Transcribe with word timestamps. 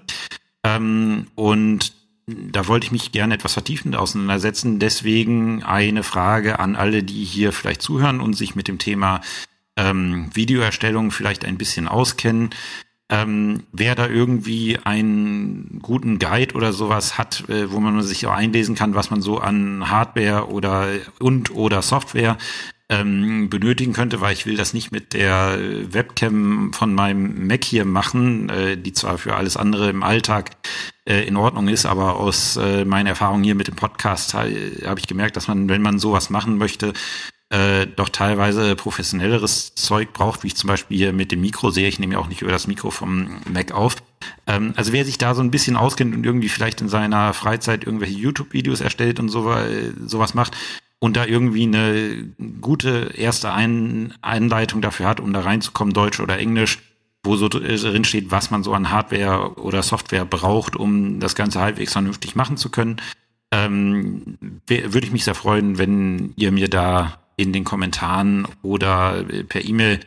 Ähm, 0.63 1.27
und 1.35 1.93
da 2.27 2.67
wollte 2.67 2.85
ich 2.85 2.91
mich 2.91 3.11
gerne 3.11 3.35
etwas 3.35 3.53
vertiefend 3.53 3.95
auseinandersetzen. 3.95 4.79
Deswegen 4.79 5.63
eine 5.63 6.03
Frage 6.03 6.59
an 6.59 6.75
alle, 6.75 7.03
die 7.03 7.23
hier 7.23 7.51
vielleicht 7.51 7.81
zuhören 7.81 8.19
und 8.19 8.33
sich 8.33 8.55
mit 8.55 8.67
dem 8.67 8.79
Thema 8.79 9.21
ähm, 9.75 10.29
Videoerstellung 10.33 11.11
vielleicht 11.11 11.45
ein 11.45 11.57
bisschen 11.57 11.87
auskennen. 11.87 12.49
Ähm, 13.07 13.63
wer 13.71 13.93
da 13.93 14.07
irgendwie 14.07 14.79
einen 14.83 15.79
guten 15.83 16.17
Guide 16.17 16.55
oder 16.55 16.73
sowas 16.73 17.19
hat, 17.19 17.47
äh, 17.49 17.71
wo 17.71 17.79
man 17.79 18.01
sich 18.01 18.25
auch 18.25 18.33
einlesen 18.33 18.73
kann, 18.73 18.95
was 18.95 19.11
man 19.11 19.21
so 19.21 19.37
an 19.37 19.91
Hardware 19.91 20.49
oder 20.49 20.87
und 21.19 21.51
oder 21.51 21.83
Software 21.83 22.37
ähm, 22.89 23.49
benötigen 23.49 23.93
könnte, 23.93 24.21
weil 24.21 24.33
ich 24.33 24.45
will 24.45 24.57
das 24.57 24.73
nicht 24.73 24.91
mit 24.91 25.13
der 25.13 25.57
Webcam 25.91 26.71
von 26.73 26.93
meinem 26.93 27.47
Mac 27.47 27.63
hier 27.63 27.85
machen, 27.85 28.49
äh, 28.49 28.77
die 28.77 28.93
zwar 28.93 29.17
für 29.17 29.35
alles 29.35 29.57
andere 29.57 29.89
im 29.89 30.03
Alltag 30.03 30.51
äh, 31.07 31.27
in 31.27 31.35
Ordnung 31.35 31.67
ist, 31.67 31.85
aber 31.85 32.15
aus 32.15 32.57
äh, 32.57 32.85
meiner 32.85 33.09
Erfahrung 33.09 33.43
hier 33.43 33.55
mit 33.55 33.67
dem 33.67 33.75
Podcast 33.75 34.35
äh, 34.35 34.85
habe 34.85 34.99
ich 34.99 35.07
gemerkt, 35.07 35.35
dass 35.35 35.47
man, 35.47 35.67
wenn 35.69 35.81
man 35.81 35.97
sowas 35.99 36.29
machen 36.29 36.57
möchte, 36.57 36.93
äh, 37.55 37.87
doch 37.87 38.09
teilweise 38.09 38.75
professionelleres 38.75 39.75
Zeug 39.75 40.11
braucht, 40.11 40.43
wie 40.43 40.47
ich 40.47 40.57
zum 40.57 40.67
Beispiel 40.67 40.97
hier 40.97 41.13
mit 41.13 41.31
dem 41.31 41.39
Mikro 41.39 41.69
sehe. 41.69 41.87
Ich 41.87 41.99
nehme 41.99 42.15
ja 42.15 42.19
auch 42.19 42.27
nicht 42.27 42.41
über 42.41 42.51
das 42.51 42.67
Mikro 42.67 42.91
vom 42.91 43.37
Mac 43.49 43.71
auf. 43.71 43.95
Ähm, 44.45 44.73
also 44.75 44.91
wer 44.91 45.05
sich 45.05 45.17
da 45.17 45.33
so 45.33 45.41
ein 45.41 45.51
bisschen 45.51 45.77
auskennt 45.77 46.13
und 46.13 46.25
irgendwie 46.25 46.49
vielleicht 46.49 46.81
in 46.81 46.89
seiner 46.89 47.33
Freizeit 47.33 47.85
irgendwelche 47.85 48.15
YouTube-Videos 48.15 48.81
erstellt 48.81 49.21
und 49.21 49.29
so, 49.29 49.49
äh, 49.53 49.93
sowas 50.05 50.33
macht 50.33 50.57
und 50.99 51.15
da 51.15 51.25
irgendwie 51.25 51.63
eine 51.63 52.27
gute 52.59 53.11
erste 53.15 53.53
ein 53.53 54.13
Einleitung 54.21 54.81
dafür 54.81 55.07
hat, 55.07 55.21
um 55.21 55.31
da 55.31 55.39
reinzukommen, 55.39 55.93
Deutsch 55.93 56.19
oder 56.19 56.37
Englisch, 56.37 56.79
wo 57.23 57.37
so 57.37 57.47
drin 57.47 58.03
steht, 58.03 58.31
was 58.31 58.51
man 58.51 58.63
so 58.63 58.73
an 58.73 58.91
Hardware 58.91 59.53
oder 59.61 59.81
Software 59.81 60.25
braucht, 60.25 60.75
um 60.75 61.21
das 61.21 61.35
Ganze 61.35 61.61
halbwegs 61.61 61.93
vernünftig 61.93 62.35
machen 62.35 62.57
zu 62.57 62.69
können, 62.69 62.97
ähm, 63.51 64.37
würde 64.67 65.07
ich 65.07 65.13
mich 65.13 65.23
sehr 65.23 65.35
freuen, 65.35 65.77
wenn 65.77 66.33
ihr 66.35 66.51
mir 66.51 66.67
da 66.67 67.19
in 67.37 67.53
den 67.53 67.63
Kommentaren 67.63 68.47
oder 68.61 69.23
per 69.47 69.63
E-Mail 69.65 69.99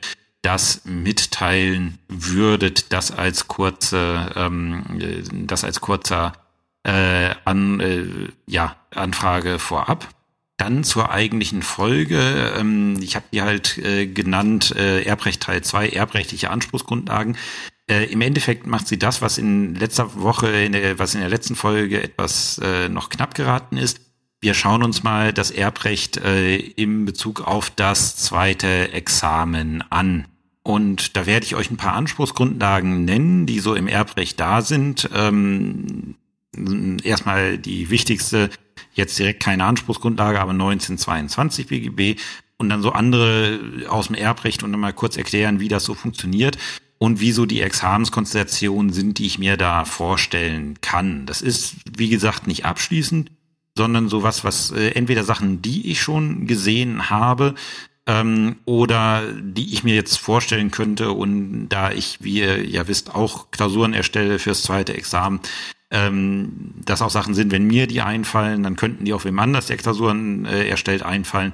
das 0.43 0.83
mitteilen 0.85 1.99
würdet, 2.09 2.93
das 2.93 3.11
als 3.11 3.49
kurze, 3.49 4.33
ähm, 4.37 4.85
das 5.47 5.65
als 5.65 5.81
kurzer 5.81 6.33
äh, 6.85 7.35
an, 7.45 7.81
äh, 7.81 8.07
ja, 8.47 8.77
Anfrage 8.95 9.59
vorab. 9.59 10.09
Dann 10.57 10.85
zur 10.85 11.11
eigentlichen 11.11 11.63
Folge. 11.63 12.55
Ähm, 12.57 12.97
ich 13.01 13.15
habe 13.15 13.27
die 13.33 13.43
halt 13.43 13.79
äh, 13.79 14.07
genannt 14.07 14.75
äh, 14.77 15.03
Erbrecht 15.03 15.43
Teil 15.43 15.63
2, 15.63 15.91
erbrechtliche 15.91 16.51
Anspruchsgrundlagen. 16.51 17.37
Äh, 17.89 18.05
Im 18.05 18.21
Endeffekt 18.21 18.67
macht 18.67 18.89
sie 18.89 18.99
das, 18.99 19.23
was 19.23 19.39
in 19.39 19.75
letzter 19.75 20.21
Woche, 20.21 20.49
in 20.49 20.73
der, 20.73 20.99
was 20.99 21.15
in 21.15 21.21
der 21.21 21.31
letzten 21.31 21.57
Folge 21.57 22.03
etwas 22.03 22.59
äh, 22.59 22.89
noch 22.89 23.09
knapp 23.09 23.35
geraten 23.35 23.77
ist. 23.77 24.01
Wir 24.41 24.55
schauen 24.55 24.85
uns 24.85 25.03
mal 25.03 25.33
das 25.33 25.51
Erbrecht 25.51 26.17
äh, 26.19 26.57
im 26.57 27.05
Bezug 27.05 27.41
auf 27.41 27.71
das 27.71 28.17
zweite 28.17 28.93
Examen 28.93 29.83
an. 29.91 30.29
Und 30.63 31.17
da 31.17 31.27
werde 31.27 31.45
ich 31.45 31.57
euch 31.57 31.71
ein 31.71 31.77
paar 31.77 31.95
Anspruchsgrundlagen 31.95 33.05
nennen, 33.05 33.47
die 33.47 33.59
so 33.59 33.75
im 33.75 33.89
Erbrecht 33.89 34.39
da 34.39 34.63
sind. 34.63 35.09
Ähm, 35.13 36.15
erstmal 37.03 37.59
die 37.59 37.91
wichtigste, 37.91 38.51
jetzt 38.95 39.19
direkt 39.19 39.43
keine 39.43 39.65
Anspruchsgrundlage, 39.65 40.41
aber 40.41 40.53
1922 40.53 41.67
BGB 41.67 42.21
und 42.59 42.69
dann 42.69 42.83
so 42.83 42.93
andere 42.93 43.59
aus 43.89 44.07
dem 44.07 44.15
Erbrecht 44.15 44.63
und 44.63 44.71
dann 44.71 44.81
mal 44.81 44.93
kurz 44.93 45.17
erklären, 45.17 45.59
wie 45.59 45.69
das 45.69 45.85
so 45.85 45.95
funktioniert 45.95 46.59
und 46.99 47.19
wieso 47.19 47.45
die 47.47 47.63
Examenskonstellationen 47.63 48.93
sind, 48.93 49.19
die 49.19 49.27
ich 49.27 49.39
mir 49.39 49.57
da 49.57 49.85
vorstellen 49.85 50.81
kann. 50.81 51.27
Das 51.27 51.43
ist, 51.43 51.77
wie 51.97 52.09
gesagt, 52.09 52.47
nicht 52.47 52.65
abschließend 52.65 53.31
sondern 53.79 54.11
sowas, 54.11 54.45
was 54.45 54.73
äh, 54.73 54.91
entweder 54.91 55.25
Sachen, 55.25 55.63
die 55.63 55.91
ich 55.91 56.03
schon 56.03 56.47
gesehen 56.47 57.09
habe, 57.09 57.55
ähm, 58.09 58.57
oder 58.65 59.23
die 59.41 59.73
ich 59.73 59.85
mir 59.85 59.95
jetzt 59.95 60.17
vorstellen 60.17 60.71
könnte 60.71 61.13
und 61.13 61.69
da 61.69 61.93
ich, 61.93 62.19
wie 62.21 62.41
ihr 62.41 62.69
ja 62.69 62.89
wisst, 62.89 63.15
auch 63.15 63.51
Klausuren 63.51 63.95
erstelle 63.95 64.39
fürs 64.39 64.63
zweite 64.63 64.95
Examen, 64.95 65.41
ähm, 65.91 66.75
das 66.85 67.01
auch 67.01 67.11
Sachen 67.11 67.35
sind, 67.35 67.51
wenn 67.51 67.67
mir 67.67 67.87
die 67.87 68.03
einfallen, 68.03 68.63
dann 68.63 68.77
könnten 68.77 69.05
die 69.05 69.13
auch 69.15 69.25
wem 69.25 69.39
anders, 69.39 69.67
der 69.67 69.77
Klausuren 69.77 70.45
äh, 70.45 70.69
erstellt, 70.69 71.03
einfallen 71.03 71.53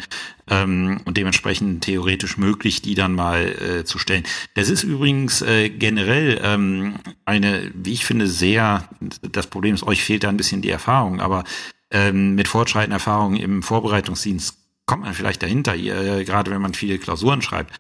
ähm, 0.49 1.01
und 1.05 1.17
dementsprechend 1.17 1.85
theoretisch 1.85 2.37
möglich, 2.37 2.83
die 2.83 2.95
dann 2.95 3.15
mal 3.15 3.47
äh, 3.47 3.85
zu 3.85 3.99
stellen. 3.99 4.25
Das 4.55 4.71
ist 4.71 4.83
übrigens 4.83 5.43
äh, 5.43 5.71
generell 5.71 6.41
ähm, 6.43 6.95
eine, 7.25 7.71
wie 7.75 7.93
ich 7.93 8.05
finde, 8.05 8.27
sehr, 8.27 8.89
das 9.23 9.47
Problem 9.47 9.75
ist, 9.75 9.87
euch 9.87 10.03
fehlt 10.03 10.25
da 10.25 10.31
ein 10.31 10.37
bisschen 10.37 10.63
die 10.63 10.71
Erfahrung, 10.71 11.21
aber 11.21 11.45
ähm, 11.95 12.35
mit 12.35 12.49
fortschreitender 12.49 12.97
Erfahrung 12.97 13.37
im 13.37 13.63
Vorbereitungsdienst 13.63 14.59
kommt 14.85 15.05
man 15.05 15.15
vielleicht 15.15 15.43
dahinter, 15.43 15.75
äh, 15.77 16.25
gerade 16.25 16.51
wenn 16.51 16.61
man 16.61 16.75
viele 16.75 16.99
Klausuren 16.99 17.41
schreibt. 17.41 17.73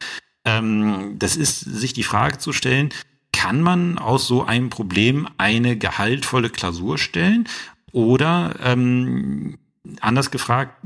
Ähm, 0.45 1.17
das 1.19 1.37
ist, 1.37 1.61
sich 1.61 1.93
die 1.93 2.05
Frage 2.05 2.39
zu 2.39 2.53
stellen, 2.53 2.91
kann 3.33 3.61
man 3.61 3.99
aus 3.99 4.27
so 4.27 4.45
einem 4.45 4.71
Problem 4.71 5.29
eine 5.37 5.77
gehaltvolle 5.77 6.49
Klausur 6.49 6.97
stellen? 6.97 7.49
Oder 7.93 8.55
ähm, 8.63 9.59
anders 10.01 10.31
gefragt, 10.31 10.77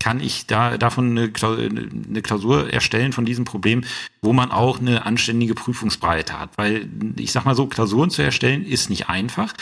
kann 0.00 0.20
ich 0.20 0.46
da 0.46 0.78
davon 0.78 1.18
eine 1.18 2.22
Klausur 2.22 2.72
erstellen 2.72 3.12
von 3.12 3.24
diesem 3.24 3.44
Problem, 3.44 3.82
wo 4.22 4.32
man 4.32 4.52
auch 4.52 4.78
eine 4.78 5.04
anständige 5.04 5.54
Prüfungsbreite 5.54 6.38
hat. 6.38 6.56
Weil 6.56 6.88
ich 7.16 7.32
sag 7.32 7.44
mal 7.44 7.56
so, 7.56 7.66
Klausuren 7.66 8.10
zu 8.10 8.22
erstellen 8.22 8.64
ist 8.64 8.90
nicht 8.90 9.08
einfach 9.08 9.54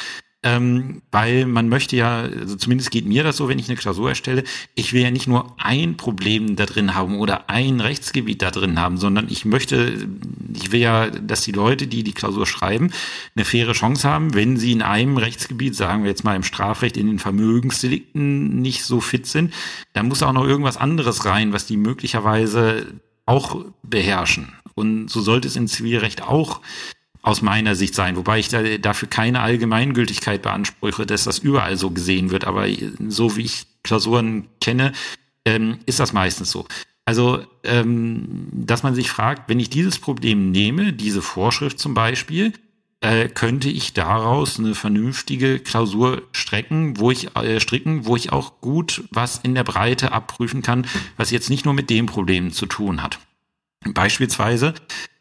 ähm, 0.47 1.03
weil 1.11 1.45
man 1.45 1.69
möchte 1.69 1.97
ja, 1.97 2.21
also 2.21 2.55
zumindest 2.55 2.93
geht 2.93 3.05
mir 3.05 3.25
das 3.25 3.37
so, 3.37 3.49
wenn 3.49 3.59
ich 3.59 3.69
eine 3.69 3.77
Klausur 3.77 4.11
erstelle, 4.11 4.45
ich 4.77 4.93
will 4.93 5.03
ja 5.03 5.11
nicht 5.11 5.27
nur 5.27 5.57
ein 5.59 5.97
Problem 5.97 6.55
da 6.55 6.67
drin 6.67 6.95
haben 6.95 7.19
oder 7.19 7.51
ein 7.51 7.81
Rechtsgebiet 7.81 8.43
da 8.43 8.53
drin 8.53 8.79
haben, 8.79 8.97
sondern 8.97 9.27
ich 9.29 9.45
möchte, 9.45 10.07
ich 10.55 10.71
will 10.71 10.79
ja, 10.79 11.11
dass 11.11 11.41
die 11.41 11.51
Leute, 11.51 11.89
die 11.89 12.05
die 12.05 12.13
Klausur 12.13 12.47
schreiben, 12.47 12.93
eine 13.35 13.45
faire 13.45 13.73
Chance 13.73 14.09
haben, 14.09 14.35
wenn 14.35 14.57
sie 14.57 14.71
in 14.71 14.83
einem 14.83 15.17
Rechtsgebiet, 15.17 15.75
sagen 15.75 16.05
wir 16.05 16.11
jetzt 16.11 16.23
mal 16.23 16.37
im 16.37 16.45
Strafrecht, 16.45 16.97
in 16.97 17.09
den 17.09 17.19
Vermögensdelikten 17.19 18.61
nicht 18.61 18.85
so 18.85 19.01
fit 19.01 19.27
sind, 19.27 19.53
dann 19.95 20.07
muss 20.07 20.23
auch 20.23 20.33
noch 20.33 20.47
irgendwas 20.47 20.77
anderes 20.77 21.25
rein, 21.25 21.53
was 21.53 21.67
die 21.67 21.77
möglicherweise 21.77 22.87
auch 23.25 23.65
beherrschen. 23.83 24.53
Und 24.77 25.09
so 25.09 25.21
sollte 25.23 25.49
es 25.49 25.57
in 25.57 25.67
Zivilrecht 25.67 26.23
auch 26.23 26.61
aus 27.27 27.43
meiner 27.43 27.75
Sicht 27.75 27.95
sein, 27.97 28.17
wobei 28.17 28.39
ich 28.39 28.49
da, 28.49 28.63
dafür 28.79 29.09
keine 29.09 29.41
Allgemeingültigkeit 29.41 30.43
beanspruche, 30.43 31.07
dass 31.07 31.25
das 31.25 31.41
überall 31.41 31.77
so 31.77 31.91
gesehen 31.91 32.31
wird. 32.31 32.45
Aber 32.45 32.67
so 33.09 33.37
wie 33.37 33.43
ich 33.43 33.67
Klausuren 33.83 34.47
kenne, 34.61 34.93
ähm, 35.45 35.79
ist 35.87 35.99
das 35.99 36.13
meistens 36.13 36.53
so. 36.53 36.67
Also, 37.05 37.45
ähm, 37.65 38.49
dass 38.53 38.85
man 38.85 38.95
sich 38.95 39.11
fragt, 39.11 39.49
wenn 39.49 39.59
ich 39.59 39.71
dieses 39.71 39.99
Problem 39.99 40.53
nehme, 40.53 40.93
diese 40.93 41.21
Vorschrift 41.21 41.81
zum 41.81 41.95
Beispiel, 41.95 42.53
äh, 43.01 43.29
könnte 43.29 43.71
ich 43.71 43.93
daraus 43.93 44.61
eine 44.61 44.77
vernünftige 44.77 45.59
Klausur 45.59 46.23
strecken, 46.31 46.99
wo 46.99 47.11
ich 47.11 47.37
äh, 47.37 47.59
stricken, 47.59 48.07
wo 48.07 48.15
ich 48.15 48.33
auch 48.33 48.61
gut 48.61 49.03
was 49.11 49.39
in 49.39 49.57
der 49.57 49.65
Breite 49.65 50.13
abprüfen 50.13 50.63
kann, 50.63 50.87
was 51.17 51.33
jetzt 51.33 51.51
nicht 51.51 51.65
nur 51.65 51.75
mit 51.75 51.91
dem 51.91 52.07
Problem 52.07 52.53
zu 52.53 52.67
tun 52.67 53.03
hat. 53.03 53.19
Beispielsweise 53.85 54.75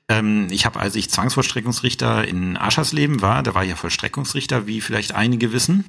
ähm, 0.10 0.48
ich 0.52 0.66
habe, 0.66 0.80
als 0.80 0.96
ich 0.96 1.10
Zwangsvollstreckungsrichter 1.10 2.28
in 2.28 2.58
Aschersleben 2.58 3.22
war, 3.22 3.44
da 3.44 3.56
war 3.56 3.64
ich 3.64 3.70
ja 3.70 3.76
Vollstreckungsrichter, 3.76 4.68
wie 4.68 4.82
vielleicht 4.82 5.14
einige 5.14 5.52
wissen. 5.52 5.86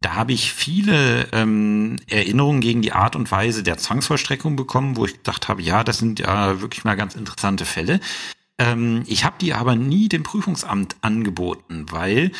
Da 0.00 0.14
habe 0.14 0.34
ich 0.34 0.52
viele 0.52 1.28
ähm, 1.32 1.96
Erinnerungen 2.08 2.60
gegen 2.60 2.82
die 2.82 2.92
Art 2.92 3.16
und 3.16 3.30
Weise 3.30 3.62
der 3.62 3.78
Zwangsvollstreckung 3.78 4.54
bekommen, 4.54 4.96
wo 4.96 5.06
ich 5.06 5.14
gedacht 5.14 5.48
habe, 5.48 5.62
ja, 5.62 5.82
das 5.82 5.98
sind 5.98 6.18
ja 6.18 6.60
wirklich 6.60 6.84
mal 6.84 6.94
ganz 6.94 7.14
interessante 7.14 7.64
Fälle. 7.64 8.00
Ähm, 8.58 9.04
ich 9.06 9.24
habe 9.24 9.36
die 9.40 9.54
aber 9.54 9.76
nie 9.76 10.10
dem 10.10 10.22
Prüfungsamt 10.22 10.96
angeboten, 11.00 11.86
weil 11.90 12.32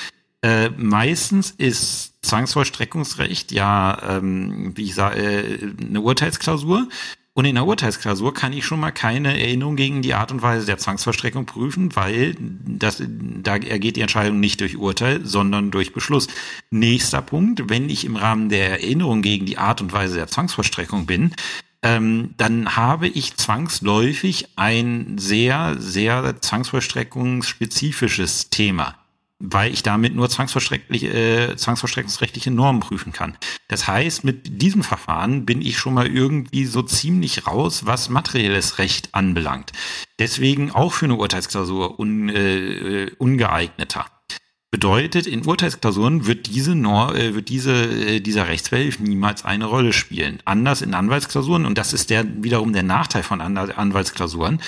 äh, 0.43 0.69
meistens 0.77 1.53
ist 1.53 2.19
Zwangsvollstreckungsrecht 2.21 3.51
ja, 3.51 4.19
ähm, 4.19 4.77
wie 4.77 4.85
ich 4.85 4.95
sage, 4.95 5.21
äh, 5.21 5.73
eine 5.89 6.03
Urteilsklausur 6.03 6.89
Und 7.37 7.47
in 7.47 7.57
der 7.57 7.67
Urteilsklausur 7.67 8.33
kann 8.33 8.53
ich 8.53 8.65
schon 8.65 8.79
mal 8.79 8.93
keine 8.93 9.41
Erinnerung 9.41 9.75
gegen 9.75 10.03
die 10.03 10.15
Art 10.15 10.31
und 10.31 10.43
Weise 10.43 10.67
der 10.67 10.79
Zwangsvollstreckung 10.79 11.47
prüfen, 11.47 11.97
weil 11.97 12.37
das, 12.39 13.03
da 13.09 13.57
ergeht 13.57 13.97
die 13.97 14.03
Entscheidung 14.03 14.39
nicht 14.39 14.61
durch 14.61 14.77
Urteil, 14.77 15.27
sondern 15.27 15.73
durch 15.73 15.93
Beschluss. 15.93 16.29
Nächster 16.71 17.23
Punkt, 17.23 17.69
wenn 17.69 17.91
ich 17.91 18.05
im 18.05 18.15
Rahmen 18.15 18.51
der 18.51 18.71
Erinnerung 18.71 19.21
gegen 19.21 19.47
die 19.47 19.59
Art 19.59 19.81
und 19.81 19.93
Weise 19.93 20.15
der 20.15 20.29
Zwangsvollstreckung 20.29 21.07
bin, 21.07 21.33
ähm, 21.83 22.35
dann 22.37 22.77
habe 22.77 23.09
ich 23.09 23.37
zwangsläufig 23.37 24.47
ein 24.55 25.19
sehr, 25.19 25.75
sehr 25.81 26.41
zwangsvollstreckungsspezifisches 26.41 28.51
Thema 28.51 28.95
weil 29.53 29.73
ich 29.73 29.83
damit 29.83 30.15
nur 30.15 30.27
äh, 30.27 30.31
zwangsverstreckungsrechtliche 31.57 32.51
Normen 32.51 32.81
prüfen 32.81 33.13
kann. 33.13 33.37
Das 33.69 33.87
heißt, 33.87 34.25
mit 34.25 34.63
diesem 34.63 34.83
Verfahren 34.83 35.45
bin 35.45 35.61
ich 35.61 35.79
schon 35.79 35.95
mal 35.95 36.07
irgendwie 36.07 36.65
so 36.65 36.83
ziemlich 36.83 37.47
raus, 37.47 37.87
was 37.87 38.09
materielles 38.09 38.79
Recht 38.79 39.11
anbelangt. 39.13 39.73
Deswegen 40.19 40.71
auch 40.71 40.93
für 40.93 41.07
eine 41.07 41.17
Urteilsklausur 41.17 41.99
un, 41.99 42.29
äh, 42.29 43.11
ungeeigneter. 43.19 44.07
Bedeutet, 44.71 45.29
in 45.29 45.47
Urteilsklausuren 45.47 46.27
wird 46.27 46.49
diese 46.49 46.75
Nor 46.75 47.15
äh, 47.15 47.37
wird 47.37 47.49
diese, 47.49 47.75
äh, 47.75 48.21
dieser 48.21 48.49
Rechtsbehelf 48.49 48.99
niemals 48.99 49.45
eine 49.45 49.67
Rolle 49.67 49.93
spielen. 49.93 50.41
Anders 50.47 50.83
in 50.83 50.95
Anwaltsklausuren, 50.95 51.65
und 51.65 51.79
das 51.79 51.93
ist 51.93 52.11
der 52.11 52.25
wiederum 52.43 52.73
der 52.73 52.83
Nachteil 52.83 53.23
von 53.23 53.41
Anwaltsklausuren, 53.41 54.61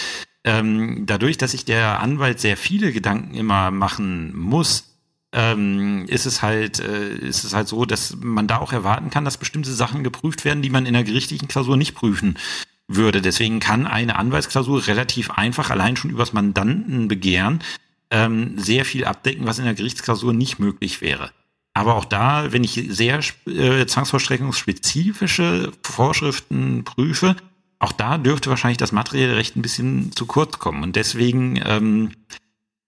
ähm, 0.46 1.04
dadurch, 1.06 1.36
dass 1.36 1.50
sich 1.50 1.64
der 1.64 2.00
Anwalt 2.00 2.40
sehr 2.40 2.56
viele 2.56 2.92
Gedanken 2.92 3.34
immer 3.34 3.72
machen 3.72 4.34
muss, 4.34 4.96
ähm, 5.32 6.06
ist 6.06 6.24
es 6.24 6.40
halt, 6.40 6.78
äh, 6.78 7.16
ist 7.16 7.42
es 7.42 7.52
halt 7.52 7.66
so, 7.66 7.84
dass 7.84 8.16
man 8.16 8.46
da 8.46 8.58
auch 8.58 8.72
erwarten 8.72 9.10
kann, 9.10 9.24
dass 9.24 9.38
bestimmte 9.38 9.72
Sachen 9.72 10.04
geprüft 10.04 10.44
werden, 10.44 10.62
die 10.62 10.70
man 10.70 10.86
in 10.86 10.94
der 10.94 11.02
gerichtlichen 11.02 11.48
Klausur 11.48 11.76
nicht 11.76 11.96
prüfen 11.96 12.38
würde. 12.86 13.20
Deswegen 13.20 13.58
kann 13.58 13.88
eine 13.88 14.16
Anwaltsklausur 14.16 14.86
relativ 14.86 15.32
einfach 15.32 15.70
allein 15.70 15.96
schon 15.96 16.12
übers 16.12 16.32
Mandantenbegehren 16.32 17.60
ähm, 18.12 18.56
sehr 18.56 18.84
viel 18.84 19.04
abdecken, 19.04 19.46
was 19.46 19.58
in 19.58 19.64
der 19.64 19.74
Gerichtsklausur 19.74 20.32
nicht 20.32 20.60
möglich 20.60 21.00
wäre. 21.00 21.32
Aber 21.74 21.96
auch 21.96 22.04
da, 22.04 22.52
wenn 22.52 22.62
ich 22.62 22.84
sehr 22.88 23.18
äh, 23.46 23.84
zwangsvollstreckungsspezifische 23.84 25.72
Vorschriften 25.82 26.84
prüfe, 26.84 27.34
auch 27.78 27.92
da 27.92 28.18
dürfte 28.18 28.50
wahrscheinlich 28.50 28.78
das 28.78 28.92
materielle 28.92 29.36
Recht 29.36 29.56
ein 29.56 29.62
bisschen 29.62 30.12
zu 30.12 30.26
kurz 30.26 30.58
kommen. 30.58 30.82
Und 30.82 30.96
deswegen, 30.96 31.60
ähm, 31.64 32.12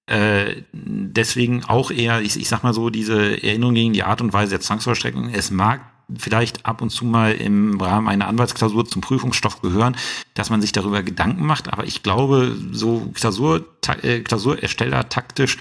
äh, 0.06 0.62
deswegen 0.72 1.64
auch 1.64 1.90
eher, 1.90 2.22
ich, 2.22 2.38
ich 2.38 2.48
sag 2.48 2.62
mal 2.62 2.74
so, 2.74 2.90
diese 2.90 3.42
Erinnerung 3.42 3.74
gegen 3.74 3.92
die 3.92 4.04
Art 4.04 4.20
und 4.20 4.32
Weise 4.32 4.50
der 4.50 4.60
Zwangsvollstreckung. 4.60 5.30
Es 5.30 5.50
mag 5.50 5.80
vielleicht 6.16 6.64
ab 6.64 6.80
und 6.80 6.90
zu 6.90 7.04
mal 7.04 7.32
im 7.32 7.78
Rahmen 7.80 8.08
einer 8.08 8.28
Anwaltsklausur 8.28 8.86
zum 8.86 9.02
Prüfungsstoff 9.02 9.60
gehören, 9.60 9.96
dass 10.34 10.48
man 10.48 10.62
sich 10.62 10.72
darüber 10.72 11.02
Gedanken 11.02 11.44
macht. 11.44 11.70
Aber 11.70 11.84
ich 11.84 12.02
glaube, 12.02 12.56
so 12.72 13.10
Klausur, 13.14 13.66
äh, 14.02 14.20
Klausurersteller 14.20 15.08
taktisch 15.10 15.58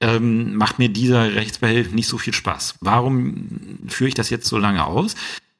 ähm, 0.00 0.54
macht 0.56 0.78
mir 0.78 0.90
dieser 0.90 1.34
Rechtsbehelf 1.34 1.92
nicht 1.92 2.08
so 2.08 2.18
viel 2.18 2.34
Spaß. 2.34 2.76
Warum 2.80 3.48
führe 3.88 4.08
ich 4.08 4.14
das 4.14 4.28
jetzt 4.28 4.46
so 4.46 4.58
lange 4.58 4.84
aus? 4.84 5.14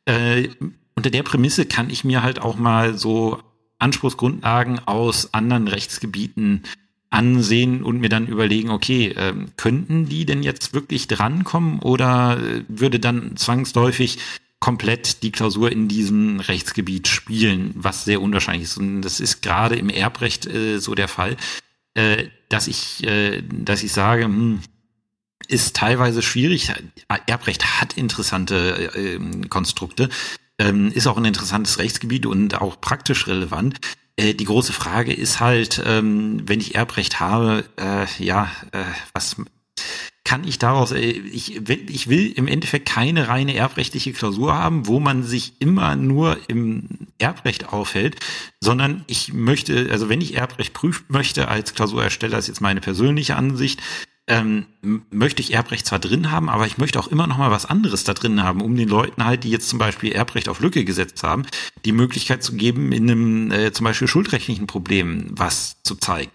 Äh, 0.05 0.49
unter 0.97 1.11
der 1.11 1.23
Prämisse 1.23 1.67
kann 1.67 1.91
ich 1.91 2.05
mir 2.05 2.23
halt 2.23 2.41
auch 2.41 2.57
mal 2.57 2.99
so 2.99 3.41
Anspruchsgrundlagen 3.79 4.81
aus 4.87 5.35
anderen 5.35 5.69
Rechtsgebieten 5.69 6.63
ansehen 7.11 7.83
und 7.83 8.01
mir 8.01 8.09
dann 8.09 8.27
überlegen, 8.27 8.71
okay, 8.71 9.09
äh, 9.09 9.35
könnten 9.57 10.09
die 10.09 10.27
denn 10.27 10.43
jetzt 10.43 10.75
wirklich 10.75 11.07
drankommen 11.07 11.79
oder 11.81 12.39
äh, 12.39 12.65
würde 12.69 12.99
dann 12.99 13.37
zwangsläufig 13.37 14.19
komplett 14.59 15.23
die 15.23 15.31
Klausur 15.31 15.71
in 15.71 15.87
diesem 15.87 16.41
Rechtsgebiet 16.41 17.07
spielen, 17.09 17.73
was 17.75 18.05
sehr 18.05 18.21
unwahrscheinlich 18.21 18.65
ist. 18.65 18.79
Und 18.79 19.03
das 19.03 19.21
ist 19.21 19.43
gerade 19.43 19.77
im 19.77 19.91
Erbrecht 19.91 20.47
äh, 20.47 20.79
so 20.79 20.95
der 20.95 21.09
Fall, 21.09 21.37
äh, 21.95 22.25
dass 22.49 22.67
ich, 22.67 23.05
äh, 23.07 23.43
dass 23.43 23.83
ich 23.83 23.93
sage, 23.93 24.25
hm, 24.25 24.61
ist 25.49 25.77
teilweise 25.77 26.23
schwierig. 26.23 26.73
Erbrecht 27.27 27.81
hat 27.81 27.97
interessante 27.97 28.93
äh, 28.97 29.47
Konstrukte, 29.49 30.09
ähm, 30.59 30.91
ist 30.93 31.07
auch 31.07 31.17
ein 31.17 31.25
interessantes 31.25 31.79
Rechtsgebiet 31.79 32.27
und 32.27 32.61
auch 32.61 32.81
praktisch 32.81 33.27
relevant. 33.27 33.79
Äh, 34.17 34.35
die 34.35 34.45
große 34.45 34.73
Frage 34.73 35.13
ist 35.13 35.41
halt, 35.41 35.83
ähm, 35.85 36.43
wenn 36.47 36.61
ich 36.61 36.75
Erbrecht 36.75 37.21
habe, 37.21 37.65
äh, 37.77 38.07
ja, 38.23 38.51
äh, 38.73 38.85
was 39.13 39.37
kann 40.25 40.43
ich 40.43 40.59
daraus, 40.59 40.91
ich, 40.91 41.57
ich 41.69 42.09
will 42.09 42.33
im 42.33 42.49
Endeffekt 42.49 42.89
keine 42.89 43.29
reine 43.29 43.55
erbrechtliche 43.55 44.13
Klausur 44.13 44.55
haben, 44.55 44.89
wo 44.89 44.99
man 44.99 45.23
sich 45.23 45.53
immer 45.61 45.95
nur 45.95 46.37
im 46.49 47.07
Erbrecht 47.19 47.73
aufhält, 47.73 48.17
sondern 48.61 49.05
ich 49.07 49.33
möchte, 49.33 49.89
also 49.93 50.09
wenn 50.09 50.21
ich 50.21 50.35
Erbrecht 50.35 50.75
prüfen 50.75 51.05
möchte 51.09 51.47
als 51.47 51.75
Klausurersteller, 51.75 52.39
ist 52.39 52.49
jetzt 52.49 52.61
meine 52.61 52.81
persönliche 52.81 53.37
Ansicht, 53.37 53.81
ähm, 54.29 54.67
möchte 55.11 55.41
ich 55.41 55.55
Erbrecht 55.55 55.87
zwar 55.87 55.99
drin 55.99 56.31
haben, 56.31 56.49
aber 56.49 56.67
ich 56.67 56.79
möchte 56.79 56.99
auch 56.99 57.09
immer 57.09 57.27
noch 57.27 57.39
mal 57.39 57.51
was 57.51 57.67
anderes 57.67 58.05
da 58.05 58.15
drin 58.15 58.43
haben, 58.43 58.61
um 58.61 58.77
den 58.77 58.89
Leuten 58.89 59.25
halt, 59.25 59.45
die 59.45 59.51
jetzt 59.51 59.69
zum 59.69 59.79
Beispiel 59.79 60.13
Erbrecht 60.13 60.49
auf 60.49 60.61
Lücke 60.61 60.85
gesetzt 60.85 61.23
haben, 61.23 61.45
die 61.85 61.93
Möglichkeit 61.93 62.43
zu 62.43 62.55
geben, 62.55 62.93
in 62.93 63.11
einem 63.11 63.51
äh, 63.53 63.73
zum 63.73 63.85
Beispiel 63.85 64.09
schuldrechtlichen 64.09 64.67
Problem 64.67 65.27
was 65.31 65.77
zu 65.83 65.95
zeigen. 65.95 66.33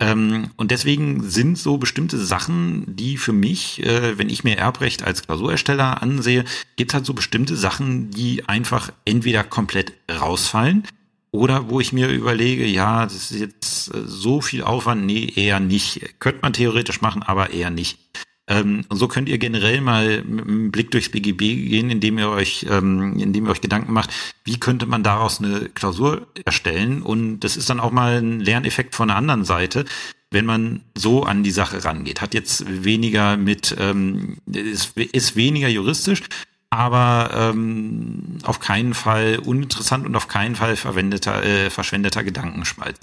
Ähm, 0.00 0.50
und 0.56 0.70
deswegen 0.70 1.22
sind 1.22 1.58
so 1.58 1.76
bestimmte 1.76 2.18
Sachen, 2.18 2.96
die 2.96 3.18
für 3.18 3.32
mich, 3.32 3.82
äh, 3.84 4.18
wenn 4.18 4.30
ich 4.30 4.42
mir 4.42 4.56
Erbrecht 4.56 5.04
als 5.04 5.22
Klausurersteller 5.22 6.02
ansehe, 6.02 6.44
gibt 6.76 6.94
halt 6.94 7.06
so 7.06 7.14
bestimmte 7.14 7.56
Sachen, 7.56 8.10
die 8.10 8.48
einfach 8.48 8.90
entweder 9.04 9.44
komplett 9.44 9.92
rausfallen, 10.10 10.84
oder 11.32 11.70
wo 11.70 11.80
ich 11.80 11.92
mir 11.92 12.08
überlege, 12.08 12.66
ja, 12.66 13.04
das 13.04 13.30
ist 13.30 13.40
jetzt 13.40 13.94
äh, 13.94 14.02
so 14.04 14.40
viel 14.40 14.62
Aufwand, 14.62 15.04
nee, 15.04 15.32
eher 15.34 15.60
nicht. 15.60 16.20
Könnte 16.20 16.40
man 16.42 16.52
theoretisch 16.52 17.00
machen, 17.00 17.22
aber 17.22 17.50
eher 17.50 17.70
nicht. 17.70 17.98
Ähm, 18.48 18.84
und 18.88 18.98
so 18.98 19.08
könnt 19.08 19.30
ihr 19.30 19.38
generell 19.38 19.80
mal 19.80 20.22
mit 20.24 20.46
einem 20.46 20.70
Blick 20.70 20.90
durchs 20.90 21.08
BGB 21.08 21.38
gehen, 21.38 21.90
indem 21.90 22.18
ihr 22.18 22.28
euch, 22.28 22.66
ähm, 22.68 23.18
indem 23.18 23.46
ihr 23.46 23.52
euch 23.52 23.62
Gedanken 23.62 23.92
macht, 23.94 24.10
wie 24.44 24.60
könnte 24.60 24.84
man 24.84 25.02
daraus 25.02 25.38
eine 25.38 25.70
Klausur 25.70 26.26
erstellen. 26.44 27.00
Und 27.02 27.40
das 27.40 27.56
ist 27.56 27.70
dann 27.70 27.80
auch 27.80 27.92
mal 27.92 28.18
ein 28.18 28.40
Lerneffekt 28.40 28.94
von 28.94 29.08
der 29.08 29.16
anderen 29.16 29.44
Seite, 29.44 29.86
wenn 30.30 30.44
man 30.44 30.82
so 30.94 31.24
an 31.24 31.42
die 31.42 31.50
Sache 31.50 31.82
rangeht. 31.82 32.20
Hat 32.20 32.34
jetzt 32.34 32.84
weniger 32.84 33.38
mit, 33.38 33.74
ähm, 33.78 34.36
ist, 34.46 34.98
ist 34.98 35.36
weniger 35.36 35.68
juristisch, 35.68 36.22
aber 36.72 37.30
ähm, 37.34 38.38
auf 38.44 38.58
keinen 38.58 38.94
Fall 38.94 39.38
uninteressant 39.44 40.06
und 40.06 40.16
auf 40.16 40.26
keinen 40.26 40.56
Fall 40.56 40.74
verwendeter, 40.76 41.44
äh, 41.44 41.68
verschwendeter 41.68 42.24
Gedankenspalt. 42.24 42.96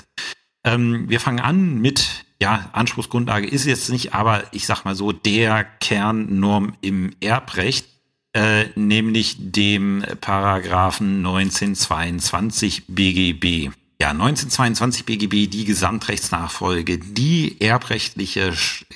Ähm, 0.63 1.07
wir 1.07 1.19
fangen 1.19 1.39
an 1.39 1.79
mit, 1.79 2.25
ja, 2.41 2.71
Anspruchsgrundlage 2.73 3.47
ist 3.47 3.67
jetzt 3.67 3.91
nicht, 3.91 4.15
aber 4.15 4.43
ich 4.53 4.65
sag 4.65 4.85
mal 4.85 4.95
so, 4.95 5.11
der 5.11 5.63
Kernnorm 5.63 6.73
im 6.81 7.11
Erbrecht, 7.21 7.85
äh, 8.33 8.65
nämlich 8.73 9.35
dem 9.37 10.03
Paragraphen 10.19 11.17
1922 11.17 12.85
BGB. 12.87 13.69
Ja, 14.01 14.11
1922 14.11 15.03
BGB, 15.03 15.49
die 15.49 15.65
Gesamtrechtsnachfolge, 15.65 16.99
die 16.99 17.59
erbrechtliche 17.59 18.53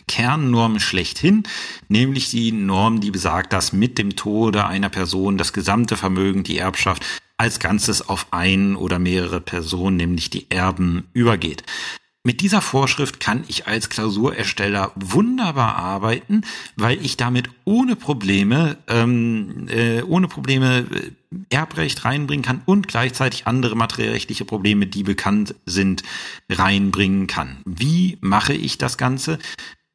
Kernnorm 0.08 0.80
schlechthin, 0.80 1.44
nämlich 1.90 2.30
die 2.30 2.54
Norm, 2.54 3.02
die 3.02 3.12
besagt, 3.12 3.52
dass 3.52 3.74
mit 3.74 3.98
dem 3.98 4.16
Tode 4.16 4.66
einer 4.66 4.88
Person 4.88 5.38
das 5.38 5.52
gesamte 5.52 5.98
Vermögen, 5.98 6.44
die 6.44 6.58
Erbschaft 6.58 7.06
als 7.36 7.60
Ganzes 7.60 8.08
auf 8.08 8.28
ein 8.32 8.78
oder 8.78 8.98
mehrere 8.98 9.42
Personen, 9.42 9.98
nämlich 9.98 10.30
die 10.30 10.50
Erben, 10.50 11.10
übergeht. 11.12 11.64
Mit 12.26 12.40
dieser 12.40 12.62
Vorschrift 12.62 13.20
kann 13.20 13.44
ich 13.50 13.68
als 13.68 13.90
Klausurersteller 13.90 14.94
wunderbar 14.96 15.76
arbeiten, 15.76 16.44
weil 16.78 17.04
ich 17.04 17.18
damit 17.18 17.50
ohne 17.66 17.98
Probleme, 17.98 18.78
ähm, 18.88 19.68
äh, 19.68 20.04
ohne 20.04 20.30
Probleme 20.30 20.86
äh, 20.90 21.12
Erbrecht 21.54 22.06
reinbringen 22.06 22.42
kann 22.42 22.62
und 22.66 22.88
gleichzeitig 22.88 23.46
andere 23.46 23.76
materiellrechtliche 23.76 24.46
Probleme, 24.46 24.88
die 24.88 25.04
bekannt 25.04 25.56
sind, 25.66 26.04
reinbringen 26.50 27.28
kann. 27.28 27.58
Wie 27.66 28.18
mache 28.22 28.54
ich 28.54 28.78
das 28.78 28.98
Ganze? 28.98 29.38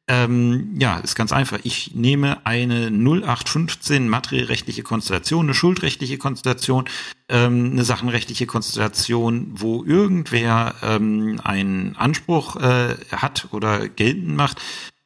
Ähm, 0.09 0.75
ja, 0.79 0.97
ist 0.97 1.13
ganz 1.13 1.31
einfach. 1.31 1.59
Ich 1.63 1.93
nehme 1.93 2.43
eine 2.43 2.89
0815 2.89 4.09
materiellrechtliche 4.09 4.81
Konstellation, 4.81 5.45
eine 5.45 5.53
schuldrechtliche 5.53 6.17
Konstellation, 6.17 6.85
ähm, 7.29 7.73
eine 7.73 7.83
sachenrechtliche 7.83 8.47
Konstellation, 8.47 9.51
wo 9.53 9.83
irgendwer 9.83 10.73
ähm, 10.81 11.39
einen 11.43 11.95
Anspruch 11.95 12.55
äh, 12.55 12.95
hat 13.11 13.49
oder 13.51 13.87
geltend 13.87 14.35
macht 14.35 14.59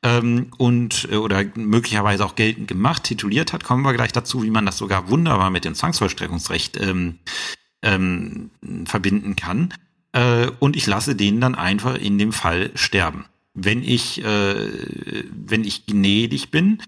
ähm, 0.03 0.51
und 0.57 1.09
äh, 1.11 1.17
oder 1.17 1.43
möglicherweise 1.55 2.23
auch 2.23 2.35
geltend 2.35 2.69
gemacht, 2.69 3.03
tituliert 3.03 3.51
hat, 3.51 3.65
kommen 3.65 3.83
wir 3.83 3.91
gleich 3.91 4.13
dazu, 4.13 4.41
wie 4.41 4.51
man 4.51 4.65
das 4.65 4.77
sogar 4.77 5.09
wunderbar 5.09 5.49
mit 5.49 5.65
dem 5.65 5.75
Zwangsvollstreckungsrecht 5.75 6.79
ähm, 6.79 7.19
ähm, 7.81 8.51
verbinden 8.85 9.35
kann. 9.35 9.73
Äh, 10.13 10.47
und 10.59 10.77
ich 10.77 10.87
lasse 10.87 11.17
den 11.17 11.41
dann 11.41 11.55
einfach 11.55 11.95
in 11.95 12.17
dem 12.17 12.31
Fall 12.31 12.71
sterben 12.75 13.25
wenn 13.53 13.83
ich, 13.83 14.23
äh, 14.23 14.69
wenn 15.45 15.63
ich 15.63 15.85
gnädig 15.85 16.51
bin, 16.51 16.79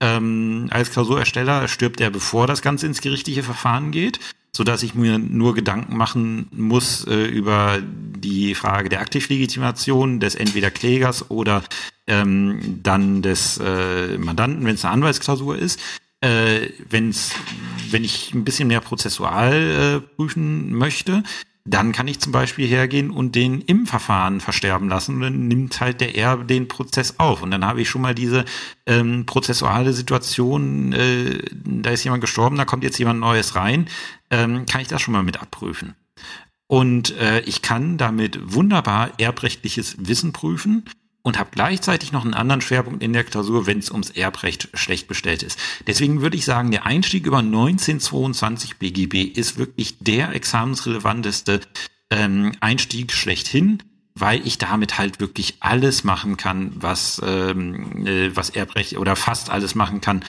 ähm, 0.00 0.68
als 0.70 0.90
Klausurersteller 0.90 1.68
stirbt 1.68 2.00
er, 2.00 2.10
bevor 2.10 2.46
das 2.46 2.62
Ganze 2.62 2.86
ins 2.86 3.00
gerichtliche 3.00 3.42
Verfahren 3.42 3.90
geht, 3.90 4.18
sodass 4.52 4.82
ich 4.82 4.94
mir 4.94 5.18
nur 5.18 5.54
Gedanken 5.54 5.96
machen 5.96 6.48
muss 6.52 7.06
äh, 7.06 7.26
über 7.26 7.80
die 7.82 8.54
Frage 8.54 8.88
der 8.88 9.00
Aktivlegitimation 9.00 10.20
des 10.20 10.34
entweder 10.34 10.70
Klägers 10.70 11.30
oder 11.30 11.62
ähm, 12.06 12.80
dann 12.82 13.22
des 13.22 13.58
äh, 13.58 14.18
Mandanten, 14.18 14.64
wenn 14.64 14.74
es 14.74 14.84
eine 14.84 14.94
Anwaltsklausur 14.94 15.56
ist. 15.56 15.80
Äh, 16.22 16.68
wenn's, 16.88 17.32
wenn 17.90 18.04
ich 18.04 18.34
ein 18.34 18.44
bisschen 18.44 18.68
mehr 18.68 18.80
prozessual 18.80 20.02
äh, 20.02 20.16
prüfen 20.16 20.74
möchte, 20.74 21.22
dann 21.70 21.92
kann 21.92 22.08
ich 22.08 22.18
zum 22.18 22.32
Beispiel 22.32 22.66
hergehen 22.66 23.10
und 23.10 23.36
den 23.36 23.60
im 23.60 23.86
Verfahren 23.86 24.40
versterben 24.40 24.88
lassen 24.88 25.16
und 25.16 25.20
dann 25.22 25.48
nimmt 25.48 25.80
halt 25.80 26.00
der 26.00 26.16
Erbe 26.16 26.44
den 26.44 26.66
Prozess 26.66 27.14
auf. 27.18 27.42
Und 27.42 27.52
dann 27.52 27.64
habe 27.64 27.80
ich 27.80 27.88
schon 27.88 28.02
mal 28.02 28.14
diese 28.14 28.44
ähm, 28.86 29.24
prozessuale 29.24 29.92
Situation, 29.92 30.92
äh, 30.92 31.38
da 31.52 31.90
ist 31.90 32.02
jemand 32.02 32.22
gestorben, 32.22 32.56
da 32.56 32.64
kommt 32.64 32.82
jetzt 32.82 32.98
jemand 32.98 33.20
Neues 33.20 33.54
rein, 33.54 33.88
ähm, 34.30 34.66
kann 34.66 34.80
ich 34.80 34.88
das 34.88 35.00
schon 35.00 35.12
mal 35.12 35.22
mit 35.22 35.40
abprüfen. 35.40 35.94
Und 36.66 37.16
äh, 37.18 37.40
ich 37.40 37.62
kann 37.62 37.98
damit 37.98 38.52
wunderbar 38.52 39.10
erbrechtliches 39.18 39.96
Wissen 39.98 40.32
prüfen 40.32 40.84
und 41.22 41.38
habe 41.38 41.50
gleichzeitig 41.52 42.12
noch 42.12 42.24
einen 42.24 42.34
anderen 42.34 42.60
Schwerpunkt 42.60 43.02
in 43.02 43.12
der 43.12 43.24
Klausur, 43.24 43.66
wenn 43.66 43.78
es 43.78 43.90
ums 43.90 44.10
Erbrecht 44.10 44.68
schlecht 44.74 45.08
bestellt 45.08 45.42
ist. 45.42 45.58
Deswegen 45.86 46.22
würde 46.22 46.36
ich 46.36 46.44
sagen, 46.44 46.70
der 46.70 46.86
Einstieg 46.86 47.26
über 47.26 47.38
1922 47.38 48.78
BGB 48.78 49.24
ist 49.24 49.58
wirklich 49.58 49.98
der 49.98 50.34
examensrelevanteste 50.34 51.60
ähm, 52.10 52.52
Einstieg 52.60 53.12
schlechthin, 53.12 53.82
weil 54.14 54.46
ich 54.46 54.58
damit 54.58 54.98
halt 54.98 55.20
wirklich 55.20 55.56
alles 55.60 56.04
machen 56.04 56.36
kann, 56.36 56.72
was 56.74 57.20
ähm, 57.24 58.06
äh, 58.06 58.34
was 58.34 58.50
Erbrecht 58.50 58.96
oder 58.96 59.14
fast 59.14 59.50
alles 59.50 59.74
machen 59.74 60.00
kann, 60.00 60.24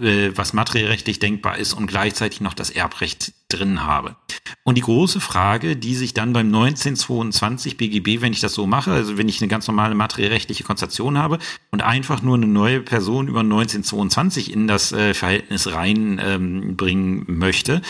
äh, 0.00 0.30
was 0.34 0.52
materiellrechtlich 0.52 1.18
denkbar 1.18 1.58
ist 1.58 1.72
und 1.72 1.86
gleichzeitig 1.86 2.40
noch 2.40 2.54
das 2.54 2.70
Erbrecht 2.70 3.32
drin 3.52 3.84
habe. 3.84 4.16
Und 4.64 4.76
die 4.76 4.82
große 4.82 5.20
Frage, 5.20 5.76
die 5.76 5.94
sich 5.94 6.14
dann 6.14 6.32
beim 6.32 6.46
1922 6.46 7.76
BGB, 7.76 8.20
wenn 8.20 8.32
ich 8.32 8.40
das 8.40 8.54
so 8.54 8.66
mache, 8.66 8.92
also 8.92 9.18
wenn 9.18 9.28
ich 9.28 9.40
eine 9.40 9.48
ganz 9.48 9.66
normale 9.66 9.94
materiellrechtliche 9.94 10.64
Konstellation 10.64 11.18
habe 11.18 11.38
und 11.70 11.82
einfach 11.82 12.22
nur 12.22 12.36
eine 12.36 12.46
neue 12.46 12.80
Person 12.80 13.28
über 13.28 13.40
1922 13.40 14.52
in 14.52 14.66
das 14.66 14.92
äh, 14.92 15.14
Verhältnis 15.14 15.72
reinbringen 15.72 17.26
ähm, 17.28 17.38
möchte, 17.38 17.82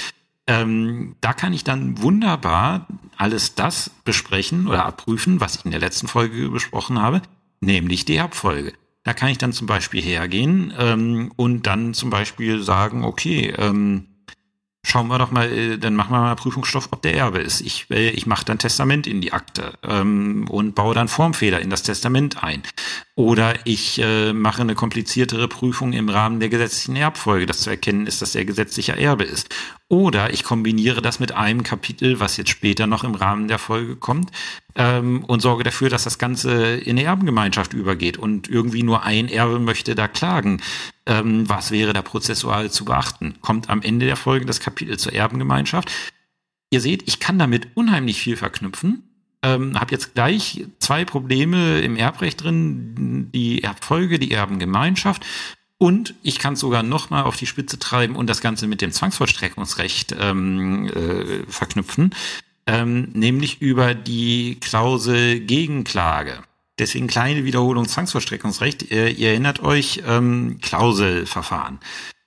ähm, 0.47 1.14
da 1.21 1.33
kann 1.33 1.52
ich 1.52 1.64
dann 1.64 2.02
wunderbar 2.02 2.87
alles 3.16 3.54
das 3.54 3.90
besprechen 4.04 4.66
oder 4.66 4.85
abprüfen, 4.85 5.40
was 5.40 5.57
ich 5.57 5.64
in 5.64 5.71
der 5.71 5.81
letzten 5.81 6.09
Folge 6.09 6.49
besprochen 6.49 7.00
habe, 7.00 7.23
nämlich 7.61 8.04
die 8.04 8.16
Erbfolge. 8.16 8.73
Da 9.04 9.14
kann 9.14 9.31
ich 9.31 9.38
dann 9.38 9.52
zum 9.52 9.66
Beispiel 9.66 10.00
hergehen 10.00 10.73
ähm, 10.78 11.33
und 11.37 11.66
dann 11.66 11.95
zum 11.95 12.11
Beispiel 12.11 12.62
sagen, 12.62 13.04
okay, 13.04 13.52
ähm, 13.57 14.07
schauen 14.84 15.08
wir 15.08 15.18
doch 15.18 15.30
mal, 15.30 15.50
äh, 15.50 15.78
dann 15.78 15.94
machen 15.94 16.12
wir 16.12 16.20
mal 16.20 16.34
Prüfungsstoff, 16.36 16.88
ob 16.90 17.02
der 17.02 17.14
Erbe 17.14 17.38
ist. 17.38 17.60
Ich, 17.60 17.86
äh, 17.90 18.10
ich 18.10 18.26
mache 18.26 18.44
dann 18.44 18.58
Testament 18.58 19.06
in 19.06 19.20
die 19.20 19.32
Akte 19.32 19.74
ähm, 19.82 20.46
und 20.48 20.74
baue 20.74 20.94
dann 20.94 21.08
Formfehler 21.08 21.60
in 21.60 21.70
das 21.70 21.82
Testament 21.82 22.42
ein. 22.42 22.62
Oder 23.14 23.66
ich 23.66 24.00
äh, 24.00 24.33
mache 24.33 24.62
eine 24.62 24.75
kompliziertere 24.75 25.47
Prüfung 25.47 25.92
im 25.92 26.09
Rahmen 26.09 26.40
der 26.40 26.49
gesetzlichen 26.49 26.97
Erbfolge, 26.97 27.45
dass 27.45 27.61
zu 27.61 27.69
erkennen 27.69 28.07
ist, 28.07 28.23
dass 28.23 28.35
er 28.35 28.47
gesetzlicher 28.47 28.97
Erbe 28.97 29.25
ist. 29.25 29.54
Oder 29.88 30.33
ich 30.33 30.45
kombiniere 30.45 31.02
das 31.02 31.21
mit 31.21 31.33
einem 31.33 31.62
Kapitel, 31.62 32.21
was 32.21 32.38
jetzt 32.38 32.49
später 32.49 32.87
noch 32.87 33.04
im 33.04 33.14
Rahmen 33.14 33.49
der 33.49 33.59
Folge 33.59 33.97
kommt, 33.97 34.31
ähm, 34.76 35.25
und 35.26 35.42
sorge 35.42 35.62
dafür, 35.62 35.90
dass 35.90 36.04
das 36.04 36.19
Ganze 36.19 36.76
in 36.76 36.99
eine 36.99 37.07
Erbengemeinschaft 37.07 37.75
übergeht 37.75 38.16
und 38.16 38.49
irgendwie 38.49 38.83
nur 38.83 39.02
ein 39.02 39.28
Erbe 39.28 39.59
möchte 39.59 39.95
da 39.95 40.09
klagen. 40.09 40.62
Ähm, 41.04 41.47
was 41.50 41.71
wäre 41.71 41.92
da 41.92 42.00
prozessual 42.00 42.71
zu 42.71 42.87
beachten? 42.87 43.35
Kommt 43.42 43.69
am 43.69 43.83
Ende 43.83 44.07
der 44.07 44.16
Folge 44.16 44.47
das 44.47 44.61
Kapitel 44.61 44.99
zur 44.99 45.12
Erbengemeinschaft. 45.12 45.92
Ihr 46.71 46.81
seht, 46.81 47.07
ich 47.07 47.21
kann 47.21 47.38
damit 47.38 47.76
unheimlich 47.76 48.23
viel 48.23 48.38
verknüpfen 48.38 49.12
ähm, 49.42 49.78
habe 49.78 49.92
jetzt 49.92 50.14
gleich 50.14 50.66
zwei 50.78 51.04
Probleme 51.04 51.80
im 51.80 51.96
Erbrecht 51.96 52.42
drin, 52.42 53.28
die 53.34 53.62
Erbfolge, 53.62 54.18
die 54.18 54.32
Erbengemeinschaft. 54.32 55.25
Und 55.78 56.14
ich 56.22 56.38
kann 56.38 56.54
es 56.54 56.61
sogar 56.61 56.84
noch 56.84 57.11
mal 57.11 57.22
auf 57.22 57.37
die 57.37 57.46
Spitze 57.46 57.78
treiben 57.78 58.14
und 58.14 58.28
das 58.28 58.40
Ganze 58.40 58.68
mit 58.68 58.80
dem 58.80 58.92
Zwangsvollstreckungsrecht 58.92 60.14
ähm, 60.16 60.87
äh, 60.87 61.42
verknüpfen, 61.50 62.14
ähm, 62.68 63.08
nämlich 63.14 63.61
über 63.61 63.94
die 63.94 64.58
Klausel 64.61 65.40
Gegenklage. 65.40 66.44
Deswegen 66.78 67.08
kleine 67.08 67.44
Wiederholung 67.44 67.88
Zwangsvollstreckungsrecht. 67.88 68.92
Äh, 68.92 69.11
ihr 69.11 69.30
erinnert 69.30 69.61
euch, 69.61 70.02
ähm, 70.06 70.58
Klauselverfahren. 70.62 71.80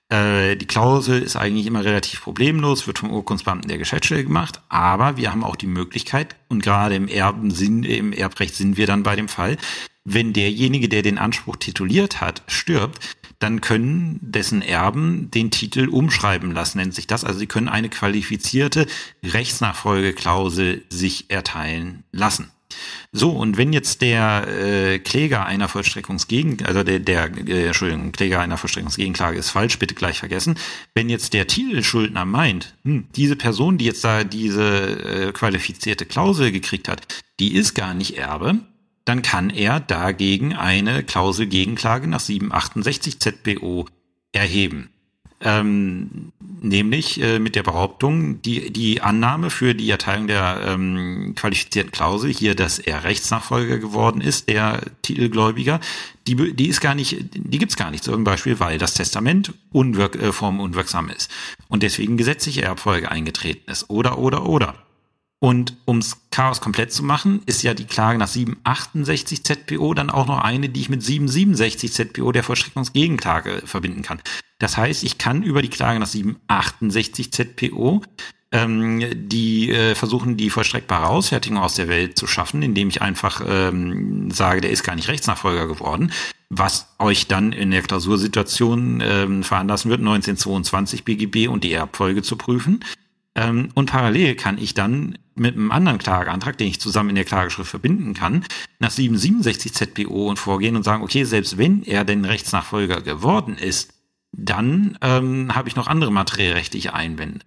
Äh, 0.08 0.56
die 0.56 0.66
Klausel 0.66 1.22
ist 1.22 1.36
eigentlich 1.36 1.66
immer 1.66 1.84
relativ 1.84 2.22
problemlos, 2.22 2.86
wird 2.86 3.00
vom 3.00 3.10
Urkundsbeamten 3.10 3.68
der 3.68 3.78
Geschäftsstelle 3.78 4.24
gemacht, 4.24 4.60
aber 4.68 5.16
wir 5.16 5.32
haben 5.32 5.42
auch 5.42 5.56
die 5.56 5.66
Möglichkeit, 5.66 6.36
und 6.48 6.62
gerade 6.62 6.94
im 6.94 7.08
Erbensinn, 7.08 7.82
im 7.82 8.12
Erbrecht 8.12 8.54
sind 8.54 8.76
wir 8.76 8.86
dann 8.86 9.02
bei 9.02 9.16
dem 9.16 9.28
Fall, 9.28 9.56
wenn 10.04 10.32
derjenige, 10.32 10.88
der 10.88 11.02
den 11.02 11.18
Anspruch 11.18 11.56
tituliert 11.56 12.20
hat, 12.20 12.42
stirbt, 12.46 13.16
dann 13.40 13.60
können 13.60 14.18
dessen 14.22 14.62
Erben 14.62 15.30
den 15.30 15.50
Titel 15.50 15.88
umschreiben 15.88 16.52
lassen, 16.52 16.78
nennt 16.78 16.94
sich 16.94 17.06
das. 17.06 17.24
Also 17.24 17.40
sie 17.40 17.46
können 17.46 17.68
eine 17.68 17.88
qualifizierte 17.88 18.86
Rechtsnachfolgeklausel 19.22 20.84
sich 20.88 21.28
erteilen 21.28 22.04
lassen. 22.12 22.50
So, 23.12 23.30
und 23.30 23.56
wenn 23.56 23.72
jetzt 23.72 24.02
der 24.02 24.46
äh, 24.48 24.98
Kläger 24.98 25.46
einer 25.46 25.68
Vollstreckungsgegen, 25.68 26.64
also 26.66 26.82
der, 26.82 26.98
der 26.98 27.30
äh, 27.46 27.66
Entschuldigung, 27.66 28.12
Kläger 28.12 28.40
einer 28.40 28.56
Vollstreckungsgegenklage 28.56 29.38
ist 29.38 29.50
falsch, 29.50 29.78
bitte 29.78 29.94
gleich 29.94 30.18
vergessen. 30.18 30.58
Wenn 30.94 31.08
jetzt 31.08 31.32
der 31.32 31.46
Titelschuldner 31.46 32.24
meint, 32.24 32.74
hm, 32.84 33.06
diese 33.14 33.36
Person, 33.36 33.78
die 33.78 33.86
jetzt 33.86 34.04
da 34.04 34.24
diese 34.24 35.28
äh, 35.28 35.32
qualifizierte 35.32 36.06
Klausel 36.06 36.52
gekriegt 36.52 36.88
hat, 36.88 37.22
die 37.40 37.54
ist 37.54 37.74
gar 37.74 37.94
nicht 37.94 38.18
Erbe, 38.18 38.58
dann 39.04 39.22
kann 39.22 39.50
er 39.50 39.80
dagegen 39.80 40.54
eine 40.54 41.04
Klausel 41.04 41.46
Gegenklage 41.46 42.08
nach 42.08 42.20
768 42.20 43.20
ZBO 43.20 43.86
erheben 44.32 44.90
ähm, 45.40 46.32
nämlich 46.62 47.20
äh, 47.20 47.38
mit 47.38 47.56
der 47.56 47.62
Behauptung, 47.62 48.40
die, 48.42 48.72
die 48.72 49.02
Annahme 49.02 49.50
für 49.50 49.74
die 49.74 49.90
Erteilung 49.90 50.26
der 50.26 50.60
ähm, 50.66 51.34
qualifizierten 51.36 51.92
Klausel, 51.92 52.32
hier, 52.32 52.54
dass 52.54 52.78
er 52.78 53.04
Rechtsnachfolger 53.04 53.78
geworden 53.78 54.20
ist, 54.20 54.48
der 54.48 54.80
Titelgläubiger, 55.02 55.80
die, 56.26 56.54
die 56.54 56.68
ist 56.68 56.80
gar 56.80 56.94
nicht, 56.94 57.18
die 57.34 57.58
gibt's 57.58 57.76
gar 57.76 57.90
nicht, 57.90 58.02
zum 58.02 58.24
Beispiel, 58.24 58.58
weil 58.60 58.78
das 58.78 58.94
Testament 58.94 59.52
unwirk, 59.72 60.16
äh, 60.16 60.32
formunwirksam 60.32 61.10
ist 61.10 61.30
und 61.68 61.82
deswegen 61.82 62.16
gesetzliche 62.16 62.62
Erbfolge 62.62 63.10
eingetreten 63.10 63.70
ist. 63.70 63.90
Oder, 63.90 64.18
oder, 64.18 64.46
oder. 64.46 64.85
Und 65.38 65.76
ums 65.86 66.16
Chaos 66.30 66.62
komplett 66.62 66.92
zu 66.92 67.02
machen, 67.02 67.42
ist 67.44 67.62
ja 67.62 67.74
die 67.74 67.84
Klage 67.84 68.18
nach 68.18 68.28
768 68.28 69.44
ZPO 69.44 69.92
dann 69.92 70.08
auch 70.08 70.26
noch 70.26 70.38
eine, 70.38 70.70
die 70.70 70.80
ich 70.80 70.88
mit 70.88 71.02
767 71.02 71.92
ZPO 71.92 72.32
der 72.32 72.42
Vollstreckungsgegenklage 72.42 73.62
verbinden 73.66 74.02
kann. 74.02 74.22
Das 74.58 74.78
heißt, 74.78 75.04
ich 75.04 75.18
kann 75.18 75.42
über 75.42 75.60
die 75.60 75.68
Klage 75.68 76.00
nach 76.00 76.06
768 76.06 77.32
ZPO 77.32 78.02
ähm, 78.52 79.02
die 79.28 79.70
äh, 79.70 79.94
versuchen, 79.94 80.36
die 80.36 80.50
vollstreckbare 80.50 81.08
Ausfertigung 81.08 81.58
aus 81.58 81.74
der 81.74 81.88
Welt 81.88 82.16
zu 82.16 82.26
schaffen, 82.26 82.62
indem 82.62 82.88
ich 82.88 83.02
einfach 83.02 83.42
ähm, 83.46 84.30
sage, 84.30 84.60
der 84.60 84.70
ist 84.70 84.84
gar 84.84 84.94
nicht 84.94 85.08
Rechtsnachfolger 85.08 85.66
geworden, 85.66 86.12
was 86.48 86.94
euch 86.98 87.26
dann 87.26 87.52
in 87.52 87.72
der 87.72 87.82
Klausursituation 87.82 89.02
ähm, 89.04 89.42
veranlassen 89.42 89.90
wird, 89.90 90.00
1922 90.00 91.04
BGB 91.04 91.48
und 91.48 91.64
die 91.64 91.72
Erbfolge 91.72 92.22
zu 92.22 92.36
prüfen. 92.36 92.80
Ähm, 93.36 93.68
und 93.74 93.90
parallel 93.90 94.34
kann 94.34 94.58
ich 94.58 94.74
dann 94.74 95.18
mit 95.34 95.54
einem 95.54 95.70
anderen 95.70 95.98
Klageantrag, 95.98 96.56
den 96.56 96.68
ich 96.68 96.80
zusammen 96.80 97.10
in 97.10 97.16
der 97.16 97.24
Klageschrift 97.24 97.70
verbinden 97.70 98.14
kann, 98.14 98.44
nach 98.78 98.90
767 98.90 99.74
ZPO 99.74 100.28
und 100.28 100.38
vorgehen 100.38 100.74
und 100.74 100.82
sagen, 100.82 101.02
okay, 101.02 101.24
selbst 101.24 101.58
wenn 101.58 101.82
er 101.82 102.04
denn 102.04 102.24
Rechtsnachfolger 102.24 103.02
geworden 103.02 103.56
ist, 103.58 103.92
dann 104.32 104.98
ähm, 105.02 105.54
habe 105.54 105.68
ich 105.68 105.76
noch 105.76 105.86
andere 105.86 106.10
materiellrechtliche 106.10 106.94
Einwände. 106.94 107.44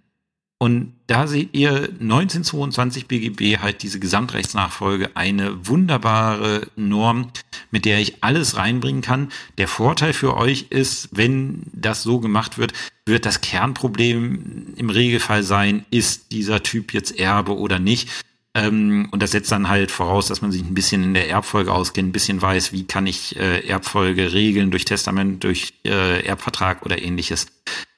Und 0.62 0.92
da 1.06 1.26
seht 1.26 1.54
ihr 1.54 1.88
1922 2.00 3.06
BGB 3.06 3.62
halt 3.62 3.82
diese 3.82 3.98
Gesamtrechtsnachfolge 3.98 5.16
eine 5.16 5.66
wunderbare 5.66 6.66
Norm, 6.76 7.28
mit 7.70 7.86
der 7.86 7.98
ich 7.98 8.22
alles 8.22 8.58
reinbringen 8.58 9.00
kann. 9.00 9.32
Der 9.56 9.68
Vorteil 9.68 10.12
für 10.12 10.36
euch 10.36 10.66
ist, 10.68 11.08
wenn 11.12 11.62
das 11.72 12.02
so 12.02 12.20
gemacht 12.20 12.58
wird, 12.58 12.74
wird 13.06 13.24
das 13.24 13.40
Kernproblem 13.40 14.74
im 14.76 14.90
Regelfall 14.90 15.44
sein, 15.44 15.86
ist 15.90 16.30
dieser 16.30 16.62
Typ 16.62 16.92
jetzt 16.92 17.18
Erbe 17.18 17.56
oder 17.56 17.78
nicht. 17.78 18.10
Ähm, 18.54 19.08
und 19.12 19.22
das 19.22 19.30
setzt 19.30 19.50
dann 19.52 19.70
halt 19.70 19.90
voraus, 19.90 20.26
dass 20.26 20.42
man 20.42 20.52
sich 20.52 20.60
ein 20.60 20.74
bisschen 20.74 21.02
in 21.02 21.14
der 21.14 21.30
Erbfolge 21.30 21.72
auskennt, 21.72 22.10
ein 22.10 22.12
bisschen 22.12 22.42
weiß, 22.42 22.72
wie 22.72 22.84
kann 22.84 23.06
ich 23.06 23.34
äh, 23.36 23.66
Erbfolge 23.66 24.34
regeln 24.34 24.70
durch 24.70 24.84
Testament, 24.84 25.42
durch 25.42 25.72
äh, 25.86 26.22
Erbvertrag 26.22 26.84
oder 26.84 27.00
ähnliches. 27.00 27.46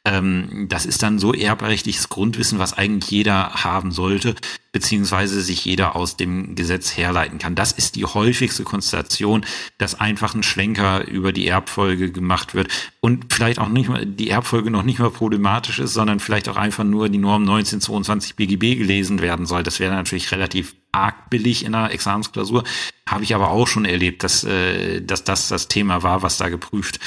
Ähm, 0.04 0.66
das 0.68 0.84
ist 0.84 1.02
dann 1.04 1.20
so 1.20 1.32
erbrechtliches 1.32 2.08
Grundwissen, 2.08 2.58
was 2.58 2.72
eigentlich 2.76 3.10
jeder 3.12 3.50
haben 3.62 3.92
sollte, 3.92 4.34
beziehungsweise 4.72 5.40
sich 5.40 5.64
jeder 5.64 5.94
aus 5.94 6.16
dem 6.16 6.56
Gesetz 6.56 6.96
herleiten 6.96 7.38
kann. 7.38 7.54
Das 7.54 7.70
ist 7.70 7.94
die 7.94 8.04
häufigste 8.04 8.64
Konstellation, 8.64 9.46
dass 9.78 10.00
einfach 10.00 10.34
ein 10.34 10.42
Schlenker 10.42 11.06
über 11.06 11.32
die 11.32 11.46
Erbfolge 11.46 12.10
gemacht 12.10 12.54
wird 12.54 12.68
und 13.00 13.32
vielleicht 13.32 13.60
auch 13.60 13.68
nicht 13.68 13.88
mal 13.88 14.04
die 14.04 14.30
Erbfolge 14.30 14.72
noch 14.72 14.82
nicht 14.82 14.98
mal 14.98 15.10
problematisch 15.10 15.78
ist, 15.78 15.94
sondern 15.94 16.18
vielleicht 16.18 16.48
auch 16.48 16.56
einfach 16.56 16.84
nur 16.84 17.08
die 17.08 17.18
Norm 17.18 17.42
1922 17.42 18.34
BGB 18.34 18.78
gelesen 18.78 19.20
werden 19.20 19.46
soll. 19.46 19.62
Das 19.62 19.78
wäre 19.78 19.94
natürlich 19.94 20.32
relativ 20.32 20.74
arg 20.90 21.30
billig 21.30 21.64
in 21.64 21.76
einer 21.76 21.92
Examensklausur. 21.92 22.64
Habe 23.08 23.22
ich 23.22 23.36
aber 23.36 23.50
auch 23.50 23.68
schon 23.68 23.84
erlebt, 23.84 24.24
dass, 24.24 24.42
äh, 24.42 25.00
dass 25.00 25.22
das 25.22 25.48
das 25.48 25.68
Thema 25.68 26.02
war, 26.02 26.22
was 26.22 26.38
da 26.38 26.48
geprüft 26.48 26.98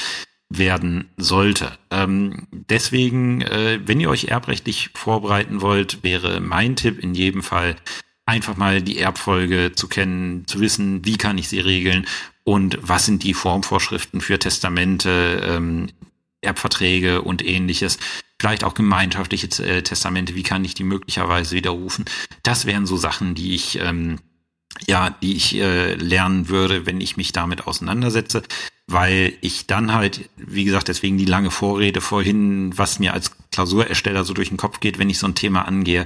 werden 0.48 1.10
sollte. 1.16 1.76
Ähm, 1.90 2.46
deswegen, 2.52 3.42
äh, 3.42 3.80
wenn 3.84 4.00
ihr 4.00 4.10
euch 4.10 4.26
erbrechtlich 4.26 4.90
vorbereiten 4.94 5.60
wollt, 5.60 6.02
wäre 6.02 6.40
mein 6.40 6.76
Tipp 6.76 6.98
in 6.98 7.14
jedem 7.14 7.42
Fall 7.42 7.76
einfach 8.26 8.56
mal 8.56 8.82
die 8.82 8.98
Erbfolge 8.98 9.72
zu 9.74 9.88
kennen, 9.88 10.46
zu 10.46 10.60
wissen, 10.60 11.04
wie 11.04 11.16
kann 11.16 11.38
ich 11.38 11.48
sie 11.48 11.60
regeln 11.60 12.06
und 12.44 12.78
was 12.80 13.06
sind 13.06 13.22
die 13.22 13.34
Formvorschriften 13.34 14.20
für 14.20 14.38
Testamente, 14.38 15.42
ähm, 15.44 15.88
Erbverträge 16.42 17.22
und 17.22 17.44
ähnliches. 17.44 17.98
Vielleicht 18.38 18.64
auch 18.64 18.74
gemeinschaftliche 18.74 19.46
äh, 19.64 19.82
Testamente, 19.82 20.34
wie 20.34 20.42
kann 20.42 20.64
ich 20.64 20.74
die 20.74 20.84
möglicherweise 20.84 21.56
widerrufen. 21.56 22.04
Das 22.42 22.66
wären 22.66 22.86
so 22.86 22.96
Sachen, 22.96 23.34
die 23.34 23.54
ich 23.54 23.80
ähm, 23.80 24.20
ja, 24.86 25.10
die 25.10 25.36
ich 25.36 25.54
äh, 25.56 25.94
lernen 25.94 26.48
würde, 26.48 26.86
wenn 26.86 27.00
ich 27.00 27.16
mich 27.16 27.32
damit 27.32 27.66
auseinandersetze 27.66 28.42
weil 28.86 29.36
ich 29.40 29.66
dann 29.66 29.92
halt, 29.92 30.28
wie 30.36 30.64
gesagt, 30.64 30.88
deswegen 30.88 31.18
die 31.18 31.24
lange 31.24 31.50
Vorrede 31.50 32.00
vorhin, 32.00 32.76
was 32.78 32.98
mir 32.98 33.12
als 33.14 33.32
Klausurersteller 33.50 34.24
so 34.24 34.32
durch 34.32 34.48
den 34.48 34.56
Kopf 34.58 34.80
geht, 34.80 34.98
wenn 34.98 35.10
ich 35.10 35.18
so 35.18 35.26
ein 35.26 35.34
Thema 35.34 35.62
angehe, 35.66 36.04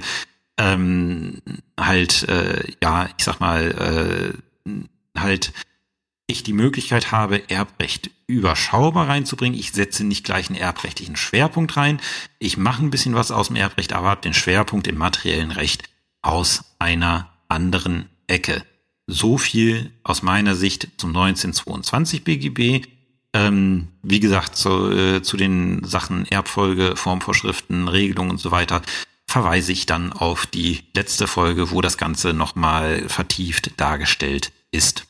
ähm, 0.57 1.41
halt, 1.79 2.27
äh, 2.27 2.63
ja, 2.81 3.07
ich 3.17 3.23
sag 3.23 3.39
mal, 3.39 4.35
äh, 4.65 4.71
halt 5.19 5.53
ich 6.27 6.43
die 6.43 6.53
Möglichkeit 6.53 7.11
habe, 7.11 7.49
Erbrecht 7.49 8.09
überschaubar 8.25 9.09
reinzubringen. 9.09 9.59
Ich 9.59 9.73
setze 9.73 10.03
nicht 10.05 10.23
gleich 10.23 10.49
einen 10.49 10.59
erbrechtlichen 10.59 11.17
Schwerpunkt 11.17 11.75
rein. 11.75 11.99
Ich 12.39 12.57
mache 12.57 12.83
ein 12.83 12.89
bisschen 12.89 13.15
was 13.15 13.31
aus 13.31 13.47
dem 13.47 13.57
Erbrecht, 13.57 13.91
aber 13.93 14.09
habe 14.09 14.21
den 14.21 14.33
Schwerpunkt 14.33 14.87
im 14.87 14.97
materiellen 14.97 15.51
Recht 15.51 15.83
aus 16.21 16.63
einer 16.79 17.29
anderen 17.49 18.09
Ecke. 18.31 18.63
So 19.07 19.37
viel 19.37 19.91
aus 20.03 20.23
meiner 20.23 20.55
Sicht 20.55 20.89
zum 20.97 21.09
1922 21.09 22.23
BGB. 22.23 22.87
Ähm, 23.33 23.89
wie 24.03 24.19
gesagt, 24.19 24.55
zu, 24.55 24.91
äh, 24.91 25.21
zu 25.21 25.37
den 25.37 25.83
Sachen 25.83 26.25
Erbfolge, 26.25 26.95
Formvorschriften, 26.95 27.87
Regelungen 27.87 28.31
und 28.31 28.39
so 28.39 28.51
weiter 28.51 28.81
verweise 29.31 29.71
ich 29.71 29.85
dann 29.85 30.11
auf 30.11 30.45
die 30.45 30.81
letzte 30.93 31.25
Folge, 31.25 31.71
wo 31.71 31.79
das 31.79 31.97
Ganze 31.97 32.33
nochmal 32.33 33.07
vertieft 33.07 33.71
dargestellt 33.77 34.51
ist. 34.71 35.05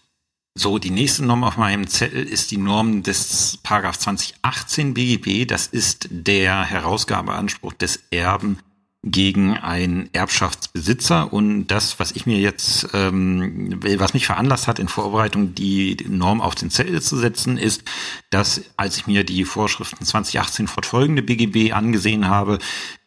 So, 0.53 0.77
die 0.77 0.91
nächste 0.91 1.25
Norm 1.25 1.43
auf 1.43 1.57
meinem 1.57 1.87
Zettel 1.87 2.23
ist 2.23 2.51
die 2.51 2.57
Norm 2.57 3.01
des 3.01 3.57
Paragraph 3.63 3.97
2018 3.97 4.93
BGB. 4.93 5.47
Das 5.47 5.65
ist 5.65 6.07
der 6.11 6.65
Herausgabeanspruch 6.65 7.73
des 7.73 8.03
Erben 8.11 8.59
gegen 9.03 9.57
einen 9.57 10.09
Erbschaftsbesitzer. 10.13 11.33
Und 11.33 11.67
das, 11.67 11.99
was 11.99 12.11
ich 12.11 12.25
mir 12.25 12.37
jetzt, 12.37 12.89
ähm, 12.93 13.79
was 13.97 14.13
mich 14.13 14.27
veranlasst 14.27 14.67
hat, 14.67 14.77
in 14.77 14.87
Vorbereitung 14.87 15.55
die 15.55 15.97
Norm 16.07 16.39
auf 16.39 16.53
den 16.53 16.69
Zettel 16.69 17.01
zu 17.01 17.17
setzen, 17.17 17.57
ist, 17.57 17.83
dass 18.29 18.61
als 18.77 18.97
ich 18.97 19.07
mir 19.07 19.23
die 19.23 19.43
Vorschriften 19.43 20.05
2018 20.05 20.67
fortfolgende 20.67 21.23
BGB 21.23 21.73
angesehen 21.73 22.27
habe, 22.27 22.59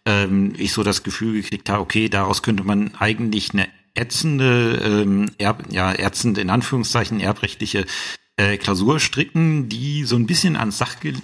ähm, 0.04 0.54
ich 0.56 0.72
so 0.72 0.82
das 0.82 1.04
Gefühl 1.04 1.34
gekriegt 1.34 1.68
habe, 1.68 1.80
okay, 1.80 2.08
daraus 2.08 2.42
könnte 2.42 2.64
man 2.64 2.94
eigentlich 2.96 3.52
eine 3.52 3.68
ätzende, 3.94 4.80
ähm, 4.84 5.30
Erb, 5.38 5.64
ja, 5.70 5.92
ätzende, 5.92 6.40
in 6.40 6.50
Anführungszeichen, 6.50 7.20
erbrechtliche 7.20 7.86
äh, 8.36 8.56
Klausur 8.56 8.98
stricken, 8.98 9.68
die 9.68 10.02
so 10.02 10.16
ein 10.16 10.26
bisschen 10.26 10.56
ans 10.56 10.78
Sachge 10.78 11.14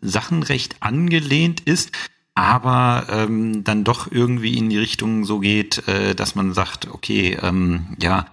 Sachenrecht 0.00 0.76
angelehnt 0.80 1.60
ist, 1.60 1.92
aber 2.34 3.06
ähm, 3.10 3.64
dann 3.64 3.84
doch 3.84 4.10
irgendwie 4.10 4.56
in 4.56 4.70
die 4.70 4.78
Richtung 4.78 5.24
so 5.24 5.40
geht, 5.40 5.86
äh, 5.88 6.14
dass 6.14 6.34
man 6.34 6.54
sagt, 6.54 6.88
okay, 6.88 7.38
ähm, 7.42 7.96
ja, 8.00 8.26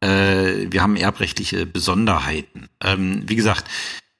äh, 0.00 0.70
wir 0.70 0.82
haben 0.82 0.96
erbrechtliche 0.96 1.66
Besonderheiten. 1.66 2.68
Ähm, 2.82 3.22
wie 3.26 3.36
gesagt, 3.36 3.68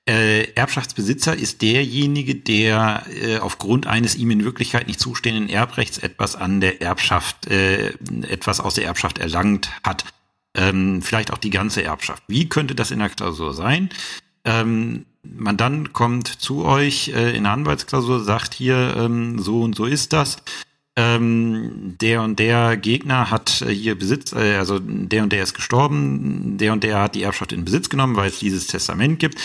äh, 0.09 0.53
Erbschaftsbesitzer 0.55 1.37
ist 1.37 1.61
derjenige, 1.61 2.35
der 2.35 3.05
äh, 3.11 3.39
aufgrund 3.39 3.87
eines 3.87 4.17
ihm 4.17 4.31
in 4.31 4.43
Wirklichkeit 4.43 4.87
nicht 4.87 5.01
zustehenden 5.01 5.51
Erbrechts 5.51 5.99
etwas 5.99 6.35
an 6.35 6.61
der 6.63 6.81
Erbschaft, 6.81 7.47
äh, 7.49 7.89
etwas 8.23 8.59
aus 8.61 8.75
der 8.75 8.85
Erbschaft 8.85 9.19
erlangt 9.19 9.71
hat. 9.85 10.05
Ähm, 10.55 11.03
vielleicht 11.03 11.31
auch 11.31 11.39
die 11.39 11.51
ganze 11.51 11.83
Erbschaft. 11.83 12.23
Wie 12.27 12.49
könnte 12.49 12.75
das 12.75 12.91
in 12.91 13.01
der 13.01 13.11
Klausur 13.11 13.53
sein? 13.53 13.91
Ähm, 14.49 15.05
Mandant 15.23 15.93
kommt 15.93 16.27
zu 16.27 16.65
euch 16.65 17.09
äh, 17.09 17.37
in 17.37 17.45
der 17.45 17.53
Anwaltsklausur, 17.53 18.25
sagt 18.25 18.55
hier, 18.55 18.95
ähm, 18.97 19.39
so 19.39 19.61
und 19.61 19.77
so 19.77 19.85
ist 19.85 20.15
das. 20.15 20.39
Ähm, 20.97 21.97
der 22.01 22.23
und 22.23 22.39
der 22.39 22.79
Gegner 22.79 23.31
hat 23.31 23.61
äh, 23.61 23.73
hier 23.73 23.97
Besitz, 23.97 24.33
äh, 24.33 24.57
also 24.57 24.79
der 24.81 25.23
und 25.23 25.33
der 25.33 25.43
ist 25.43 25.55
gestorben, 25.55 26.57
der 26.57 26.73
und 26.73 26.83
der 26.83 27.03
hat 27.03 27.15
die 27.15 27.23
Erbschaft 27.23 27.53
in 27.53 27.67
Besitz 27.67 27.91
genommen, 27.91 28.17
weil 28.17 28.31
es 28.31 28.39
dieses 28.39 28.67
Testament 28.67 29.19
gibt. 29.19 29.39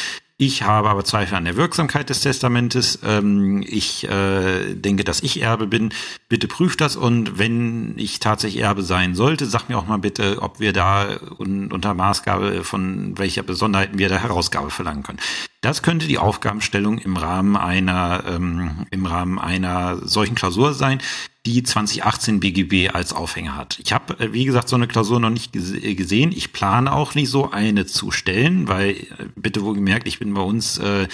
Ich 0.46 0.62
habe 0.62 0.90
aber 0.90 1.06
Zweifel 1.06 1.36
an 1.36 1.46
der 1.46 1.56
Wirksamkeit 1.56 2.10
des 2.10 2.20
Testamentes. 2.20 3.00
Ähm, 3.02 3.64
ich 3.66 4.10
äh, 4.10 4.74
denke, 4.76 5.06
dass 5.06 5.24
ich 5.24 5.42
Erbe 5.42 5.68
bin. 5.68 5.94
Bitte 6.28 6.50
prüft 6.50 6.82
das 6.82 6.98
und 6.98 7.40
wenn 7.40 7.94
ich 7.98 8.20
tatsächlich 8.20 8.62
Erbe 8.62 8.84
sein 8.84 9.16
sollte, 9.16 9.46
sag 9.46 9.70
mir 9.70 9.78
auch 9.78 9.88
mal 9.88 10.00
bitte, 10.00 10.42
ob 10.42 10.60
wir 10.60 10.74
da 10.74 11.18
un 11.40 11.72
unter 11.72 11.94
Maßgabe 11.94 12.66
von 12.66 13.18
welcher 13.18 13.42
Besonderheiten 13.42 14.00
wir 14.00 14.10
da 14.10 14.18
Herausgabe 14.18 14.70
verlangen 14.70 15.04
können. 15.04 15.20
Das 15.62 15.82
könnte 15.82 16.08
die 16.08 16.18
Aufgabenstellung 16.18 16.98
im 16.98 17.16
Rahmen 17.16 17.56
einer 17.56 18.26
ähm, 18.28 18.86
im 18.92 19.06
Rahmen 19.06 19.40
einer 19.40 20.06
solchen 20.06 20.36
Klausur 20.36 20.74
sein 20.74 21.00
die 21.46 21.62
2018 21.62 22.40
BGB 22.40 22.94
als 22.94 23.12
Aufhänger 23.12 23.58
hat. 23.58 23.78
Ich 23.84 23.92
habe, 23.92 24.18
äh, 24.20 24.34
wie 24.34 24.46
gesagt, 24.46 24.70
so 24.70 24.76
eine 24.76 24.88
Klausur 24.88 25.20
noch 25.20 25.30
nicht 25.30 25.56
äh, 25.56 25.96
gesehen. 25.96 26.32
Ich 26.32 26.54
plane 26.54 26.92
auch 26.92 27.16
nicht 27.16 27.30
so 27.30 27.52
eine 27.52 27.86
zu 27.86 28.12
stellen, 28.12 28.68
weil, 28.70 28.92
äh, 28.92 29.06
bitte 29.36 29.64
wohl 29.64 29.76
gemerkt, 29.76 30.08
ich 30.08 30.20
bin 30.20 30.34
bei 30.34 30.42
uns 30.42 30.78
äh, 30.78 31.08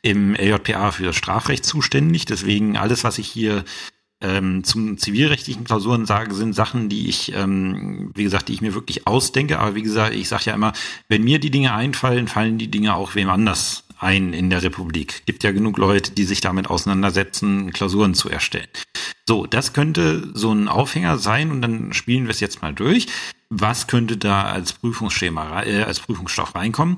im 0.00 0.34
LJPA 0.34 0.90
für 0.90 1.12
Strafrecht 1.12 1.66
zuständig. 1.66 2.24
Deswegen 2.24 2.78
alles, 2.78 3.04
was 3.04 3.18
ich 3.18 3.28
hier 3.28 3.64
ähm, 4.22 4.64
zum 4.64 4.96
zivilrechtlichen 4.96 5.64
Klausuren 5.64 6.06
sage, 6.06 6.34
sind 6.34 6.54
Sachen, 6.54 6.88
die 6.88 7.08
ich, 7.08 7.34
ähm, 7.34 8.10
wie 8.14 8.24
gesagt, 8.24 8.48
die 8.48 8.54
ich 8.54 8.62
mir 8.62 8.72
wirklich 8.72 9.06
ausdenke. 9.06 9.58
Aber 9.58 9.74
wie 9.74 9.82
gesagt, 9.82 10.14
ich 10.14 10.28
sage 10.28 10.44
ja 10.46 10.54
immer, 10.54 10.72
wenn 11.08 11.24
mir 11.24 11.38
die 11.38 11.50
Dinge 11.50 11.74
einfallen, 11.74 12.26
fallen 12.26 12.56
die 12.56 12.70
Dinge 12.70 12.94
auch 12.94 13.14
wem 13.16 13.28
anders 13.28 13.83
ein 13.98 14.32
in 14.32 14.50
der 14.50 14.62
Republik. 14.62 15.22
Gibt 15.26 15.44
ja 15.44 15.52
genug 15.52 15.78
Leute, 15.78 16.12
die 16.12 16.24
sich 16.24 16.40
damit 16.40 16.68
auseinandersetzen, 16.68 17.72
Klausuren 17.72 18.14
zu 18.14 18.28
erstellen. 18.28 18.68
So, 19.26 19.46
das 19.46 19.72
könnte 19.72 20.30
so 20.34 20.52
ein 20.52 20.68
Aufhänger 20.68 21.18
sein 21.18 21.50
und 21.50 21.62
dann 21.62 21.92
spielen 21.92 22.24
wir 22.24 22.30
es 22.30 22.40
jetzt 22.40 22.62
mal 22.62 22.74
durch. 22.74 23.06
Was 23.48 23.86
könnte 23.86 24.16
da 24.16 24.44
als 24.44 24.72
Prüfungsschema, 24.74 25.62
äh, 25.62 25.82
als 25.82 26.00
Prüfungsstoff 26.00 26.54
reinkommen? 26.54 26.96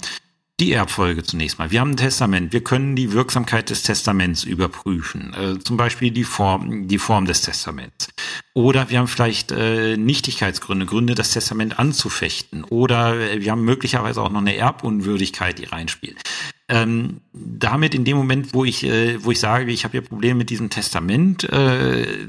Die 0.59 0.73
Erbfolge 0.73 1.23
zunächst 1.23 1.59
mal. 1.59 1.71
Wir 1.71 1.81
haben 1.81 1.91
ein 1.91 1.97
Testament. 1.99 2.55
Wir 2.55 2.65
können 2.65 2.97
die 2.97 3.13
Wirksamkeit 3.13 3.69
des 3.69 3.83
Testaments 3.83 4.43
überprüfen. 4.43 5.35
Äh, 5.35 5.59
zum 5.59 5.77
Beispiel 5.77 6.11
die 6.11 6.25
Form, 6.25 6.89
die 6.89 6.97
Form 6.97 7.27
des 7.27 7.43
Testaments. 7.43 8.09
Oder 8.55 8.89
wir 8.89 8.99
haben 8.99 9.09
vielleicht 9.09 9.53
äh, 9.53 9.99
Nichtigkeitsgründe, 9.99 10.87
Gründe, 10.87 11.15
das 11.15 11.33
Testament 11.33 11.79
anzufechten. 11.79 12.65
Oder 12.65 13.21
äh, 13.21 13.43
wir 13.43 13.53
haben 13.53 13.65
möglicherweise 13.65 14.23
auch 14.23 14.31
noch 14.31 14.41
eine 14.41 14.57
Erbunwürdigkeit, 14.57 15.59
die 15.59 15.65
reinspielt 15.65 16.23
ähm, 16.69 17.21
damit 17.33 17.95
in 17.95 18.05
dem 18.05 18.17
Moment, 18.17 18.53
wo 18.53 18.65
ich, 18.65 18.85
äh, 18.85 19.23
wo 19.25 19.31
ich 19.31 19.39
sage, 19.39 19.71
ich 19.71 19.85
habe 19.85 19.93
hier 19.93 20.01
Probleme 20.01 20.39
mit 20.39 20.51
diesem 20.51 20.69
Testament, 20.71 21.45
äh, 21.45 22.27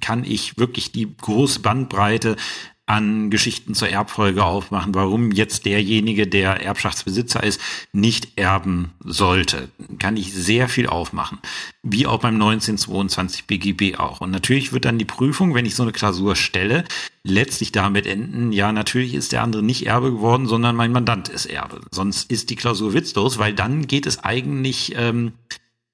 kann 0.00 0.24
ich 0.24 0.56
wirklich 0.56 0.92
die 0.92 1.14
große 1.20 1.60
Bandbreite 1.60 2.36
an 2.86 3.30
Geschichten 3.30 3.74
zur 3.74 3.88
Erbfolge 3.88 4.44
aufmachen, 4.44 4.94
warum 4.94 5.32
jetzt 5.32 5.66
derjenige, 5.66 6.28
der 6.28 6.62
Erbschaftsbesitzer 6.62 7.42
ist, 7.42 7.60
nicht 7.92 8.38
erben 8.38 8.92
sollte. 9.00 9.68
Kann 9.98 10.16
ich 10.16 10.32
sehr 10.32 10.68
viel 10.68 10.86
aufmachen. 10.86 11.38
Wie 11.82 12.06
auch 12.06 12.20
beim 12.20 12.34
1922 12.34 13.46
BGB 13.46 13.98
auch. 13.98 14.20
Und 14.20 14.30
natürlich 14.30 14.72
wird 14.72 14.84
dann 14.84 14.98
die 14.98 15.04
Prüfung, 15.04 15.54
wenn 15.54 15.66
ich 15.66 15.74
so 15.74 15.82
eine 15.82 15.92
Klausur 15.92 16.36
stelle, 16.36 16.84
letztlich 17.24 17.72
damit 17.72 18.06
enden, 18.06 18.52
ja, 18.52 18.70
natürlich 18.70 19.14
ist 19.14 19.32
der 19.32 19.42
andere 19.42 19.64
nicht 19.64 19.86
Erbe 19.86 20.12
geworden, 20.12 20.46
sondern 20.46 20.76
mein 20.76 20.92
Mandant 20.92 21.28
ist 21.28 21.46
Erbe. 21.46 21.80
Sonst 21.90 22.30
ist 22.30 22.50
die 22.50 22.56
Klausur 22.56 22.94
witzlos, 22.94 23.38
weil 23.38 23.52
dann 23.52 23.88
geht 23.88 24.06
es 24.06 24.22
eigentlich 24.22 24.94
ähm, 24.96 25.32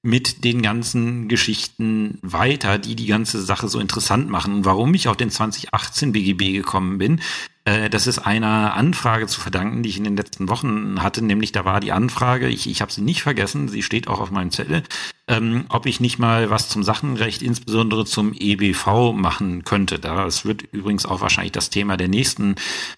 mit 0.03 0.43
den 0.43 0.61
ganzen 0.61 1.29
Geschichten 1.29 2.19
weiter, 2.21 2.77
die 2.77 2.95
die 2.95 3.07
ganze 3.07 3.41
Sache 3.41 3.69
so 3.69 3.79
interessant 3.79 4.29
machen. 4.29 4.53
Und 4.53 4.65
warum 4.65 4.93
ich 4.93 5.07
auf 5.07 5.17
den 5.17 5.31
2018 5.31 6.11
BGB 6.11 6.53
gekommen 6.53 6.97
bin, 6.97 7.21
Äh, 7.65 7.89
das 7.89 8.07
ist 8.07 8.19
einer 8.19 8.73
Anfrage 8.73 9.27
zu 9.27 9.39
verdanken, 9.39 9.83
die 9.83 9.89
ich 9.89 9.97
in 9.97 10.03
den 10.03 10.17
letzten 10.17 10.49
Wochen 10.49 11.01
hatte, 11.01 11.23
nämlich 11.23 11.51
da 11.53 11.63
war 11.63 11.79
die 11.79 11.91
Anfrage, 11.93 12.49
ich, 12.49 12.67
ich 12.69 12.81
habe 12.81 12.91
sie 12.91 13.01
nicht 13.01 13.23
vergessen, 13.23 13.69
sie 13.69 13.83
steht 13.83 14.07
auch 14.07 14.19
auf 14.19 14.31
meinem 14.31 14.51
Zettel, 14.51 14.83
ähm, 15.27 15.65
ob 15.69 15.85
ich 15.85 16.01
nicht 16.01 16.19
mal 16.19 16.49
was 16.49 16.67
zum 16.67 16.83
Sachenrecht, 16.83 17.41
insbesondere 17.41 18.05
zum 18.05 18.33
EBV 18.33 19.13
machen 19.13 19.63
könnte. 19.63 19.97
Das 19.97 20.43
wird 20.43 20.63
übrigens 20.73 21.05
auch 21.05 21.21
wahrscheinlich 21.21 21.53
das 21.53 21.69
Thema 21.69 21.95
der 21.95 22.09
nächsten 22.09 22.55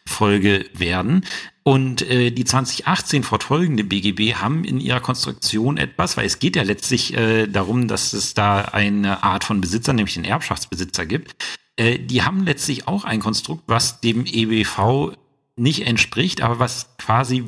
Folge 0.07 0.65
werden. 0.73 1.23
Und 1.67 2.03
äh, 2.03 2.29
die 2.29 2.45
2018 2.45 3.23
fortfolgende 3.23 3.83
BGB 3.83 4.35
haben 4.35 4.63
in 4.65 4.79
ihrer 4.79 4.99
Konstruktion 4.99 5.77
etwas, 5.77 6.15
weil 6.15 6.27
es 6.27 6.37
geht 6.37 6.55
ja 6.55 6.61
letztlich 6.61 7.17
äh, 7.17 7.47
darum, 7.47 7.87
dass 7.87 8.13
es 8.13 8.35
da 8.35 8.61
eine 8.61 9.23
Art 9.23 9.43
von 9.43 9.61
Besitzer, 9.61 9.91
nämlich 9.91 10.13
den 10.13 10.25
Erbschaftsbesitzer 10.25 11.07
gibt. 11.07 11.35
Äh, 11.75 11.97
die 11.97 12.21
haben 12.21 12.45
letztlich 12.45 12.87
auch 12.87 13.03
ein 13.03 13.19
Konstrukt, 13.19 13.63
was 13.65 13.99
dem 13.99 14.27
EBV 14.27 15.13
nicht 15.55 15.87
entspricht, 15.87 16.43
aber 16.43 16.59
was 16.59 16.95
quasi, 16.99 17.45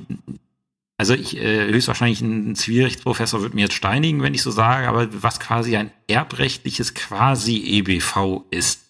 also 0.98 1.14
ich 1.14 1.38
äh, 1.38 1.68
höchstwahrscheinlich 1.72 2.22
ein 2.22 2.56
Zivilrechtsprofessor 2.56 3.44
wird 3.44 3.54
mir 3.54 3.62
jetzt 3.62 3.76
steinigen, 3.76 4.24
wenn 4.24 4.34
ich 4.34 4.42
so 4.42 4.50
sage, 4.50 4.88
aber 4.88 5.10
was 5.22 5.40
quasi 5.40 5.78
ein 5.78 5.92
erbrechtliches 6.08 6.96
quasi 6.96 7.58
EBV 7.58 8.46
ist. 8.50 8.82